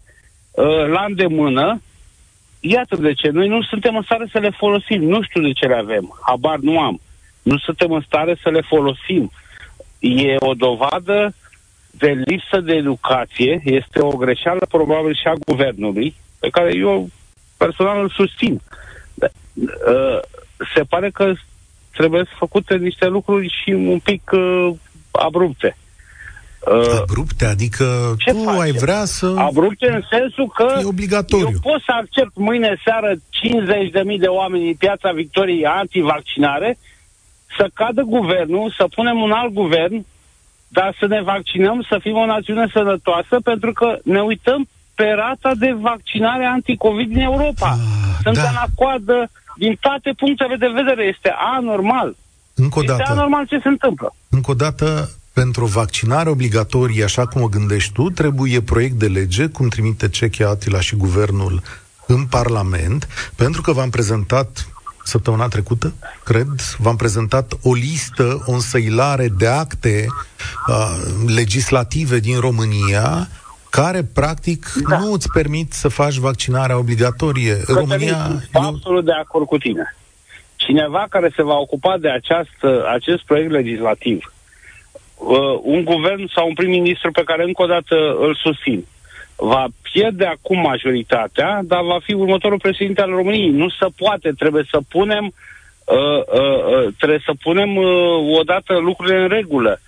uh, 0.50 0.86
la 0.86 1.04
îndemână. 1.08 1.80
Iată 2.60 2.96
de 2.96 3.12
ce. 3.12 3.28
Noi 3.28 3.48
nu 3.48 3.62
suntem 3.62 3.96
în 3.96 4.02
stare 4.02 4.28
să 4.32 4.38
le 4.38 4.50
folosim. 4.50 5.02
Nu 5.02 5.22
știu 5.22 5.42
de 5.42 5.52
ce 5.52 5.66
le 5.66 5.74
avem. 5.74 6.18
Habar 6.26 6.58
nu 6.58 6.80
am. 6.80 7.00
Nu 7.42 7.58
suntem 7.58 7.92
în 7.92 8.02
stare 8.06 8.36
să 8.42 8.50
le 8.50 8.60
folosim. 8.60 9.30
E 9.98 10.36
o 10.38 10.54
dovadă 10.54 11.34
de 11.98 12.22
lipsă 12.24 12.60
de 12.60 12.72
educație. 12.72 13.60
Este 13.64 14.00
o 14.00 14.16
greșeală 14.16 14.66
probabil 14.68 15.14
și 15.14 15.26
a 15.26 15.32
guvernului, 15.46 16.14
pe 16.38 16.48
care 16.48 16.76
eu 16.76 17.08
personal 17.56 18.02
îl 18.02 18.10
susțin. 18.10 18.60
Da, 19.14 19.26
uh, 19.54 20.20
Se 20.74 20.82
pare 20.82 21.10
că 21.10 21.32
trebuie 21.92 22.24
făcute 22.38 22.76
niște 22.76 23.06
lucruri 23.06 23.54
și 23.62 23.70
un 23.72 23.98
pic 23.98 24.30
uh, 24.32 24.70
abrupte. 25.10 25.76
Uh, 26.60 27.00
abrupte, 27.00 27.44
adică 27.44 28.14
ce 28.18 28.32
tu 28.32 28.42
face? 28.42 28.60
ai 28.60 28.70
vrea 28.70 29.04
să... 29.04 29.34
Abrupte 29.36 29.90
în 29.90 30.02
sensul 30.10 30.48
că 30.54 30.78
e 30.80 30.84
obligatoriu. 30.84 31.48
eu 31.52 31.58
pot 31.62 31.80
să 31.80 31.92
accept 32.00 32.30
mâine 32.34 32.80
seară 32.84 33.14
50.000 33.14 34.18
de 34.18 34.26
oameni 34.26 34.68
în 34.68 34.74
piața 34.74 35.12
Victoriei 35.12 35.66
antivaccinare, 35.66 36.78
să 37.56 37.70
cadă 37.74 38.02
guvernul, 38.02 38.74
să 38.76 38.86
punem 38.94 39.20
un 39.20 39.30
alt 39.30 39.52
guvern, 39.52 40.04
dar 40.72 40.96
să 40.98 41.06
ne 41.06 41.22
vaccinăm, 41.22 41.86
să 41.88 41.98
fim 42.00 42.16
o 42.16 42.26
națiune 42.26 42.66
sănătoasă, 42.72 43.40
pentru 43.44 43.72
că 43.72 43.98
ne 44.04 44.20
uităm 44.20 44.68
pe 44.94 45.04
rata 45.04 45.52
de 45.58 45.76
vaccinare 45.80 46.44
anticovid 46.44 47.08
din 47.08 47.20
Europa. 47.20 47.70
Ah, 47.70 47.78
Suntem 48.22 48.52
da. 48.52 48.60
la 48.60 48.66
coadă 48.74 49.30
din 49.56 49.76
toate 49.80 50.10
punctele 50.16 50.56
de 50.56 50.72
vedere. 50.74 51.02
Este 51.04 51.34
anormal. 51.56 52.16
Încă 52.54 52.78
o 52.78 52.82
dată. 52.82 52.98
Este 53.00 53.12
anormal 53.12 53.46
ce 53.46 53.58
se 53.62 53.68
întâmplă. 53.68 54.14
Încă 54.28 54.50
o 54.50 54.54
dată, 54.54 55.10
pentru 55.32 55.64
vaccinare 55.64 56.28
obligatorie, 56.28 57.04
așa 57.04 57.26
cum 57.26 57.42
o 57.42 57.48
gândești 57.48 57.92
tu, 57.92 58.10
trebuie 58.10 58.60
proiect 58.60 58.94
de 58.94 59.06
lege, 59.06 59.46
cum 59.46 59.68
trimite 59.68 60.08
Cechia 60.08 60.48
Atila 60.48 60.80
și 60.80 60.96
guvernul 60.96 61.62
în 62.06 62.24
Parlament, 62.24 63.08
pentru 63.36 63.60
că 63.62 63.72
v-am 63.72 63.90
prezentat 63.90 64.71
săptămâna 65.04 65.48
trecută, 65.48 65.92
cred, 66.24 66.48
v-am 66.78 66.96
prezentat 66.96 67.52
o 67.62 67.74
listă, 67.74 68.42
o 68.46 68.52
însăilare 68.52 69.28
de 69.38 69.46
acte 69.46 70.06
uh, 70.68 71.34
legislative 71.34 72.18
din 72.18 72.40
România 72.40 73.28
care, 73.70 74.02
practic, 74.14 74.72
da. 74.88 74.98
nu 74.98 75.12
îți 75.12 75.30
permit 75.32 75.72
să 75.72 75.88
faci 75.88 76.14
vaccinarea 76.14 76.78
obligatorie. 76.78 77.56
Cătălin, 77.56 77.80
România... 77.80 78.42
Eu... 78.54 78.62
absolut 78.62 79.04
de 79.04 79.12
acord 79.12 79.46
cu 79.46 79.58
tine. 79.58 79.96
Cineva 80.56 81.06
care 81.10 81.32
se 81.36 81.42
va 81.42 81.56
ocupa 81.56 81.98
de 81.98 82.10
această, 82.10 82.86
acest 82.92 83.22
proiect 83.24 83.50
legislativ, 83.50 84.32
uh, 85.16 85.58
un 85.62 85.84
guvern 85.84 86.30
sau 86.34 86.46
un 86.48 86.54
prim-ministru 86.54 87.10
pe 87.10 87.22
care 87.24 87.42
încă 87.44 87.62
o 87.62 87.66
dată 87.66 87.96
îl 88.18 88.34
susțin, 88.42 88.86
va 89.42 89.66
pierde 89.92 90.24
acum 90.26 90.60
majoritatea, 90.60 91.60
dar 91.64 91.82
va 91.82 91.98
fi 92.02 92.12
următorul 92.12 92.58
președinte 92.58 93.00
al 93.00 93.10
României. 93.10 93.50
Nu 93.50 93.68
se 93.68 93.86
poate, 93.96 94.32
trebuie 94.38 94.64
să 94.70 94.78
punem 94.88 95.24
uh, 95.84 95.96
uh, 95.96 96.64
uh, 96.64 96.94
trebuie 96.98 97.22
să 97.24 97.32
punem 97.42 97.76
uh, 97.76 98.38
odată 98.38 98.78
lucrurile 98.78 99.22
în 99.22 99.28
regulă. 99.28 99.80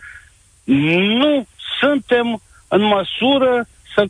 Nu 0.64 1.46
suntem 1.80 2.40
în 2.68 2.82
măsură 2.82 3.66
să, 3.94 4.06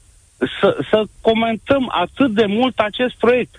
să, 0.61 0.77
să 0.91 1.03
comentăm 1.21 1.89
atât 1.93 2.31
de 2.31 2.47
mult 2.47 2.79
acest 2.79 3.15
proiect. 3.19 3.55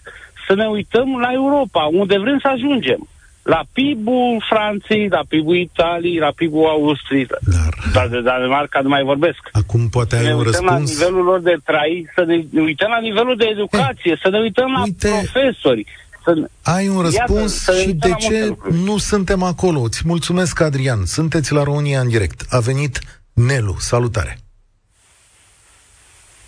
Să 0.48 0.54
ne 0.54 0.66
uităm 0.66 1.20
la 1.20 1.32
Europa, 1.32 1.84
unde 1.84 2.18
vrem 2.18 2.40
să 2.40 2.48
ajungem 2.48 3.08
la 3.46 3.64
PIB-ul 3.74 4.44
Franței, 4.50 5.08
la 5.08 5.24
PIB-ul 5.28 5.56
Italiei, 5.56 6.18
la 6.18 6.32
PIB-ul 6.36 6.66
Austriei. 6.66 7.26
Dar... 7.26 7.74
Dar 7.94 8.08
de 8.08 8.22
Danemarca 8.22 8.80
nu 8.82 8.90
mai 8.90 9.04
vorbesc. 9.04 9.40
Acum 9.52 9.90
poate 9.90 10.16
ai 10.16 10.34
un 10.34 10.42
răspuns... 10.42 10.70
la 10.70 10.78
nivelul 10.78 11.24
lor 11.24 11.42
de 11.42 11.58
trai, 11.64 12.10
să 12.16 12.24
ne 12.24 12.36
uităm 12.62 12.90
la 12.90 13.00
nivelul 13.00 13.36
de 13.38 13.46
educație, 13.46 14.12
eh, 14.12 14.20
să 14.22 14.30
ne 14.30 14.40
uităm 14.40 14.72
la 14.72 14.82
uite, 14.84 15.08
profesori. 15.08 15.86
Să... 16.24 16.50
Ai 16.64 16.88
un 16.88 17.02
răspuns 17.02 17.66
Iată, 17.66 17.80
și 17.80 17.94
de 17.94 18.14
ce 18.18 18.56
nu 18.72 18.98
suntem 18.98 19.44
acolo. 19.44 19.80
Îți 19.80 20.02
mulțumesc, 20.06 20.60
Adrian. 20.62 21.06
Sunteți 21.06 21.54
la 21.54 21.64
România 21.64 22.00
în 22.00 22.10
direct. 22.10 22.46
A 22.50 22.60
venit 22.60 23.00
Nelu. 23.34 23.76
Salutare. 23.80 24.38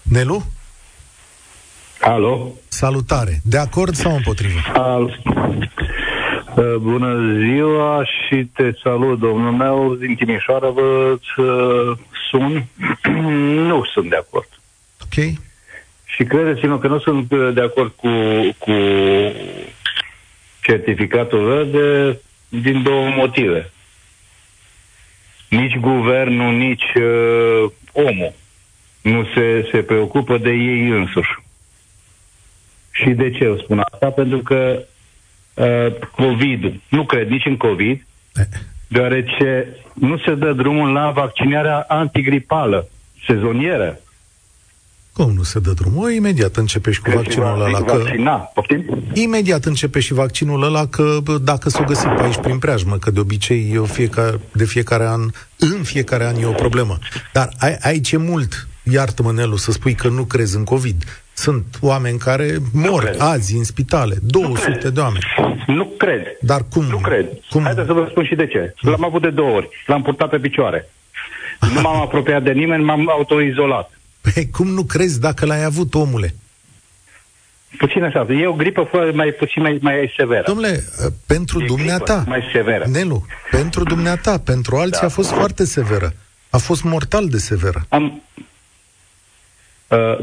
Nelu? 0.02 0.46
Alo? 2.02 2.52
Salutare. 2.68 3.42
De 3.44 3.58
acord 3.58 3.96
sau 3.96 4.16
împotrivă? 4.16 4.60
Alo. 4.74 5.10
Uh, 6.58 6.76
bună 6.76 7.38
ziua 7.40 8.04
și 8.06 8.46
te 8.54 8.72
salut, 8.84 9.20
domnul 9.20 9.52
meu, 9.52 9.96
din 9.96 10.16
Timișoara 10.16 10.70
vă 10.70 11.18
uh, 11.38 11.98
sun. 12.30 12.66
nu 13.70 13.86
sunt 13.86 14.10
de 14.10 14.16
acord. 14.16 14.48
Ok. 15.02 15.34
Și 16.06 16.24
credeți-mă 16.24 16.80
că 16.80 16.88
nu 16.88 17.00
sunt 17.00 17.30
de 17.54 17.62
acord 17.62 17.92
cu, 17.96 18.10
cu 18.58 18.72
certificatul 20.62 21.46
verde 21.46 22.20
din 22.50 22.84
două 22.84 23.10
motive. 23.10 23.72
Nici 25.50 25.78
guvernul, 25.78 26.54
nici 26.54 26.94
uh, 26.96 27.72
omul 27.92 28.34
nu 29.02 29.28
se, 29.36 29.70
se 29.72 29.82
preocupă 29.82 30.38
de 30.38 30.50
ei 30.50 30.90
însuși. 30.90 31.36
Și 32.92 33.10
de 33.10 33.32
ce 33.32 33.44
eu 33.44 33.58
spun 33.58 33.80
asta? 33.92 34.10
Pentru 34.10 34.38
că 34.38 34.86
uh, 35.58 35.94
covid 36.16 36.74
nu 36.90 37.06
cred 37.06 37.30
nici 37.30 37.46
în 37.46 37.58
COVID, 37.58 38.06
deoarece 38.88 39.68
nu 39.94 40.18
se 40.18 40.36
dă 40.36 40.54
drumul 40.54 40.92
la 40.92 41.12
vaccinarea 41.12 41.86
antigripală, 41.88 42.88
sezonieră. 43.26 44.00
Cum 45.18 45.34
nu 45.34 45.44
se 45.44 45.60
dă 45.60 45.72
drumul? 45.72 46.12
Imediat 46.12 46.56
începe 46.56 46.92
și 46.92 47.02
cu 47.02 47.10
Crezi 47.10 47.24
vaccinul 47.24 47.62
ăla. 47.62 47.82
Că... 47.82 47.98
Vaccina, 47.98 48.52
Imediat 49.14 49.66
începe 49.66 50.00
și 50.00 50.14
vaccinul 50.14 50.64
ăla 50.64 50.88
că 50.88 51.18
dacă 51.42 51.70
s-o 51.70 51.84
găsit 51.84 52.10
pe 52.10 52.24
aici 52.24 52.38
prin 52.38 52.60
preajmă, 52.60 52.98
că 52.98 53.12
de 53.12 53.20
obicei 53.20 53.70
eu 53.74 53.84
fiecare, 53.84 54.40
de 54.52 54.66
fiecare 54.66 55.06
an, 55.06 55.22
în 55.56 55.84
fiecare 55.84 56.26
an 56.26 56.36
e 56.36 56.46
o 56.46 56.52
problemă. 56.52 56.98
Dar 57.34 57.50
aici 57.82 58.12
e 58.12 58.18
mult, 58.18 58.68
iartă-mă, 58.84 59.32
Nelu, 59.32 59.56
să 59.56 59.72
spui 59.72 59.94
că 59.94 60.08
nu 60.08 60.24
crezi 60.24 60.56
în 60.56 60.64
COVID. 60.64 61.04
Sunt 61.38 61.66
oameni 61.82 62.18
care 62.18 62.58
mor 62.74 63.16
azi 63.18 63.56
în 63.56 63.64
spitale, 63.64 64.16
200 64.22 64.90
de 64.90 65.00
oameni. 65.00 65.26
Nu 65.68 65.86
cred. 65.86 66.22
Dar 66.42 66.62
cum? 66.70 66.86
Nu 66.86 66.98
cred. 66.98 67.26
Cum? 67.50 67.64
Haideți 67.64 67.88
să 67.88 67.94
vă 67.94 68.08
spun 68.10 68.26
și 68.26 68.36
de 68.36 68.48
ce. 68.48 68.74
L-am 68.80 69.06
avut 69.06 69.22
de 69.22 69.30
două 69.30 69.56
ori. 69.56 69.70
L-am 69.86 70.02
purtat 70.02 70.30
pe 70.30 70.38
picioare. 70.38 70.90
Nu 71.74 71.82
m-am 71.82 72.02
apropiat 72.02 72.44
de 72.44 72.52
nimeni, 72.52 72.84
m-am 72.84 73.10
autoizolat. 73.10 73.92
Păi, 74.22 74.50
cum 74.50 74.68
nu 74.68 74.84
crezi 74.84 75.20
dacă 75.20 75.46
l-ai 75.46 75.64
avut, 75.64 75.94
omule? 75.94 76.36
Puțin 77.78 78.04
așa. 78.04 78.28
E 78.30 78.48
o 78.48 78.54
gripă 78.54 78.90
mai 79.14 79.32
puțin 79.32 79.62
mai, 79.62 79.78
mai 79.82 80.14
severă. 80.18 80.44
Domnule, 80.46 80.84
pentru 81.26 81.62
e 81.62 81.66
dumneata, 81.66 82.24
mai 82.28 82.50
severă. 82.54 82.86
Nelu, 82.92 83.26
pentru 83.52 83.84
dumneata, 83.84 84.40
pentru 84.40 84.76
alții 84.76 85.02
da. 85.02 85.08
a 85.08 85.10
fost 85.10 85.32
foarte 85.32 85.66
severă. 85.66 86.14
A 86.50 86.58
fost 86.58 86.84
mortal 86.84 87.28
de 87.28 87.38
severă. 87.38 87.86
Am, 87.90 88.22
Uh, 88.38 88.47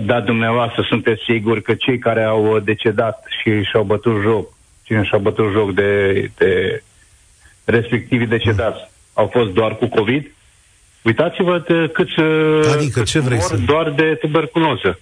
dar 0.05 0.23
dumneavoastră 0.25 0.87
sunteți 0.89 1.23
siguri 1.25 1.63
că 1.63 1.75
cei 1.75 1.99
care 1.99 2.23
au 2.23 2.59
decedat 2.59 3.25
și 3.41 3.63
și-au 3.63 3.83
bătut 3.83 4.23
joc, 4.23 4.53
cine 4.83 5.05
și-au 5.05 5.21
bătut 5.21 5.53
joc 5.53 5.75
de, 5.75 6.31
de 6.37 6.83
respectivii 7.65 8.27
decedați, 8.27 8.79
mm. 8.81 8.89
au 9.13 9.31
fost 9.33 9.51
doar 9.51 9.77
cu 9.77 9.87
COVID? 9.87 10.31
Uitați-vă 11.03 11.61
câți, 11.93 12.21
uh, 12.21 12.73
adică, 12.73 12.99
câți 12.99 13.11
ce 13.11 13.21
vrei 13.21 13.39
mor 13.39 13.49
să... 13.49 13.57
doar 13.57 13.91
de 13.91 14.19
tuberculoză. 14.21 14.99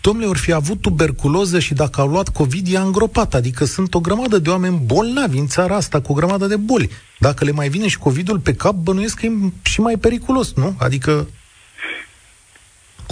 Domnule, 0.00 0.26
ori 0.26 0.38
fi 0.38 0.52
avut 0.52 0.80
tuberculoză 0.80 1.58
și 1.58 1.74
dacă 1.74 2.00
au 2.00 2.08
luat 2.08 2.28
COVID, 2.28 2.66
i-a 2.66 2.80
îngropat. 2.80 3.34
Adică 3.34 3.64
sunt 3.64 3.94
o 3.94 4.00
grămadă 4.00 4.38
de 4.38 4.50
oameni 4.50 4.82
bolnavi 4.84 5.38
în 5.38 5.46
țara 5.46 5.76
asta 5.76 6.00
cu 6.00 6.12
o 6.12 6.14
grămadă 6.14 6.46
de 6.46 6.56
boli. 6.56 6.90
Dacă 7.18 7.44
le 7.44 7.50
mai 7.50 7.68
vine 7.68 7.88
și 7.88 7.98
COVID-ul 7.98 8.38
pe 8.38 8.54
cap, 8.54 8.74
bănuiesc 8.74 9.20
că 9.20 9.26
e 9.26 9.30
și 9.62 9.80
mai 9.80 9.96
periculos, 9.96 10.54
nu? 10.54 10.74
Adică 10.78 11.26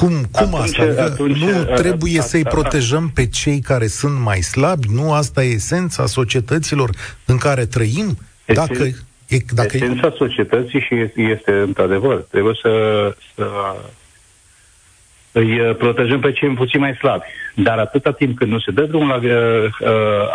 cum, 0.00 0.12
cum 0.32 0.54
atunci, 0.54 0.78
asta? 0.78 0.82
Adică 0.82 1.02
atunci, 1.02 1.36
nu 1.36 1.64
trebuie 1.64 2.18
asta, 2.18 2.30
să-i 2.30 2.42
protejăm 2.42 3.10
pe 3.14 3.26
cei 3.26 3.60
care 3.60 3.86
sunt 3.86 4.20
mai 4.20 4.40
slabi? 4.40 4.86
Nu 4.92 5.12
asta 5.12 5.44
e 5.44 5.48
esența 5.48 6.06
societăților 6.06 6.90
în 7.26 7.36
care 7.36 7.64
trăim? 7.64 8.18
Dacă, 8.44 8.82
e, 9.28 9.36
dacă 9.54 9.76
esența 9.76 10.06
e... 10.06 10.16
societății 10.16 10.80
și 10.80 10.94
este, 10.94 11.20
este 11.22 11.52
într-adevăr. 11.52 12.16
Trebuie 12.16 12.54
să, 12.62 12.70
să 13.34 13.46
îi 15.32 15.60
uh, 15.60 15.76
protejăm 15.76 16.20
pe 16.20 16.32
cei 16.32 16.48
puțin 16.48 16.80
mai 16.80 16.94
slabi. 16.94 17.24
Dar 17.54 17.78
atâta 17.78 18.12
timp 18.12 18.38
când 18.38 18.50
nu 18.50 18.58
se 18.58 18.70
dă 18.70 18.82
drumul 18.82 19.08
la 19.08 19.16
uh, 19.16 19.22
uh, 19.24 19.90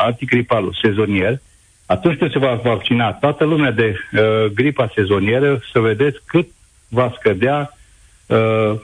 antigripalul 0.05 0.77
sezonier, 0.81 1.39
atunci 1.85 2.17
când 2.17 2.31
se 2.31 2.39
va 2.39 2.59
vaccina 2.63 3.11
toată 3.11 3.43
lumea 3.43 3.71
de 3.71 3.95
uh, 4.13 4.45
gripa 4.53 4.91
sezonieră, 4.95 5.59
să 5.71 5.79
vedeți 5.79 6.17
cât 6.25 6.47
va 6.87 7.13
scădea 7.17 7.77
uh, 8.25 8.75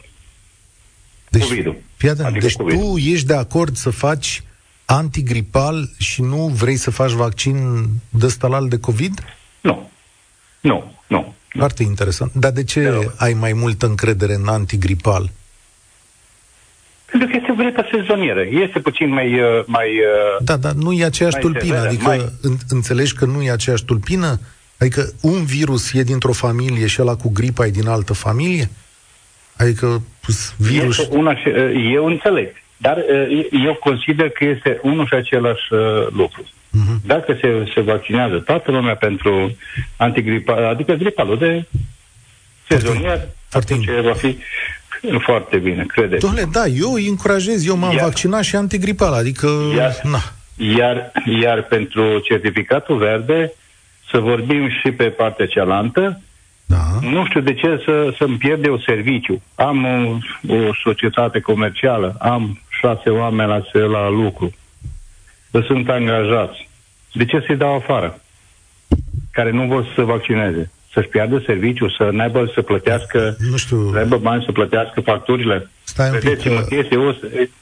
deci, 1.31 1.43
COVID-ul. 1.43 1.75
Adică 2.23 2.39
deci 2.39 2.55
COVID. 2.55 2.79
tu 2.79 2.97
ești 2.97 3.25
de 3.25 3.35
acord 3.35 3.75
să 3.75 3.89
faci 3.89 4.43
antigripal 4.85 5.89
și 5.97 6.21
nu 6.21 6.47
vrei 6.47 6.75
să 6.75 6.91
faci 6.91 7.11
vaccin 7.11 7.87
de 8.09 8.27
stalal 8.27 8.67
de 8.67 8.79
COVID? 8.79 9.23
Nu. 9.61 9.89
Nu, 10.59 10.93
nu. 11.07 11.33
Foarte 11.47 11.83
interesant. 11.83 12.33
Dar 12.33 12.51
de 12.51 12.63
ce 12.63 12.81
de 12.81 13.11
ai 13.17 13.33
mai 13.33 13.53
multă 13.53 13.85
încredere 13.85 14.33
în 14.33 14.47
antigripal? 14.47 15.29
Pentru 17.05 17.29
că 17.29 17.35
este 17.39 17.51
o 17.51 17.55
gripă 17.55 17.87
sezonieră. 17.91 18.41
Este 18.49 18.79
puțin 18.79 19.09
mai... 19.09 19.39
Uh, 19.39 19.63
mai 19.65 19.87
uh, 19.87 20.43
da, 20.43 20.57
dar 20.57 20.71
nu 20.73 20.91
e 20.91 21.05
aceeași 21.05 21.37
tulpină. 21.37 21.65
Severă, 21.65 21.87
adică 21.87 22.03
mai... 22.03 22.29
înțelegi 22.67 23.13
că 23.13 23.25
nu 23.25 23.41
e 23.41 23.51
aceeași 23.51 23.85
tulpină? 23.85 24.39
Adică 24.77 25.13
un 25.21 25.45
virus 25.45 25.93
e 25.93 26.03
dintr-o 26.03 26.31
familie 26.31 26.87
și 26.87 27.01
ăla 27.01 27.15
cu 27.15 27.29
gripa 27.29 27.65
e 27.65 27.69
din 27.69 27.87
altă 27.87 28.13
familie? 28.13 28.69
Adică 29.61 30.01
virus... 30.57 30.97
Este 30.97 31.15
una 31.15 31.35
și, 31.35 31.49
eu 31.93 32.05
înțeleg, 32.05 32.47
dar 32.77 32.97
eu 33.65 33.73
consider 33.73 34.29
că 34.29 34.45
este 34.45 34.79
unul 34.81 35.05
și 35.05 35.13
același 35.13 35.63
lucru. 36.09 36.43
Uh-huh. 36.43 37.05
Dacă 37.05 37.37
se, 37.41 37.71
se 37.73 37.81
vaccinează 37.81 38.35
toată 38.35 38.71
lumea 38.71 38.95
pentru 38.95 39.55
antigripa, 39.97 40.69
adică 40.69 40.93
gripalul 40.93 41.37
de 41.37 41.65
sezonier, 42.69 43.27
Foarte 43.47 43.73
atunci 43.73 43.89
va 44.03 44.13
fi 44.13 44.37
foarte 45.19 45.57
bine, 45.57 45.85
credeți. 45.87 46.21
Doamne, 46.21 46.43
da, 46.51 46.65
eu 46.65 46.93
îi 46.93 47.07
încurajez, 47.07 47.65
eu 47.67 47.75
m-am 47.77 47.95
Iar- 47.95 48.03
vaccinat 48.03 48.43
și 48.43 48.55
antigripal, 48.55 49.13
adică, 49.13 49.47
Iar- 49.77 50.01
na. 50.03 50.19
Iar, 50.55 51.11
iar 51.41 51.63
pentru 51.63 52.19
certificatul 52.19 52.97
verde, 52.97 53.53
să 54.11 54.17
vorbim 54.19 54.69
și 54.69 54.91
pe 54.91 55.03
partea 55.03 55.45
cealaltă, 55.47 56.01
Da. 56.01 56.17
Nu 57.01 57.25
știu 57.25 57.41
de 57.41 57.53
ce 57.53 57.81
să, 57.85 58.13
să-mi 58.17 58.37
pierde 58.37 58.67
o 58.69 58.79
serviciu. 58.79 59.41
Am 59.55 59.85
o, 59.85 60.17
o 60.53 60.73
societate 60.83 61.39
comercială, 61.39 62.15
am 62.19 62.59
șase 62.69 63.09
oameni 63.09 63.49
la, 63.49 63.79
la 63.85 64.09
lucru, 64.09 64.53
că 65.51 65.61
sunt 65.65 65.89
angajați. 65.89 66.69
De 67.13 67.25
ce 67.25 67.43
să-i 67.47 67.57
dau 67.57 67.75
afară? 67.75 68.21
Care 69.31 69.51
nu 69.51 69.65
vor 69.67 69.83
să 69.83 69.91
se 69.95 70.01
vaccineze. 70.01 70.71
Să-și 70.93 71.07
piardă 71.07 71.43
serviciu, 71.45 71.89
să 71.89 72.09
n-aibă 72.11 72.51
să 72.53 72.61
plătească, 72.61 73.35
Nu 73.49 73.57
știu, 73.57 73.91
să 73.91 73.97
aibă 73.97 74.17
bani 74.17 74.43
să 74.45 74.51
plătească 74.51 75.01
facturile. 75.01 75.69
stai 75.83 76.09
un 76.09 76.13
pic, 76.13 76.23
Vedeți-mă, 76.23 76.59
că 76.59 76.75
este 76.75 76.95
o, 76.95 77.11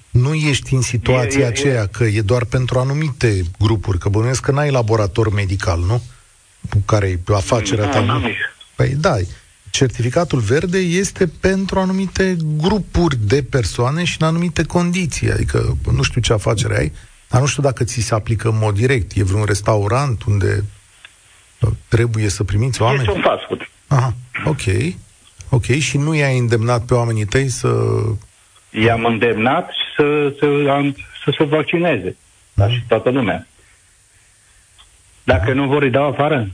nu 0.10 0.34
ești 0.34 0.74
în 0.74 0.82
situația 0.82 1.40
E- 1.40 1.44
e- 1.44 1.46
e- 1.46 1.50
aceea 1.50 1.86
că 1.86 2.04
e 2.04 2.22
doar 2.22 2.46
pentru 2.46 2.80
anumite 2.80 3.42
grupuri, 3.60 3.98
că 3.98 4.10
bănuiesc 4.10 4.42
că 4.46 4.52
n-ai 4.52 4.72
laborator 4.72 5.34
medical, 5.34 5.80
nu? 5.80 6.02
Cu 6.70 6.78
care 6.86 7.08
e 7.08 7.20
afacerea 7.34 7.86
ta. 7.88 8.00
Nu, 8.00 8.06
nu? 8.06 8.12
n-am 8.12 8.22
nici. 8.22 8.38
Păi 8.80 8.96
da, 8.96 9.16
certificatul 9.70 10.40
verde 10.40 10.78
este 10.78 11.28
pentru 11.42 11.80
anumite 11.80 12.38
grupuri 12.58 13.16
de 13.16 13.44
persoane 13.44 14.04
și 14.04 14.18
în 14.20 14.28
anumite 14.28 14.64
condiții. 14.64 15.32
Adică 15.32 15.78
nu 15.92 16.04
știu 16.04 16.22
ce 16.22 16.34
afacere 16.34 16.78
ai, 16.78 16.92
dar 17.30 17.42
nu 17.42 17.48
știu 17.48 17.64
dacă 17.64 17.84
ți 17.84 18.02
se 18.02 18.14
aplică 18.14 18.50
în 18.50 18.58
mod 18.58 18.76
direct. 18.76 19.16
E 19.16 19.24
vreun 19.24 19.44
restaurant 19.46 20.24
unde 20.24 20.64
uh, 21.62 21.70
trebuie 21.88 22.30
să 22.30 22.44
primiți 22.44 22.82
oameni? 22.82 23.02
Este 23.02 23.16
un 23.16 23.22
fast 23.22 23.44
food. 23.48 23.70
Aha, 23.88 24.14
ok. 24.46 24.94
Ok, 25.50 25.66
și 25.66 25.98
nu 25.98 26.16
i-ai 26.16 26.38
îndemnat 26.38 26.86
pe 26.86 26.94
oamenii 26.94 27.26
tăi 27.26 27.48
să... 27.48 27.70
I-am 28.70 29.06
îndemnat 29.06 29.72
să, 29.96 30.34
să, 30.40 30.70
am, 30.70 30.96
să 31.24 31.34
se 31.38 31.44
vaccineze. 31.44 32.16
Da, 32.54 32.70
și 32.70 32.84
toată 32.88 33.10
lumea. 33.10 33.48
Dacă 35.24 35.54
nu 35.54 35.68
vor 35.68 35.82
îi 35.82 35.90
dau 35.90 36.08
afară, 36.08 36.50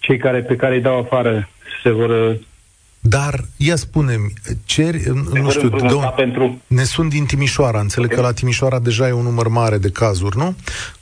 cei 0.00 0.18
care, 0.18 0.42
pe 0.42 0.56
care 0.56 0.74
îi 0.74 0.80
dau 0.80 0.98
afară 0.98 1.48
se 1.82 1.90
vor, 1.90 2.36
Dar, 3.02 3.44
ia 3.56 3.76
spune-mi, 3.76 4.32
ceri, 4.64 5.00
se 5.00 5.10
nu 5.10 5.22
vor 5.42 5.52
știu, 5.52 5.68
de 5.68 5.74
împrumuta 5.74 6.06
un- 6.06 6.12
pentru... 6.16 6.60
ne 6.66 6.84
sunt 6.84 7.10
din 7.10 7.24
Timișoara, 7.26 7.80
înțeleg 7.80 8.10
Ok. 8.10 8.16
că 8.16 8.22
la 8.22 8.32
Timișoara 8.32 8.78
deja 8.78 9.08
e 9.08 9.12
un 9.12 9.22
număr 9.22 9.48
mare 9.48 9.78
de 9.78 9.90
cazuri, 9.90 10.36
nu? 10.36 10.54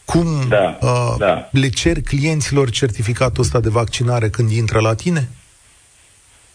Cum 0.04 0.26
Da, 0.48 0.78
uh, 0.80 1.14
da. 1.18 1.48
le 1.52 1.68
cer 1.68 2.00
clienților 2.02 2.70
certificatul 2.70 3.42
ăsta 3.42 3.60
de 3.60 3.68
vaccinare 3.68 4.28
când 4.30 4.50
intră 4.50 4.80
la 4.80 4.94
tine? 4.94 5.28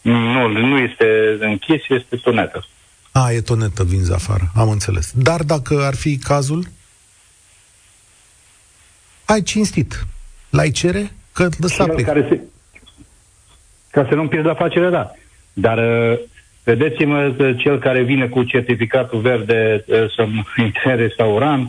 Nu, 0.02 0.48
nu 0.48 0.78
este 0.78 1.36
închis, 1.40 1.82
este 1.88 2.16
tonetă. 2.16 2.66
A, 3.12 3.32
e 3.32 3.40
tonetă, 3.40 3.84
vinzi 3.84 4.12
afară, 4.12 4.50
am 4.54 4.68
înțeles. 4.70 5.10
Dar 5.14 5.42
dacă 5.42 5.82
ar 5.84 5.94
fi 5.94 6.18
cazul, 6.18 6.66
ai 9.24 9.42
cinstit. 9.42 10.06
L-ai 10.50 10.70
cere? 10.70 11.12
Că 11.34 11.48
lăsa 11.58 11.84
Cel 11.84 11.94
plec. 11.94 12.06
care 12.06 12.26
se, 12.28 12.40
ca 13.90 14.06
să 14.08 14.14
nu-mi 14.14 14.28
pierzi 14.28 14.48
afacerea, 14.48 14.90
da. 14.90 15.10
Dar 15.52 15.78
uh, 15.78 16.18
vedeți-mă, 16.64 17.34
că 17.36 17.52
cel 17.52 17.78
care 17.78 18.02
vine 18.02 18.26
cu 18.28 18.42
certificatul 18.42 19.20
verde 19.20 19.84
uh, 19.86 19.96
să 20.16 20.26
intre 20.66 20.90
în 20.90 20.96
restaurant, 20.96 21.68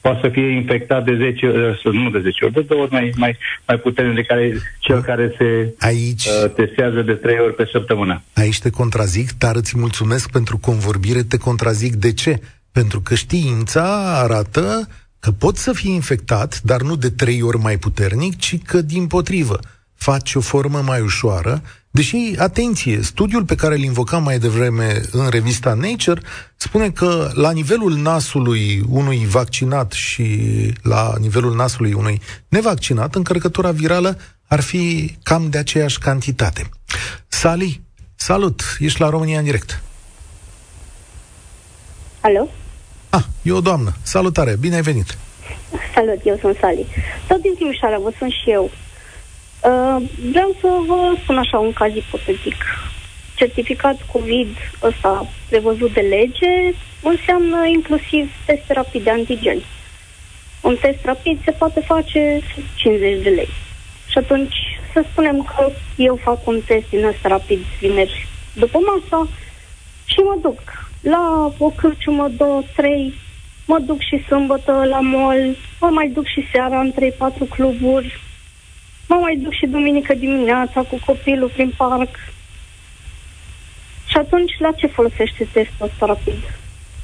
poate 0.00 0.18
să 0.22 0.28
fie 0.28 0.48
infectat 0.50 1.04
de 1.04 1.16
10, 1.16 1.46
uh, 1.46 1.78
să- 1.82 1.88
nu 1.88 2.10
de 2.10 2.20
10 2.20 2.44
ori, 2.44 2.52
de 2.54 2.60
două 2.60 2.82
ori 2.82 2.92
mai, 2.92 3.12
mai, 3.16 3.36
mai 3.66 3.76
puternic 3.78 4.14
de 4.14 4.22
care 4.22 4.52
cel 4.78 5.02
care 5.02 5.34
se 5.38 5.74
Aici, 5.78 6.24
uh, 6.26 6.50
testează 6.54 7.02
de 7.02 7.12
3 7.12 7.38
ori 7.38 7.54
pe 7.54 7.68
săptămână. 7.72 8.22
aici 8.34 8.60
te 8.60 8.70
contrazic, 8.70 9.38
dar 9.38 9.56
îți 9.56 9.78
mulțumesc 9.78 10.30
pentru 10.30 10.58
convorbire, 10.58 11.22
te 11.22 11.36
contrazic. 11.36 11.94
De 11.94 12.12
ce? 12.12 12.40
Pentru 12.72 13.00
că 13.00 13.14
știința 13.14 14.18
arată 14.22 14.88
că 15.26 15.32
poți 15.32 15.62
să 15.62 15.72
fii 15.72 15.92
infectat, 15.92 16.60
dar 16.62 16.82
nu 16.82 16.96
de 16.96 17.10
trei 17.10 17.42
ori 17.42 17.58
mai 17.58 17.78
puternic, 17.78 18.38
ci 18.38 18.62
că 18.62 18.80
din 18.80 19.06
potrivă 19.06 19.60
faci 19.94 20.34
o 20.34 20.40
formă 20.40 20.80
mai 20.80 21.00
ușoară, 21.00 21.62
deși, 21.90 22.16
atenție, 22.38 23.02
studiul 23.02 23.44
pe 23.44 23.54
care 23.54 23.74
îl 23.74 23.82
invocam 23.82 24.22
mai 24.22 24.38
devreme 24.38 25.00
în 25.10 25.28
revista 25.28 25.74
Nature 25.74 26.20
spune 26.56 26.90
că 26.90 27.30
la 27.34 27.50
nivelul 27.50 27.96
nasului 27.96 28.84
unui 28.88 29.26
vaccinat 29.26 29.92
și 29.92 30.38
la 30.82 31.14
nivelul 31.20 31.54
nasului 31.54 31.92
unui 31.92 32.20
nevaccinat, 32.48 33.14
încărcătura 33.14 33.70
virală 33.70 34.18
ar 34.46 34.60
fi 34.60 35.16
cam 35.22 35.50
de 35.50 35.58
aceeași 35.58 35.98
cantitate. 35.98 36.68
Sali, 37.28 37.82
salut, 38.14 38.76
ești 38.78 39.00
la 39.00 39.08
România 39.08 39.38
în 39.38 39.44
direct. 39.44 39.82
Alo? 42.20 42.48
Ah, 43.16 43.24
e 43.42 43.52
o 43.52 43.60
doamnă. 43.60 43.92
Salutare, 44.02 44.56
bine 44.60 44.74
ai 44.74 44.82
venit. 44.82 45.18
Salut, 45.94 46.20
eu 46.24 46.36
sunt 46.40 46.56
Sali. 46.60 46.86
Tot 47.28 47.40
din 47.40 47.54
Timișoara, 47.54 47.98
vă 47.98 48.12
sunt 48.18 48.32
și 48.32 48.50
eu. 48.50 48.64
Uh, 48.64 49.96
vreau 50.30 50.56
să 50.60 50.68
vă 50.86 51.16
spun 51.22 51.38
așa 51.38 51.58
un 51.58 51.72
caz 51.72 51.94
ipotetic. 51.94 52.54
Certificat 53.34 53.96
COVID 54.12 54.56
ăsta 54.82 55.28
prevăzut 55.48 55.92
de 55.92 56.00
lege 56.00 56.74
înseamnă 57.02 57.66
inclusiv 57.66 58.30
test 58.46 58.66
rapid 58.68 59.02
de 59.04 59.10
antigen. 59.10 59.58
Un 60.60 60.76
test 60.80 61.04
rapid 61.04 61.38
se 61.44 61.50
poate 61.50 61.80
face 61.80 62.40
sub 62.54 62.64
50 62.74 63.22
de 63.22 63.28
lei. 63.28 63.48
Și 64.10 64.18
atunci 64.18 64.56
să 64.92 65.04
spunem 65.10 65.42
că 65.56 65.70
eu 65.96 66.18
fac 66.22 66.46
un 66.46 66.60
test 66.66 66.88
din 66.88 67.04
ăsta 67.04 67.28
rapid 67.28 67.60
vineri 67.80 68.26
după 68.52 68.78
masa 68.78 69.28
și 70.04 70.18
mă 70.18 70.38
duc 70.42 70.85
la 71.10 71.52
o 71.58 71.68
cârciumă, 71.68 72.28
două, 72.36 72.62
trei, 72.76 73.14
mă 73.66 73.78
duc 73.86 74.00
și 74.00 74.24
sâmbătă 74.26 74.72
la 74.90 75.00
mall, 75.00 75.56
mă 75.80 75.88
mai 75.92 76.08
duc 76.08 76.26
și 76.26 76.48
seara 76.52 76.80
în 76.80 76.92
3-4 76.92 77.48
cluburi, 77.48 78.20
mă 79.08 79.14
mai 79.20 79.36
duc 79.42 79.52
și 79.52 79.66
duminică 79.66 80.14
dimineața 80.14 80.80
cu 80.80 80.98
copilul 81.06 81.48
prin 81.54 81.72
parc. 81.76 82.14
Și 84.06 84.16
atunci 84.16 84.52
la 84.58 84.70
ce 84.72 84.86
folosește 84.86 85.48
testul 85.52 85.86
ăsta 85.86 86.06
rapid? 86.06 86.42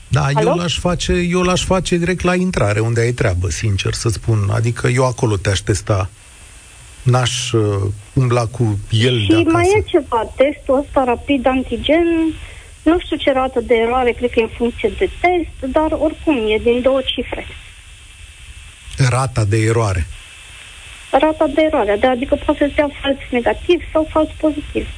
Da, 0.09 0.27
eu 0.41 0.49
Alo? 0.49 0.61
l-aș, 0.61 0.79
face, 0.79 1.13
eu 1.13 1.43
l-aș 1.43 1.65
face 1.65 1.97
direct 1.97 2.23
la 2.23 2.35
intrare, 2.35 2.81
unde 2.81 3.01
ai 3.01 3.13
treabă, 3.13 3.51
sincer 3.51 3.93
să 3.93 4.09
spun. 4.09 4.39
Adică 4.51 4.89
eu 4.89 5.07
acolo 5.07 5.37
te-aș 5.37 5.59
testa. 5.59 6.11
N-aș 7.03 7.53
uh, 7.53 7.63
umbla 8.13 8.47
cu 8.47 8.79
el 8.91 9.15
de 9.17 9.25
Și 9.25 9.33
acasă. 9.33 9.51
mai 9.51 9.65
e 9.77 9.83
ceva, 9.87 10.33
testul 10.37 10.79
ăsta 10.79 11.05
rapid 11.05 11.47
antigen, 11.47 12.07
nu 12.83 12.99
știu 12.99 13.17
ce 13.17 13.33
rată 13.33 13.61
de 13.61 13.75
eroare, 13.75 14.11
cred 14.11 14.31
că 14.31 14.41
e 14.41 14.43
în 14.43 14.57
funcție 14.57 14.93
de 14.99 15.11
test, 15.21 15.73
dar 15.73 15.91
oricum 15.93 16.37
e 16.49 16.59
din 16.63 16.81
două 16.83 17.01
cifre. 17.05 17.47
Rata 19.09 19.45
de 19.45 19.57
eroare. 19.57 20.07
Rata 21.11 21.47
de 21.55 21.63
eroare, 21.63 21.97
da, 22.01 22.09
adică 22.11 22.35
poate 22.45 22.67
să 22.67 22.73
dea 22.75 22.89
fals 23.03 23.19
negativ 23.31 23.83
sau 23.93 24.09
fals 24.11 24.29
pozitiv. 24.41 24.89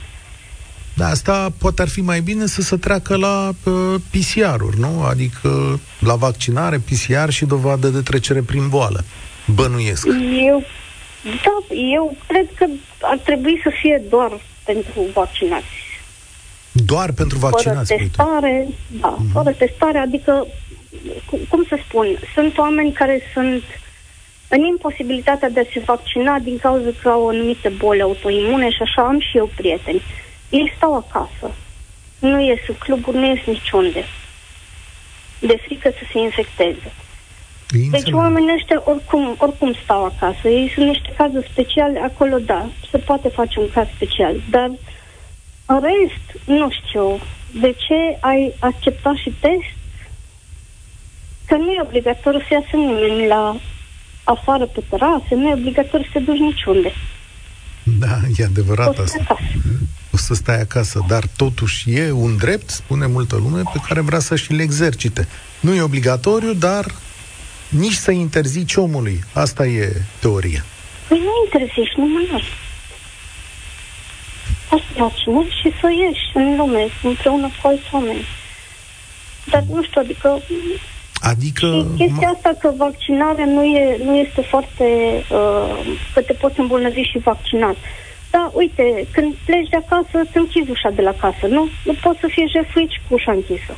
Da, 0.94 1.06
asta 1.06 1.52
poate 1.58 1.82
ar 1.82 1.88
fi 1.88 2.00
mai 2.00 2.20
bine 2.20 2.46
să 2.46 2.62
se 2.62 2.76
treacă 2.76 3.16
la 3.16 3.50
uh, 3.64 3.94
PCR-uri, 4.10 4.78
nu? 4.78 5.02
Adică 5.02 5.80
la 5.98 6.14
vaccinare, 6.14 6.78
PCR 6.78 7.30
și 7.30 7.44
dovadă 7.44 7.88
de 7.88 8.00
trecere 8.00 8.40
prin 8.40 8.68
boală. 8.68 9.04
Bănuiesc. 9.46 10.06
Eu, 10.46 10.62
da, 11.24 11.74
eu 11.92 12.16
cred 12.26 12.46
că 12.54 12.66
ar 13.00 13.18
trebui 13.18 13.60
să 13.62 13.70
fie 13.80 14.02
doar 14.10 14.30
pentru 14.64 15.06
vaccinați. 15.14 15.83
Doar 16.74 17.12
pentru 17.12 17.38
Fără 17.38 17.50
vaccinați, 17.52 17.92
spui 17.92 17.98
tu. 18.04 18.08
testare, 18.16 18.66
da, 19.00 19.08
Mhm. 19.18 19.30
fără 19.32 19.50
testare, 19.50 19.98
adică, 19.98 20.46
cu- 21.30 21.40
cum 21.48 21.64
să 21.68 21.78
spun, 21.88 22.06
sunt 22.34 22.58
oameni 22.58 22.92
care 22.92 23.20
sunt 23.32 23.62
în 24.48 24.60
imposibilitatea 24.64 25.50
de 25.50 25.60
a 25.60 25.64
se 25.72 25.80
vaccina 25.84 26.38
din 26.38 26.58
cauza 26.58 26.88
că 27.02 27.08
au 27.08 27.28
anumite 27.28 27.68
boli 27.68 28.00
autoimune 28.02 28.70
și 28.70 28.82
așa 28.82 29.02
am 29.02 29.20
și 29.20 29.36
eu 29.36 29.50
prieteni. 29.56 30.02
Ei 30.50 30.72
stau 30.76 30.94
acasă. 30.96 31.54
Nu 32.18 32.40
ies 32.40 32.58
în 32.68 32.74
cluburi, 32.78 33.16
nu 33.16 33.26
ies 33.26 33.44
niciunde. 33.46 34.04
De 35.38 35.56
frică 35.64 35.88
să 35.98 36.04
se 36.12 36.18
infecteze. 36.18 36.92
Deci 37.70 37.82
Înțeleg. 37.84 38.14
oamenii 38.14 38.54
ăștia 38.54 38.82
oricum, 38.84 39.34
oricum 39.38 39.74
stau 39.82 40.04
acasă. 40.04 40.48
Ei 40.48 40.70
sunt 40.74 40.86
niște 40.86 41.12
cazuri 41.16 41.48
speciale, 41.52 41.98
acolo 42.00 42.38
da, 42.38 42.66
se 42.90 42.98
poate 42.98 43.28
face 43.28 43.60
un 43.60 43.68
caz 43.74 43.86
special. 43.94 44.34
Dar 44.50 44.70
în 45.66 45.80
rest, 45.80 46.44
nu 46.46 46.70
știu, 46.70 47.20
de 47.60 47.74
ce 47.86 48.18
ai 48.20 48.54
acceptat 48.58 49.14
și 49.14 49.30
test? 49.40 49.72
Că 51.46 51.54
nu 51.56 51.70
e 51.70 51.80
obligatoriu 51.82 52.40
să 52.40 52.46
iasă 52.50 52.76
nimeni 52.76 53.26
la 53.26 53.56
afară 54.24 54.64
pe 54.66 54.82
terase, 54.88 55.34
nu 55.34 55.48
e 55.48 55.52
obligatoriu 55.52 56.06
să 56.06 56.10
te 56.12 56.18
duci 56.18 56.38
niciunde. 56.38 56.92
Da, 57.98 58.20
e 58.36 58.44
adevărat 58.44 58.86
Poți 58.86 59.00
asta. 59.00 59.18
acasă. 59.28 59.42
o 60.12 60.16
să 60.16 60.34
stai 60.34 60.60
acasă, 60.60 61.04
dar 61.08 61.24
totuși 61.36 61.92
e 61.94 62.10
un 62.10 62.36
drept, 62.36 62.70
spune 62.70 63.06
multă 63.06 63.36
lume, 63.36 63.62
pe 63.72 63.80
care 63.88 64.00
vrea 64.00 64.18
să 64.18 64.36
și-l 64.36 64.60
exercite. 64.60 65.28
Nu 65.60 65.74
e 65.74 65.82
obligatoriu, 65.82 66.52
dar 66.52 66.94
nici 67.68 67.92
să 67.92 68.10
interzici 68.10 68.74
omului. 68.74 69.24
Asta 69.32 69.66
e 69.66 70.02
teoria. 70.20 70.64
Păi 71.08 71.18
nu 71.18 71.30
interziști 71.44 72.00
nimănui. 72.00 72.42
să 72.42 72.63
te 74.76 75.00
vaccinezi 75.02 75.58
și 75.60 75.72
să 75.80 75.88
ieși 75.90 76.30
în 76.34 76.56
lume 76.56 76.88
împreună 77.02 77.46
cu 77.46 77.66
alți 77.68 77.88
oameni. 77.92 78.24
Dar 79.50 79.62
nu 79.70 79.82
știu, 79.82 80.00
adică 80.00 80.40
Adică... 81.30 81.66
Și 81.66 82.04
chestia 82.04 82.28
asta 82.28 82.52
că 82.60 82.72
vaccinarea 82.76 83.44
nu, 83.44 83.64
e, 83.64 84.00
nu 84.04 84.14
este 84.16 84.40
foarte... 84.40 84.86
Uh, 85.30 85.96
că 86.14 86.20
te 86.20 86.32
poți 86.32 86.60
îmbolnăvi 86.60 87.00
și 87.00 87.18
vaccinat. 87.18 87.76
Da, 88.30 88.50
uite, 88.52 89.06
când 89.12 89.34
pleci 89.44 89.68
de 89.68 89.76
acasă, 89.76 90.14
îți 90.24 90.36
închizi 90.36 90.70
ușa 90.70 90.90
de 90.90 91.02
la 91.02 91.14
casă, 91.20 91.46
nu? 91.46 91.68
Nu 91.84 91.94
poți 92.02 92.20
să 92.20 92.26
fii 92.30 92.52
jefuit 92.56 92.90
și 92.90 93.00
cu 93.08 93.14
ușa 93.14 93.32
închisă. 93.32 93.74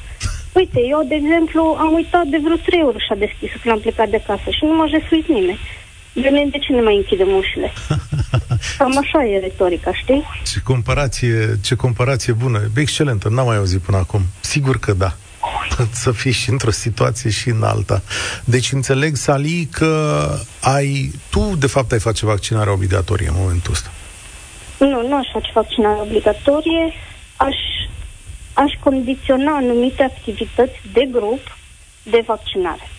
Uite, 0.52 0.80
eu, 0.88 1.04
de 1.08 1.14
exemplu, 1.14 1.76
am 1.78 1.92
uitat 1.92 2.26
de 2.26 2.40
vreo 2.44 2.56
trei 2.56 2.82
ori 2.86 2.96
ușa 2.96 3.14
deschisă 3.14 3.54
când 3.60 3.74
am 3.74 3.80
plecat 3.80 4.08
de 4.08 4.20
acasă 4.22 4.48
și 4.50 4.64
nu 4.64 4.74
m-a 4.76 4.86
jefuit 4.86 5.28
nimeni. 5.28 5.58
De 6.12 6.48
de 6.50 6.58
ce 6.58 6.72
ne 6.72 6.80
mai 6.80 6.96
închidem 6.96 7.36
ușile? 7.36 7.72
Cam 8.78 8.98
așa 8.98 9.24
e 9.24 9.38
retorica, 9.38 9.94
știi? 9.94 10.24
Ce 10.44 10.60
comparație, 10.60 11.58
ce 11.62 11.74
comparație 11.74 12.32
bună. 12.32 12.60
Excelentă, 12.76 13.28
n-am 13.28 13.46
mai 13.46 13.56
auzit 13.56 13.80
până 13.80 13.96
acum. 13.96 14.22
Sigur 14.40 14.78
că 14.78 14.92
da. 14.92 15.16
să 16.02 16.12
fii 16.12 16.32
și 16.32 16.50
într-o 16.50 16.70
situație 16.70 17.30
și 17.30 17.48
în 17.48 17.62
alta. 17.62 18.02
Deci 18.44 18.72
înțeleg, 18.72 19.16
Sali, 19.16 19.68
că 19.72 20.28
ai, 20.60 21.12
tu 21.30 21.56
de 21.58 21.66
fapt 21.66 21.92
ai 21.92 21.98
face 21.98 22.26
vaccinarea 22.26 22.72
obligatorie 22.72 23.28
în 23.28 23.34
momentul 23.36 23.72
ăsta. 23.72 23.90
Nu, 24.78 25.08
nu 25.08 25.16
aș 25.16 25.26
face 25.32 25.50
vaccinarea 25.54 26.02
obligatorie. 26.02 26.92
Aș, 27.36 27.56
aș 28.52 28.72
condiționa 28.80 29.56
anumite 29.56 30.02
activități 30.02 30.80
de 30.92 31.08
grup 31.12 31.56
de 32.02 32.24
vaccinare. 32.26 32.90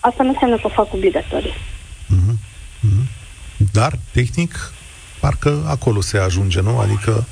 Asta 0.00 0.22
nu 0.22 0.28
înseamnă 0.28 0.56
că 0.56 0.66
o 0.66 0.68
fac 0.68 0.92
obligatorie. 0.92 1.52
Mm-hmm. 1.52 2.36
Mm-hmm. 2.86 3.06
Dar, 3.72 3.92
tehnic, 4.12 4.72
parcă 5.22 5.64
acolo 5.66 6.00
se 6.00 6.18
ajunge, 6.18 6.60
nu? 6.60 6.78
Adică 6.78 7.24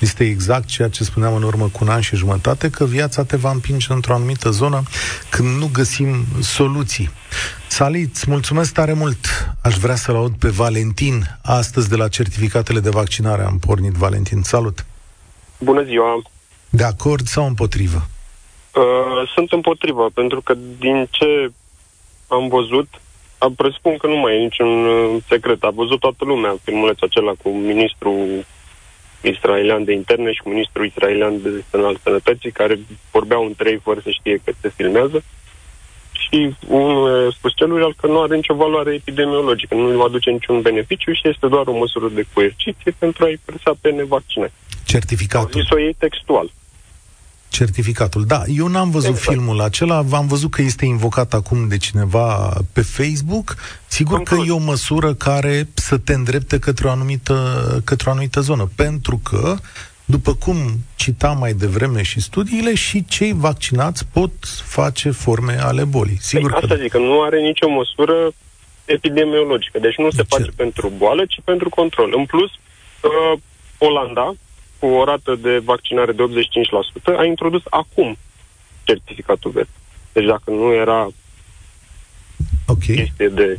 este 0.00 0.24
exact 0.24 0.66
ceea 0.66 0.88
ce 0.88 1.04
spuneam 1.04 1.34
în 1.34 1.42
urmă 1.42 1.64
cu 1.64 1.78
un 1.80 1.88
an 1.88 2.00
și 2.00 2.16
jumătate, 2.16 2.70
că 2.70 2.84
viața 2.84 3.24
te 3.24 3.36
va 3.36 3.50
împinge 3.50 3.92
într-o 3.92 4.14
anumită 4.14 4.50
zonă 4.50 4.82
când 5.30 5.58
nu 5.58 5.68
găsim 5.72 6.24
soluții. 6.40 7.10
Sali, 7.68 8.00
îți 8.00 8.30
mulțumesc 8.30 8.72
tare 8.72 8.92
mult. 8.92 9.18
Aș 9.62 9.76
vrea 9.76 9.94
să-l 9.94 10.16
aud 10.16 10.34
pe 10.38 10.48
Valentin 10.48 11.38
astăzi 11.42 11.88
de 11.88 11.96
la 11.96 12.08
certificatele 12.08 12.80
de 12.80 12.90
vaccinare. 12.90 13.42
Am 13.42 13.58
pornit, 13.58 13.92
Valentin. 13.92 14.42
Salut! 14.42 14.86
Bună 15.58 15.82
ziua! 15.82 16.22
De 16.70 16.84
acord 16.84 17.26
sau 17.26 17.46
împotrivă? 17.46 18.08
Uh, 18.74 19.28
sunt 19.34 19.52
împotrivă, 19.52 20.10
pentru 20.14 20.40
că 20.40 20.54
din 20.78 21.08
ce 21.10 21.50
am 22.28 22.48
văzut, 22.48 22.88
am 23.38 23.54
presupun 23.54 23.96
că 23.96 24.06
nu 24.06 24.16
mai 24.16 24.34
e 24.34 24.42
niciun 24.42 24.86
uh, 24.86 25.22
secret. 25.28 25.62
A 25.62 25.70
văzut 25.70 26.00
toată 26.00 26.24
lumea 26.24 26.56
filmulețul 26.64 27.06
acela 27.10 27.32
cu 27.42 27.48
ministrul 27.50 28.44
israelian 29.20 29.84
de 29.84 29.92
interne 29.92 30.32
și 30.32 30.40
ministrul 30.44 30.86
israelian 30.86 31.42
de 31.42 31.64
al 31.72 31.98
sănătății, 32.02 32.50
care 32.50 32.78
vorbeau 33.10 33.44
între 33.44 33.70
ei 33.70 33.80
fără 33.82 34.00
să 34.02 34.10
știe 34.10 34.40
că 34.44 34.52
se 34.60 34.72
filmează. 34.76 35.24
Și 36.12 36.54
unul 36.66 37.26
a 37.26 37.30
spus 37.32 37.52
celuilalt 37.54 37.96
că 37.96 38.06
nu 38.06 38.20
are 38.20 38.34
nicio 38.34 38.54
valoare 38.54 38.94
epidemiologică, 38.94 39.74
nu 39.74 39.86
îi 39.86 40.02
aduce 40.04 40.30
niciun 40.30 40.60
beneficiu 40.60 41.12
și 41.12 41.28
este 41.28 41.46
doar 41.46 41.66
o 41.66 41.76
măsură 41.76 42.08
de 42.08 42.26
coerciție 42.32 42.94
pentru 42.98 43.24
a-i 43.24 43.40
presa 43.44 43.72
pe 43.80 43.90
nevaccinați. 43.90 44.52
Certificatul. 44.84 45.50
Au 45.54 45.60
zis-o 45.60 45.80
ei 45.80 45.94
textual 45.98 46.50
certificatul. 47.48 48.24
Da, 48.24 48.42
eu 48.46 48.66
n-am 48.66 48.90
văzut 48.90 49.16
exact. 49.16 49.28
filmul 49.28 49.60
acela, 49.60 50.02
v-am 50.02 50.26
văzut 50.26 50.50
că 50.50 50.62
este 50.62 50.84
invocat 50.84 51.34
acum 51.34 51.68
de 51.68 51.76
cineva 51.76 52.52
pe 52.72 52.80
Facebook. 52.80 53.56
Sigur 53.86 54.22
că 54.22 54.36
e 54.46 54.50
o 54.50 54.58
măsură 54.58 55.14
care 55.14 55.68
să 55.74 55.98
te 55.98 56.12
îndrepte 56.12 56.58
către 56.58 56.86
o 56.86 56.90
anumită, 56.90 57.80
către 57.84 58.08
o 58.08 58.12
anumită 58.12 58.40
zonă, 58.40 58.70
pentru 58.76 59.20
că 59.22 59.56
după 60.04 60.34
cum 60.34 60.56
citam 60.96 61.38
mai 61.38 61.52
devreme 61.52 62.02
și 62.02 62.20
studiile, 62.20 62.74
și 62.74 63.04
cei 63.04 63.32
vaccinați 63.32 64.06
pot 64.12 64.32
face 64.64 65.10
forme 65.10 65.58
ale 65.60 65.84
bolii. 65.84 66.18
Sigur 66.20 66.50
păi, 66.50 66.60
că 66.60 66.66
asta 66.66 66.82
zic, 66.82 66.90
că 66.90 66.98
nu 66.98 67.22
are 67.22 67.40
nicio 67.40 67.68
măsură 67.68 68.30
epidemiologică. 68.84 69.78
Deci 69.78 69.96
nu 69.96 70.08
de 70.08 70.16
se 70.16 70.22
ce? 70.22 70.36
face 70.36 70.50
pentru 70.56 70.92
boală, 70.96 71.24
ci 71.24 71.40
pentru 71.44 71.68
control. 71.68 72.12
În 72.16 72.24
plus, 72.24 72.50
uh, 72.50 73.38
Olanda, 73.78 74.34
cu 74.78 74.86
o 74.86 75.04
rată 75.04 75.34
de 75.34 75.58
vaccinare 75.64 76.12
de 76.12 76.22
85%, 77.12 77.16
a 77.16 77.24
introdus 77.24 77.62
acum 77.70 78.16
certificatul 78.84 79.50
verde. 79.50 79.70
Deci 80.12 80.24
dacă 80.24 80.50
nu 80.50 80.72
era 80.72 81.08
okay. 82.66 82.96
chestie 82.96 83.28
de... 83.28 83.58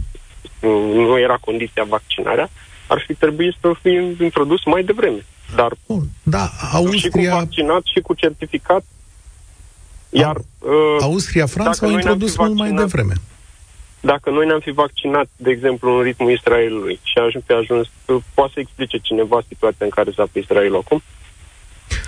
nu 0.93 1.20
era 1.20 1.38
condiția 1.38 1.84
vaccinarea, 1.84 2.49
ar 2.88 3.03
fi 3.07 3.13
trebuit 3.13 3.55
să 3.61 3.72
fie 3.82 4.15
introdus 4.22 4.65
mai 4.65 4.84
devreme. 4.84 5.26
Dar 5.55 5.76
Bun, 5.88 6.07
da, 6.24 6.49
Austria... 6.72 6.99
și 6.99 7.09
cu 7.09 7.22
vaccinat 7.22 7.82
și 7.93 7.99
cu 7.99 8.13
certificat, 8.13 8.84
iar... 10.09 10.36
Uh, 10.36 11.01
Austria, 11.01 11.45
Franța 11.45 11.86
au 11.86 11.91
introdus 11.91 12.38
mult 12.38 12.55
mai 12.55 12.72
devreme. 12.72 13.13
Dacă 14.00 14.30
noi 14.30 14.45
ne-am 14.45 14.60
fi 14.60 14.72
vaccinat, 14.72 15.30
de 15.36 15.50
exemplu, 15.50 15.97
în 15.97 16.04
ritmul 16.04 16.32
Israelului 16.32 17.00
și 17.04 17.18
am 17.18 17.43
fi 17.45 17.52
ajuns, 17.52 17.88
poate 18.34 18.52
să 18.54 18.60
explice 18.60 18.97
cineva 18.97 19.41
situația 19.47 19.86
în 19.86 19.91
care 19.91 20.12
se 20.16 20.22
află 20.22 20.39
Israelul 20.39 20.78
acum? 20.78 21.02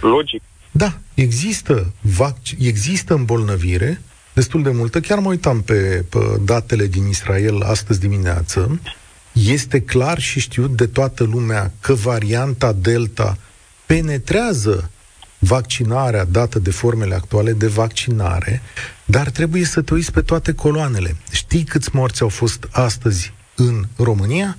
Logic. 0.01 0.41
Da, 0.71 0.93
există, 1.13 1.93
vac- 2.01 2.57
există 2.59 3.13
îmbolnăvire 3.13 4.01
destul 4.33 4.63
de 4.63 4.71
multă. 4.71 4.99
Chiar 4.99 5.19
mă 5.19 5.29
uitam 5.29 5.61
pe, 5.61 6.05
pe 6.09 6.19
datele 6.45 6.85
din 6.85 7.07
Israel 7.07 7.61
astăzi 7.61 7.99
dimineață. 7.99 8.79
Este 9.31 9.81
clar 9.81 10.19
și 10.19 10.39
știut 10.39 10.69
de 10.69 10.87
toată 10.87 11.23
lumea 11.23 11.71
că 11.81 11.93
varianta 11.93 12.73
Delta 12.73 13.37
penetrează 13.85 14.91
vaccinarea 15.39 16.25
dată 16.25 16.59
de 16.59 16.71
formele 16.71 17.15
actuale 17.15 17.51
de 17.53 17.67
vaccinare, 17.67 18.61
dar 19.11 19.29
trebuie 19.29 19.63
să 19.63 19.81
te 19.81 19.93
uiți 19.93 20.11
pe 20.11 20.21
toate 20.21 20.53
coloanele. 20.53 21.15
Știi 21.31 21.63
câți 21.63 21.89
morți 21.93 22.21
au 22.21 22.29
fost 22.29 22.67
astăzi 22.71 23.33
în 23.55 23.83
România? 23.97 24.57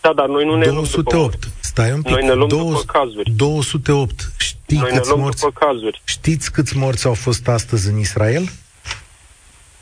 Da, 0.00 0.12
dar 0.12 0.28
noi 0.28 0.44
nu 0.44 0.54
ne 0.56 0.64
208. 0.66 1.12
luăm 1.12 1.30
după 1.30 1.54
Stai 1.60 1.92
un 1.92 2.02
pic. 2.02 2.12
Noi 2.12 2.24
ne 2.24 2.32
luăm 2.32 2.48
200, 2.48 2.78
după 2.78 2.98
cazuri. 2.98 3.30
208. 3.30 4.32
Știi 4.36 4.78
noi 4.78 4.88
câți 4.90 5.00
ne 5.00 5.06
luăm 5.08 5.20
morți? 5.20 5.40
după 5.40 5.66
cazuri. 5.66 6.00
Știți 6.04 6.52
câți 6.52 6.76
morți 6.76 7.06
au 7.06 7.14
fost 7.14 7.48
astăzi 7.48 7.88
în 7.88 7.98
Israel? 7.98 8.48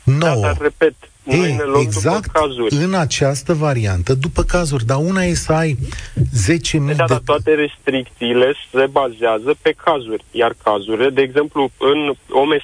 9. 0.03 0.41
Da, 0.41 0.47
dar 0.47 0.57
repet, 0.57 0.95
noi 1.25 1.47
Ei, 1.47 1.55
ne 1.55 1.63
luăm 1.63 1.81
exact 1.81 2.25
după 2.25 2.39
cazuri. 2.39 2.75
în 2.75 2.93
această 2.93 3.53
variantă, 3.53 4.13
după 4.13 4.43
cazuri, 4.43 4.85
dar 4.85 4.97
una 4.97 5.23
e 5.23 5.33
să 5.33 5.53
ai 5.53 5.77
10.000 5.77 6.79
da, 6.79 6.85
de... 6.85 6.93
dar 7.07 7.21
toate 7.25 7.53
restricțiile 7.53 8.53
se 8.71 8.85
bazează 8.91 9.55
pe 9.61 9.75
cazuri, 9.83 10.23
iar 10.31 10.55
cazurile, 10.63 11.09
de 11.09 11.21
exemplu, 11.21 11.69
în 11.77 12.13
OMS, 12.29 12.63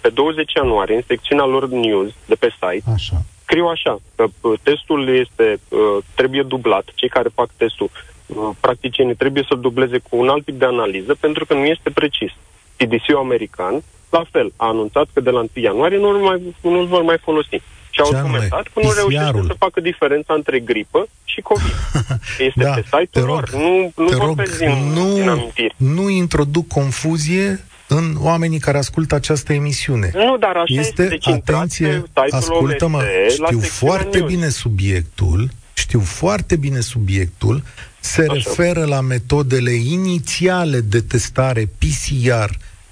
pe 0.00 0.08
20 0.08 0.52
ianuarie, 0.52 0.96
în 0.96 1.02
secțiunea 1.06 1.44
lor 1.44 1.68
news 1.68 2.10
de 2.26 2.34
pe 2.34 2.48
site, 2.60 2.90
Așa. 2.94 3.22
scriu 3.42 3.66
așa, 3.66 4.00
că 4.14 4.24
uh, 4.40 4.58
testul 4.62 5.08
este, 5.08 5.60
uh, 5.68 5.78
trebuie 6.14 6.42
dublat, 6.42 6.84
cei 6.94 7.08
care 7.08 7.28
fac 7.34 7.50
testul, 7.56 7.90
uh, 8.26 8.50
practicienii 8.60 9.14
trebuie 9.14 9.44
să 9.48 9.54
dubleze 9.54 9.98
cu 9.98 10.16
un 10.16 10.28
alt 10.28 10.44
tip 10.44 10.58
de 10.58 10.64
analiză, 10.64 11.14
pentru 11.20 11.46
că 11.46 11.54
nu 11.54 11.64
este 11.64 11.90
precis. 11.90 12.30
CDC-ul 12.76 13.16
american, 13.16 13.82
la 14.10 14.24
fel, 14.30 14.52
a 14.56 14.66
anunțat 14.66 15.06
că 15.12 15.20
de 15.20 15.30
la 15.30 15.38
1 15.38 15.48
ianuarie 15.54 15.98
nu-l, 15.98 16.16
mai, 16.16 16.54
nu-l 16.62 16.86
vor 16.86 17.02
mai 17.02 17.18
folosi. 17.18 17.62
Și 18.04 18.14
au 18.14 18.22
comentat 18.22 18.62
că 18.62 18.80
nu 18.82 18.92
reușește 18.92 19.42
să 19.46 19.54
facă 19.58 19.80
diferența 19.80 20.34
între 20.34 20.58
gripă 20.58 21.08
și 21.24 21.40
COVID. 21.40 21.74
Este 22.48 22.62
da, 22.62 22.70
pe 22.70 22.82
site-ul 22.82 23.26
rog, 23.26 23.34
lor. 23.34 23.50
Nu, 23.52 23.92
nu 23.96 24.08
te 24.08 24.14
rog, 24.14 24.24
rog, 24.24 24.56
din, 24.58 24.92
nu, 24.94 25.14
din 25.14 25.28
amintiri. 25.28 25.74
nu 25.76 26.08
introduc 26.08 26.66
confuzie 26.68 27.64
în 27.86 28.16
oamenii 28.18 28.58
care 28.58 28.78
ascultă 28.78 29.14
această 29.14 29.52
emisiune. 29.52 30.10
Nu, 30.14 30.36
dar 30.36 30.56
așa 30.56 30.80
este. 30.80 31.02
este 31.02 31.06
Deci 31.06 31.28
atenție, 31.28 32.02
ascultă-mă, 32.30 33.02
știu 33.28 33.60
foarte 33.60 34.18
news. 34.18 34.30
bine 34.30 34.48
subiectul, 34.48 35.50
știu 35.74 36.00
foarte 36.00 36.56
bine 36.56 36.80
subiectul, 36.80 37.62
se 38.00 38.20
așa. 38.20 38.32
referă 38.32 38.84
la 38.84 39.00
metodele 39.00 39.72
inițiale 39.72 40.80
de 40.80 41.00
testare 41.00 41.68
PCR 41.78 42.50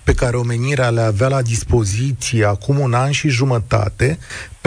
pe 0.09 0.14
care 0.14 0.36
omenirea 0.36 0.90
le 0.90 1.00
avea 1.00 1.28
la 1.28 1.42
dispoziție 1.42 2.44
acum 2.44 2.78
un 2.78 2.94
an 2.94 3.11
și 3.11 3.28
jumătate, 3.28 4.18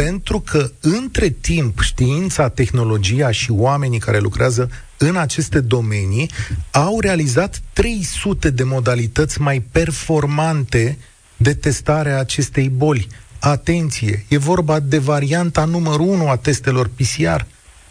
pentru 0.04 0.40
că 0.40 0.70
între 0.80 1.30
timp 1.30 1.80
știința, 1.80 2.50
tehnologia 2.50 3.32
și 3.32 3.52
oamenii 3.52 4.00
care 4.00 4.20
lucrează 4.20 4.70
în 4.98 5.16
aceste 5.16 5.60
domenii 5.60 6.30
au 6.72 7.00
realizat 7.00 7.62
300 7.74 8.50
de 8.50 8.64
modalități 8.64 9.42
mai 9.42 9.60
performante 9.72 10.98
de 11.38 11.54
testare 11.54 12.12
a 12.12 12.20
acestei 12.20 12.70
boli. 12.70 13.08
Atenție, 13.40 14.26
e 14.30 14.38
vorba 14.38 14.80
de 14.80 14.98
varianta 14.98 15.66
numărul 15.66 16.08
1 16.08 16.30
a 16.30 16.38
testelor 16.38 16.90
PCR. 16.96 17.42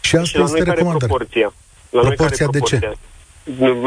Și 0.01 0.15
asta 0.15 0.37
și 0.37 0.43
este 0.43 0.63
recomandarea. 0.63 1.07
Proporția? 1.07 1.53
La 1.89 2.01
proporția 2.01 2.45
noi 2.51 2.51
care 2.51 2.51
de 2.51 2.57
proporția? 2.57 2.93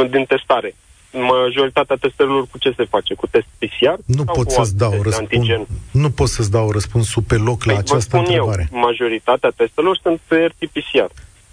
ce? 0.03 0.09
Din 0.11 0.25
testare 0.25 0.75
majoritatea 1.15 1.97
testelor 2.01 2.47
cu 2.51 2.59
ce 2.59 2.73
se 2.77 2.85
face? 2.85 3.15
Cu 3.15 3.27
test 3.27 3.47
PCR? 3.59 3.99
Nu 4.05 4.25
pot 4.25 4.51
să-ți 4.51 4.77
dau 4.77 5.03
răspuns. 5.03 5.49
Nu 5.91 6.11
pot 6.11 6.29
să-ți 6.29 6.51
dau 6.51 6.71
răspunsul 6.71 7.23
pe 7.23 7.35
loc 7.37 7.59
păi 7.65 7.73
la 7.73 7.79
această 7.79 8.17
întrebare. 8.17 8.69
Eu, 8.73 8.81
majoritatea 8.81 9.53
testelor 9.57 9.99
sunt 10.03 10.21
pe 10.27 10.37
RT-PCR. 10.45 11.11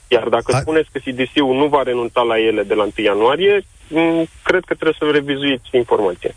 Iar 0.08 0.28
dacă 0.28 0.56
A... 0.56 0.60
spuneți 0.60 0.90
că 0.92 1.00
CDC-ul 1.00 1.56
nu 1.56 1.68
va 1.68 1.84
renunța 1.84 2.22
la 2.22 2.40
ele 2.40 2.64
de 2.64 2.74
la 2.74 2.84
1 2.84 2.92
ianuarie, 2.96 3.62
m- 3.62 4.28
cred 4.44 4.64
că 4.66 4.74
trebuie 4.74 4.96
să 5.00 5.10
revizuiți 5.12 5.70
informația. 5.72 6.32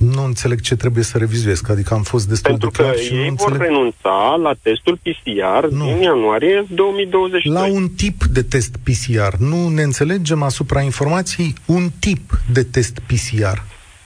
Nu 0.00 0.24
înțeleg 0.24 0.60
ce 0.60 0.76
trebuie 0.76 1.04
să 1.04 1.18
revizuiesc, 1.18 1.68
adică 1.68 1.94
am 1.94 2.02
fost 2.02 2.28
destul 2.28 2.50
Pentru 2.50 2.70
de 2.70 2.76
că 2.76 2.82
clar 2.82 2.96
și 2.96 3.12
nu 3.14 3.20
ei 3.20 3.30
vor 3.36 3.50
înțeleg... 3.50 3.60
renunța 3.68 4.36
la 4.42 4.52
testul 4.62 4.98
PCR 5.02 5.66
Nu. 5.70 5.84
din 5.84 6.00
ianuarie 6.02 6.64
2022. 6.68 7.52
La 7.62 7.64
un 7.72 7.88
tip 7.88 8.24
de 8.24 8.42
test 8.42 8.76
PCR. 8.84 9.34
Nu 9.38 9.68
ne 9.68 9.82
înțelegem 9.82 10.42
asupra 10.42 10.80
informației 10.80 11.54
un 11.66 11.88
tip 11.98 12.30
de 12.52 12.62
test 12.62 12.98
PCR. 13.06 13.58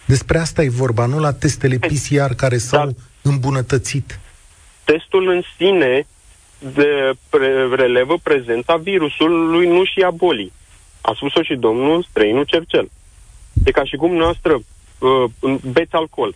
Despre 0.07 0.39
asta 0.39 0.63
e 0.63 0.69
vorba, 0.69 1.07
nu 1.07 1.19
la 1.19 1.33
testele 1.33 1.77
PCR 1.79 2.33
care 2.37 2.57
s-au 2.59 2.85
Dar- 2.85 2.95
îmbunătățit. 3.23 4.19
Testul 4.85 5.29
în 5.29 5.43
sine 5.57 6.07
de 6.75 7.13
pre- 7.31 7.69
relevă 7.77 8.15
prezența 8.23 8.77
virusului, 8.77 9.67
nu 9.69 9.85
și 9.85 10.01
a 10.01 10.11
bolii. 10.11 10.53
A 11.01 11.13
spus-o 11.17 11.43
și 11.43 11.55
domnul 11.55 12.07
străinul 12.11 12.45
Cercel. 12.45 12.91
E 13.65 13.71
ca 13.71 13.85
și 13.85 13.97
cum 13.97 14.15
noastră 14.15 14.61
uh, 15.07 15.55
beți 15.73 15.95
alcool. 15.95 16.35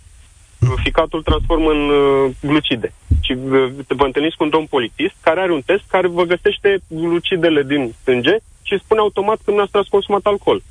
Ficatul 0.83 1.23
transformă 1.23 1.71
în 1.71 1.89
uh, 1.89 2.31
glucide. 2.41 2.93
Și 3.21 3.33
uh, 3.33 3.71
vă 3.87 4.05
întâlniți 4.05 4.37
cu 4.37 4.45
un 4.45 4.51
domn 4.51 4.66
polițist 4.66 5.14
care 5.21 5.41
are 5.41 5.53
un 5.53 5.62
test 5.62 5.83
care 5.89 6.07
vă 6.07 6.23
găsește 6.23 6.79
glucidele 6.89 7.62
din 7.62 7.95
sânge 8.03 8.37
și 8.62 8.79
spune 8.85 9.01
automat 9.01 9.37
că 9.37 9.43
dumneavoastră 9.45 9.79
ați 9.81 9.91
consumat 9.91 10.25
alcool. 10.25 10.62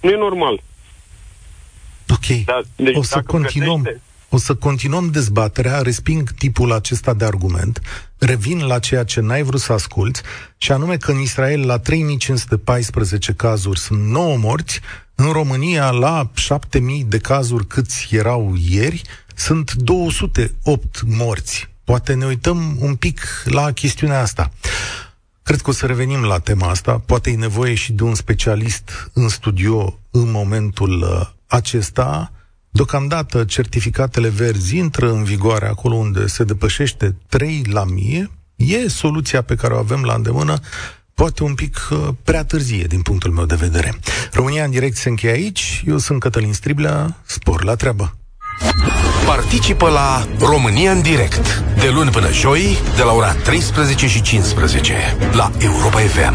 Nu 0.00 0.10
e 0.10 0.16
normal. 0.16 0.62
Ok. 2.08 2.44
Da, 2.44 2.60
deci 2.76 2.96
o 2.96 3.02
să 3.02 3.14
dacă 3.14 3.26
continuăm. 3.36 3.82
găsește- 3.82 4.02
O 4.34 4.38
să 4.38 4.54
continuăm 4.54 5.10
dezbaterea, 5.10 5.80
resping 5.80 6.30
tipul 6.30 6.72
acesta 6.72 7.14
de 7.14 7.24
argument, 7.24 7.80
revin 8.18 8.66
la 8.66 8.78
ceea 8.78 9.04
ce 9.04 9.20
n-ai 9.20 9.42
vrut 9.42 9.60
să 9.60 9.72
asculți, 9.72 10.22
și 10.56 10.72
anume 10.72 10.96
că 10.96 11.10
în 11.10 11.18
Israel 11.18 11.66
la 11.66 11.78
3514 11.78 13.32
cazuri 13.32 13.78
sunt 13.78 14.04
9 14.04 14.36
morți, 14.36 14.80
în 15.14 15.32
România 15.32 15.90
la 15.90 16.30
7000 16.34 17.04
de 17.04 17.18
cazuri 17.18 17.66
câți 17.66 18.08
erau 18.10 18.54
ieri, 18.68 19.02
sunt 19.34 19.72
208 19.72 21.02
morți. 21.06 21.68
Poate 21.84 22.14
ne 22.14 22.26
uităm 22.26 22.76
un 22.78 22.94
pic 22.94 23.20
la 23.44 23.72
chestiunea 23.72 24.20
asta. 24.20 24.50
Cred 25.42 25.60
că 25.60 25.70
o 25.70 25.72
să 25.72 25.86
revenim 25.86 26.22
la 26.22 26.38
tema 26.38 26.68
asta. 26.68 27.02
Poate 27.06 27.30
e 27.30 27.36
nevoie 27.36 27.74
și 27.74 27.92
de 27.92 28.02
un 28.02 28.14
specialist 28.14 29.10
în 29.12 29.28
studio 29.28 29.98
în 30.10 30.30
momentul 30.30 31.02
uh, 31.02 31.28
acesta. 31.46 32.32
Deocamdată, 32.74 33.44
certificatele 33.44 34.28
verzi 34.28 34.76
intră 34.76 35.10
în 35.10 35.24
vigoare 35.24 35.66
acolo 35.66 35.94
unde 35.94 36.26
se 36.26 36.44
depășește 36.44 37.16
3 37.28 37.62
la 37.70 37.84
mie. 37.84 38.30
E 38.56 38.88
soluția 38.88 39.42
pe 39.42 39.54
care 39.54 39.74
o 39.74 39.78
avem 39.78 40.02
la 40.02 40.14
îndemână, 40.14 40.58
poate 41.14 41.42
un 41.42 41.54
pic 41.54 41.88
uh, 41.90 42.08
prea 42.22 42.44
târzie 42.44 42.84
din 42.84 43.02
punctul 43.02 43.30
meu 43.30 43.46
de 43.46 43.54
vedere. 43.54 43.98
România 44.32 44.64
în 44.64 44.70
direct 44.70 44.96
se 44.96 45.08
încheie 45.08 45.32
aici. 45.32 45.82
Eu 45.86 45.98
sunt 45.98 46.20
Cătălin 46.20 46.52
Striblea. 46.52 47.16
Spor 47.26 47.64
la 47.64 47.74
treabă! 47.74 48.16
Participă 49.26 49.88
la 49.88 50.26
România 50.38 50.92
în 50.92 51.02
direct 51.02 51.62
de 51.78 51.88
luni 51.88 52.10
până 52.10 52.32
joi 52.32 52.78
de 52.96 53.02
la 53.02 53.12
ora 53.12 53.32
13 53.32 54.06
și 54.08 54.22
15 54.22 54.94
la 55.32 55.50
Europa 55.58 55.98
FM. 55.98 56.34